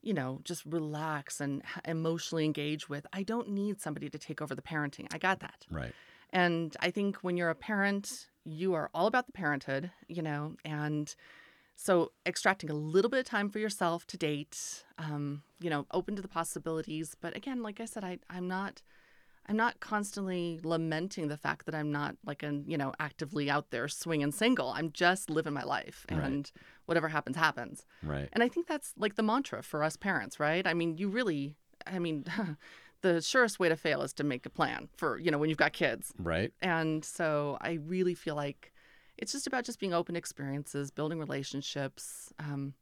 you 0.01 0.13
know, 0.13 0.41
just 0.43 0.65
relax 0.65 1.39
and 1.39 1.63
emotionally 1.85 2.43
engage 2.43 2.89
with. 2.89 3.07
I 3.13 3.23
don't 3.23 3.47
need 3.47 3.79
somebody 3.79 4.09
to 4.09 4.19
take 4.19 4.41
over 4.41 4.55
the 4.55 4.61
parenting. 4.61 5.07
I 5.13 5.19
got 5.19 5.39
that. 5.39 5.65
Right. 5.69 5.93
And 6.31 6.75
I 6.81 6.91
think 6.91 7.17
when 7.17 7.37
you're 7.37 7.49
a 7.49 7.55
parent, 7.55 8.27
you 8.43 8.73
are 8.73 8.89
all 8.93 9.07
about 9.07 9.25
the 9.25 9.31
parenthood, 9.31 9.89
you 10.09 10.21
know, 10.21 10.57
and 10.65 11.15
so 11.75 12.11
extracting 12.25 12.69
a 12.69 12.73
little 12.73 13.09
bit 13.09 13.19
of 13.19 13.25
time 13.25 13.49
for 13.49 13.59
yourself 13.59 14.07
to 14.07 14.17
date, 14.17 14.83
um, 14.97 15.43
you 15.59 15.69
know, 15.69 15.85
open 15.91 16.15
to 16.15 16.21
the 16.21 16.27
possibilities. 16.27 17.15
But 17.19 17.35
again, 17.35 17.61
like 17.61 17.79
I 17.79 17.85
said, 17.85 18.03
I, 18.03 18.19
I'm 18.29 18.47
not. 18.47 18.81
I'm 19.47 19.57
not 19.57 19.79
constantly 19.79 20.59
lamenting 20.63 21.27
the 21.27 21.37
fact 21.37 21.67
that 21.67 21.75
I'm 21.75 21.91
not 21.91 22.15
like 22.25 22.41
an, 22.41 22.63
you 22.67 22.79
know, 22.79 22.93
actively 22.99 23.47
out 23.47 23.69
there 23.69 23.87
swinging 23.87 24.31
single. 24.31 24.69
I'm 24.69 24.91
just 24.91 25.29
living 25.29 25.53
my 25.53 25.61
life 25.61 26.03
Right. 26.09 26.23
and 26.23 26.51
whatever 26.87 27.09
happens, 27.09 27.37
happens. 27.37 27.85
Right. 28.01 28.27
And 28.33 28.41
I 28.41 28.47
think 28.47 28.65
that's 28.65 28.93
like 28.97 29.13
the 29.17 29.21
mantra 29.21 29.61
for 29.61 29.83
us 29.83 29.97
parents, 29.97 30.39
right? 30.39 30.65
I 30.65 30.73
mean, 30.73 30.97
you 30.97 31.09
really, 31.09 31.57
I 31.85 31.99
mean, 31.99 32.25
the 33.01 33.21
surest 33.21 33.59
way 33.59 33.69
to 33.69 33.75
fail 33.75 34.01
is 34.01 34.13
to 34.13 34.23
make 34.23 34.47
a 34.47 34.49
plan 34.49 34.89
for, 34.97 35.19
you 35.19 35.29
know, 35.29 35.37
when 35.37 35.49
you've 35.49 35.59
got 35.59 35.73
kids. 35.73 36.11
Right. 36.17 36.51
And 36.63 37.05
so 37.05 37.59
I 37.61 37.73
really 37.85 38.15
feel 38.15 38.33
like 38.33 38.73
it's 39.17 39.31
just 39.31 39.47
about 39.47 39.63
just 39.65 39.79
being 39.79 39.93
open 39.93 40.13
to 40.15 40.19
experiences, 40.19 40.91
building 40.91 41.19
relationships. 41.19 42.33
Um, 42.39 42.73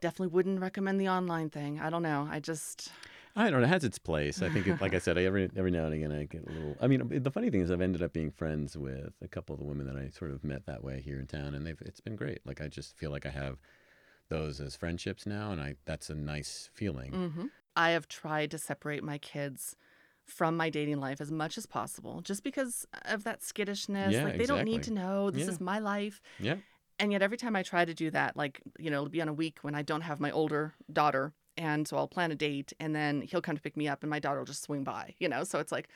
definitely 0.00 0.28
wouldn't 0.34 0.60
recommend 0.60 1.00
the 1.00 1.08
online 1.08 1.50
thing. 1.50 1.80
I 1.80 1.90
don't 1.90 2.02
know. 2.02 2.28
I 2.30 2.38
just, 2.40 2.90
I 3.34 3.50
don't 3.50 3.60
know. 3.60 3.66
It 3.66 3.70
has 3.70 3.84
its 3.84 3.98
place. 3.98 4.42
I 4.42 4.48
think, 4.48 4.66
it, 4.66 4.80
like 4.80 4.94
I 4.94 4.98
said, 5.06 5.18
I, 5.18 5.24
every 5.24 5.50
every 5.56 5.70
now 5.70 5.84
and 5.86 5.94
again 5.94 6.12
I 6.12 6.24
get 6.24 6.46
a 6.46 6.52
little. 6.52 6.76
I 6.80 6.86
mean, 6.86 7.02
the 7.22 7.30
funny 7.30 7.50
thing 7.50 7.60
is, 7.60 7.70
I've 7.70 7.80
ended 7.80 8.02
up 8.02 8.12
being 8.12 8.30
friends 8.30 8.76
with 8.76 9.14
a 9.22 9.28
couple 9.28 9.54
of 9.54 9.60
the 9.60 9.66
women 9.66 9.86
that 9.86 9.96
I 9.96 10.10
sort 10.10 10.30
of 10.30 10.44
met 10.44 10.66
that 10.66 10.84
way 10.84 11.00
here 11.00 11.18
in 11.18 11.26
town, 11.26 11.54
and 11.54 11.66
they've 11.66 11.80
it's 11.84 12.00
been 12.00 12.16
great. 12.16 12.40
Like 12.46 12.60
I 12.60 12.68
just 12.68 12.96
feel 12.96 13.10
like 13.10 13.26
I 13.26 13.30
have 13.30 13.58
those 14.28 14.60
as 14.60 14.76
friendships 14.76 15.26
now, 15.26 15.50
and 15.52 15.60
I 15.60 15.74
that's 15.84 16.10
a 16.10 16.14
nice 16.14 16.70
feeling. 16.74 17.12
mhm. 17.12 17.50
I 17.78 17.90
have 17.90 18.08
tried 18.08 18.50
to 18.52 18.58
separate 18.58 19.04
my 19.04 19.18
kids 19.18 19.76
from 20.26 20.56
my 20.56 20.68
dating 20.70 20.98
life 21.00 21.20
as 21.20 21.30
much 21.30 21.56
as 21.56 21.66
possible 21.66 22.20
just 22.20 22.42
because 22.42 22.86
of 23.04 23.24
that 23.24 23.42
skittishness. 23.42 24.12
Yeah, 24.12 24.24
like 24.24 24.38
they 24.38 24.46
don't 24.46 24.64
need 24.64 24.82
to 24.84 24.92
know 24.92 25.30
this 25.30 25.44
Yeah. 25.46 25.52
is 25.52 25.60
my 25.60 25.78
life. 25.78 26.20
Yeah. 26.40 26.56
And 26.98 27.12
yet 27.12 27.22
every 27.22 27.36
time 27.36 27.54
I 27.54 27.62
try 27.62 27.84
to 27.84 27.94
do 27.94 28.10
that, 28.10 28.36
like, 28.36 28.60
you 28.78 28.90
know, 28.90 28.96
it'll 28.98 29.08
be 29.10 29.20
on 29.22 29.28
a 29.28 29.32
week 29.32 29.58
when 29.62 29.74
I 29.74 29.82
don't 29.82 30.00
have 30.00 30.18
my 30.18 30.30
older 30.30 30.74
daughter. 30.92 31.32
And 31.58 31.86
so 31.86 31.96
I'll 31.96 32.08
plan 32.08 32.30
a 32.32 32.34
date 32.34 32.72
and 32.80 32.94
then 32.94 33.22
he'll 33.22 33.40
come 33.42 33.54
to 33.56 33.62
pick 33.62 33.76
me 33.76 33.86
up 33.88 34.02
and 34.02 34.10
my 34.10 34.18
daughter 34.18 34.38
will 34.38 34.46
just 34.46 34.62
swing 34.62 34.82
by, 34.84 35.14
you 35.18 35.28
know? 35.28 35.44
So 35.44 35.58
it's 35.58 35.72
like, 35.72 35.88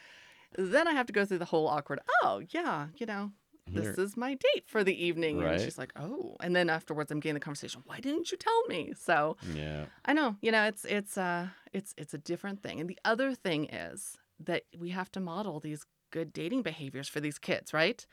then 0.56 0.86
I 0.88 0.92
have 0.92 1.06
to 1.06 1.12
go 1.12 1.24
through 1.24 1.38
the 1.38 1.44
whole 1.46 1.68
awkward, 1.68 2.00
oh, 2.22 2.42
yeah, 2.50 2.88
you 2.96 3.06
know, 3.06 3.32
this 3.72 3.98
is 3.98 4.16
my 4.16 4.34
date 4.34 4.64
for 4.66 4.82
the 4.82 5.04
evening. 5.04 5.38
Right. 5.38 5.52
And 5.54 5.62
she's 5.62 5.78
like, 5.78 5.92
oh. 5.96 6.36
And 6.40 6.56
then 6.56 6.68
afterwards 6.68 7.12
I'm 7.12 7.20
getting 7.20 7.34
the 7.34 7.40
conversation, 7.40 7.82
why 7.86 8.00
didn't 8.00 8.32
you 8.32 8.36
tell 8.38 8.66
me? 8.66 8.92
So 8.98 9.36
Yeah. 9.54 9.84
I 10.04 10.12
know, 10.12 10.36
you 10.42 10.50
know, 10.50 10.64
it's 10.64 10.84
it's 10.84 11.16
uh 11.16 11.48
it's 11.72 11.94
it's 11.96 12.12
a 12.12 12.18
different 12.18 12.62
thing. 12.62 12.80
And 12.80 12.90
the 12.90 12.98
other 13.04 13.32
thing 13.34 13.66
is 13.66 14.18
that 14.44 14.64
we 14.78 14.90
have 14.90 15.10
to 15.12 15.20
model 15.20 15.60
these 15.60 15.84
good 16.10 16.32
dating 16.32 16.62
behaviors 16.62 17.08
for 17.08 17.20
these 17.20 17.38
kids, 17.38 17.72
right? 17.72 18.06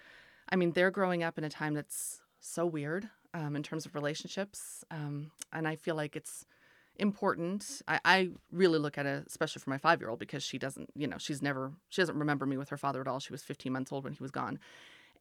I 0.49 0.55
mean, 0.55 0.71
they're 0.71 0.91
growing 0.91 1.23
up 1.23 1.37
in 1.37 1.43
a 1.43 1.49
time 1.49 1.73
that's 1.73 2.21
so 2.39 2.65
weird 2.65 3.09
um, 3.33 3.55
in 3.55 3.63
terms 3.63 3.85
of 3.85 3.95
relationships, 3.95 4.83
um, 4.91 5.31
and 5.51 5.67
I 5.67 5.75
feel 5.75 5.95
like 5.95 6.15
it's 6.15 6.45
important. 6.99 7.81
I, 7.87 7.99
I 8.05 8.29
really 8.51 8.79
look 8.79 8.97
at 8.97 9.05
it, 9.05 9.25
especially 9.27 9.61
for 9.61 9.69
my 9.69 9.77
five 9.77 9.99
year 9.99 10.09
old, 10.09 10.19
because 10.19 10.43
she 10.43 10.57
doesn't, 10.57 10.89
you 10.95 11.07
know, 11.07 11.17
she's 11.17 11.41
never, 11.41 11.73
she 11.89 12.01
doesn't 12.01 12.17
remember 12.17 12.45
me 12.45 12.57
with 12.57 12.69
her 12.69 12.77
father 12.77 13.01
at 13.01 13.07
all. 13.07 13.19
She 13.19 13.33
was 13.33 13.43
15 13.43 13.71
months 13.71 13.91
old 13.91 14.03
when 14.03 14.13
he 14.13 14.21
was 14.21 14.31
gone. 14.31 14.59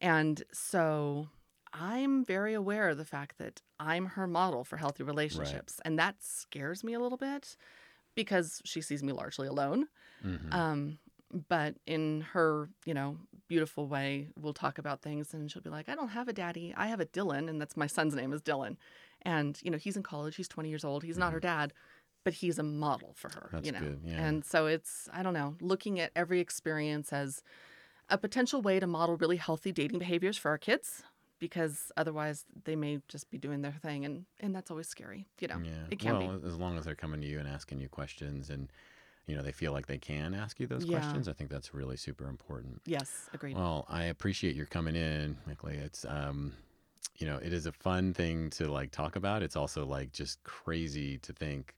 And 0.01 0.43
so 0.51 1.29
I'm 1.73 2.23
very 2.23 2.53
aware 2.53 2.89
of 2.89 2.97
the 2.97 3.05
fact 3.05 3.37
that 3.37 3.61
I'm 3.79 4.07
her 4.07 4.27
model 4.27 4.63
for 4.63 4.77
healthy 4.77 5.03
relationships. 5.03 5.79
And 5.85 5.99
that 5.99 6.15
scares 6.19 6.83
me 6.83 6.93
a 6.93 6.99
little 6.99 7.17
bit 7.17 7.57
because 8.17 8.61
she 8.65 8.81
sees 8.81 9.01
me 9.03 9.13
largely 9.13 9.47
alone. 9.47 9.87
Mhm. 10.25 10.51
Um, 10.53 10.97
but 11.47 11.75
in 11.85 12.21
her, 12.33 12.69
you 12.85 12.93
know, 12.93 13.17
beautiful 13.47 13.87
way, 13.87 14.29
we'll 14.37 14.53
talk 14.53 14.77
about 14.79 15.01
things 15.01 15.33
and 15.33 15.49
she'll 15.51 15.61
be 15.61 15.69
like, 15.69 15.87
I 15.87 15.95
don't 15.95 16.09
have 16.09 16.27
a 16.27 16.33
daddy. 16.33 16.73
I 16.75 16.87
have 16.87 16.99
a 16.99 17.05
Dylan. 17.05 17.47
And 17.49 17.61
that's 17.61 17.77
my 17.77 17.85
son's 17.87 18.15
name 18.15 18.33
is 18.33 18.41
Dylan. 18.41 18.75
And, 19.21 19.59
you 19.63 19.69
know, 19.69 19.77
he's 19.77 19.95
in 19.95 20.03
college. 20.03 20.35
He's 20.35 20.47
20 20.47 20.67
years 20.69 20.83
old. 20.83 21.03
He's 21.03 21.17
not 21.17 21.31
her 21.33 21.39
dad, 21.39 21.73
but 22.23 22.33
he's 22.33 22.57
a 22.57 22.63
model 22.63 23.13
for 23.15 23.29
her, 23.29 23.49
That's 23.51 23.65
you 23.65 23.71
know? 23.71 23.79
good, 23.79 24.01
yeah. 24.03 24.25
And 24.25 24.43
so 24.43 24.65
it's, 24.65 25.07
I 25.13 25.21
don't 25.21 25.33
know, 25.33 25.55
looking 25.61 25.99
at 25.99 26.11
every 26.15 26.39
experience 26.39 27.13
as 27.13 27.43
a 28.09 28.17
potential 28.17 28.61
way 28.61 28.79
to 28.79 28.87
model 28.87 29.17
really 29.17 29.37
healthy 29.37 29.71
dating 29.71 29.99
behaviors 29.99 30.37
for 30.37 30.49
our 30.49 30.57
kids 30.57 31.03
because 31.39 31.91
otherwise 31.97 32.45
they 32.65 32.75
may 32.75 32.99
just 33.07 33.29
be 33.29 33.37
doing 33.37 33.61
their 33.61 33.73
thing 33.81 34.05
and 34.05 34.25
and 34.39 34.55
that's 34.55 34.71
always 34.71 34.87
scary 34.87 35.25
you 35.39 35.47
know 35.47 35.61
Yeah. 35.63 35.71
it 35.89 35.99
can 35.99 36.17
well, 36.17 36.39
be 36.39 36.47
as 36.47 36.57
long 36.57 36.77
as 36.77 36.85
they're 36.85 36.95
coming 36.95 37.21
to 37.21 37.27
you 37.27 37.39
and 37.39 37.47
asking 37.47 37.79
you 37.79 37.89
questions 37.89 38.49
and 38.49 38.69
you 39.27 39.35
know 39.35 39.41
they 39.43 39.51
feel 39.51 39.71
like 39.71 39.87
they 39.87 39.97
can 39.97 40.33
ask 40.33 40.59
you 40.59 40.67
those 40.67 40.85
Yeah. 40.85 40.99
questions, 40.99 41.27
I 41.27 41.33
think 41.33 41.49
that's 41.49 41.73
really 41.73 41.97
super 41.97 42.27
important. 42.27 42.81
yes 42.85 43.29
agreed 43.33 43.55
Well, 43.55 43.85
I 43.89 44.05
appreciate 44.05 44.55
your 44.55 44.65
coming 44.67 44.95
in, 44.95 45.37
Mikalee. 45.47 45.79
It's 45.83 46.05
um 46.05 46.53
you 47.19 47.25
know, 47.25 47.37
it 47.37 47.51
is 47.51 47.65
a 47.65 47.71
fun 47.71 48.13
thing 48.13 48.49
to 48.51 48.71
like 48.71 48.91
talk 48.91 49.15
about. 49.15 49.41
It's 49.41 49.55
also 49.55 49.85
like 49.85 50.11
just 50.11 50.43
crazy 50.43 51.17
to 51.19 51.33
think 51.33 51.75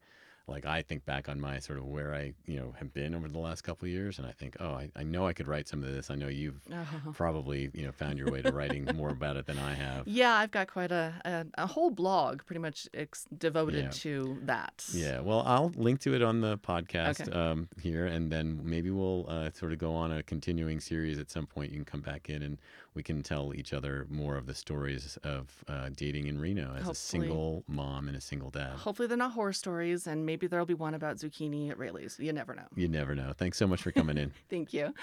like 0.49 0.65
I 0.65 0.81
think 0.81 1.05
back 1.05 1.29
on 1.29 1.39
my 1.39 1.59
sort 1.59 1.77
of 1.79 1.85
where 1.85 2.13
I, 2.13 2.33
you 2.45 2.57
know, 2.59 2.73
have 2.79 2.93
been 2.93 3.13
over 3.15 3.27
the 3.27 3.39
last 3.39 3.61
couple 3.61 3.85
of 3.85 3.91
years 3.91 4.17
and 4.17 4.27
I 4.27 4.31
think, 4.31 4.57
oh, 4.59 4.71
I, 4.71 4.89
I 4.95 5.03
know 5.03 5.27
I 5.27 5.33
could 5.33 5.47
write 5.47 5.67
some 5.67 5.83
of 5.83 5.91
this. 5.91 6.09
I 6.11 6.15
know 6.15 6.27
you've 6.27 6.59
Oh. 6.73 7.11
probably, 7.13 7.69
you 7.73 7.85
know, 7.85 7.91
found 7.91 8.17
your 8.17 8.31
way 8.31 8.41
to 8.41 8.51
writing 8.51 8.85
more 8.95 9.09
about 9.09 9.37
it 9.37 9.45
than 9.45 9.57
I 9.59 9.73
have. 9.73 10.07
yeah 10.07 10.33
i've 10.35 10.51
got 10.51 10.67
quite 10.67 10.91
a, 10.91 11.13
a, 11.25 11.63
a 11.63 11.67
whole 11.67 11.89
blog 11.91 12.43
pretty 12.45 12.59
much 12.59 12.87
ex- 12.93 13.27
devoted 13.37 13.83
Yeah. 13.85 13.89
to 14.05 14.37
that 14.43 14.85
Yeah, 14.93 15.19
well, 15.21 15.43
I'll 15.45 15.71
link 15.75 15.99
to 16.01 16.13
it 16.15 16.21
on 16.21 16.41
the 16.41 16.57
podcast 16.57 17.21
Okay. 17.27 17.31
um, 17.31 17.67
here, 17.81 18.05
and 18.07 18.31
then 18.31 18.59
maybe 18.63 18.89
we'll 18.89 19.25
uh, 19.29 19.51
sort 19.51 19.71
of 19.73 19.79
go 19.79 19.93
on 19.93 20.11
a 20.11 20.23
continuing 20.23 20.79
series 20.79 21.19
at 21.19 21.29
some 21.29 21.45
point. 21.45 21.71
You 21.71 21.77
can 21.77 21.85
come 21.85 22.01
back 22.01 22.29
in, 22.29 22.43
and 22.43 22.57
we 22.95 23.03
can 23.03 23.21
tell 23.21 23.53
each 23.53 23.71
other 23.73 24.07
more 24.09 24.35
of 24.35 24.45
the 24.45 24.55
stories 24.55 25.17
of 25.23 25.63
uh, 25.67 25.89
dating 25.95 26.27
in 26.27 26.39
Reno 26.39 26.73
as 26.79 26.87
a 26.89 26.95
single 26.95 27.63
mom 27.67 28.07
and 28.07 28.17
a 28.17 28.21
single 28.21 28.49
dad. 28.49 28.71
hopefully 28.77 29.07
they're 29.07 29.17
not 29.17 29.31
horror 29.33 29.53
stories 29.53 30.07
and 30.07 30.25
maybe 30.39 30.47
there'll 30.47 30.65
be 30.65 30.73
one 30.73 30.93
about 30.93 31.17
zucchini 31.17 31.69
at 31.69 31.77
Raley's 31.77 32.17
you 32.17 32.31
never 32.31 32.55
know 32.55 32.63
You 32.75 32.87
never 32.87 33.13
know. 33.13 33.33
Thanks 33.37 33.57
so 33.57 33.67
much 33.67 33.81
for 33.81 33.91
coming 33.91 34.17
in. 34.17 34.31
thank 34.49 34.73
you 34.73 34.93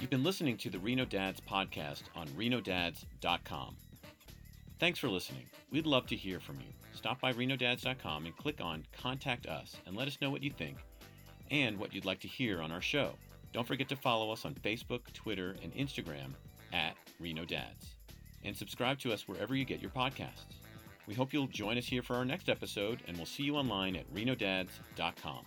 You've 0.00 0.10
been 0.10 0.24
listening 0.24 0.56
to 0.58 0.70
the 0.70 0.78
Reno 0.78 1.04
Dads 1.04 1.40
podcast 1.40 2.02
on 2.16 2.26
renodads.com. 2.28 3.76
Thanks 4.80 4.98
for 4.98 5.08
listening. 5.08 5.44
We'd 5.70 5.86
love 5.86 6.06
to 6.08 6.16
hear 6.16 6.40
from 6.40 6.56
you. 6.56 6.66
Stop 6.92 7.20
by 7.20 7.32
renodads.com 7.32 8.26
and 8.26 8.36
click 8.36 8.60
on 8.60 8.84
Contact 8.92 9.46
Us 9.46 9.76
and 9.86 9.94
let 9.94 10.08
us 10.08 10.18
know 10.20 10.30
what 10.30 10.42
you 10.42 10.50
think 10.50 10.78
and 11.50 11.78
what 11.78 11.94
you'd 11.94 12.04
like 12.04 12.20
to 12.20 12.28
hear 12.28 12.62
on 12.62 12.72
our 12.72 12.80
show. 12.80 13.12
Don't 13.52 13.66
forget 13.66 13.88
to 13.90 13.96
follow 13.96 14.32
us 14.32 14.44
on 14.44 14.54
Facebook, 14.54 15.00
Twitter, 15.12 15.54
and 15.62 15.72
Instagram 15.74 16.32
at 16.72 16.96
Reno 17.20 17.44
Dads. 17.44 17.94
And 18.44 18.56
subscribe 18.56 18.98
to 19.00 19.12
us 19.12 19.28
wherever 19.28 19.54
you 19.54 19.64
get 19.64 19.80
your 19.80 19.90
podcasts. 19.90 20.61
We 21.06 21.14
hope 21.14 21.32
you'll 21.32 21.48
join 21.48 21.78
us 21.78 21.86
here 21.86 22.02
for 22.02 22.16
our 22.16 22.24
next 22.24 22.48
episode, 22.48 23.00
and 23.06 23.16
we'll 23.16 23.26
see 23.26 23.42
you 23.42 23.56
online 23.56 23.96
at 23.96 24.12
renodads.com. 24.14 25.46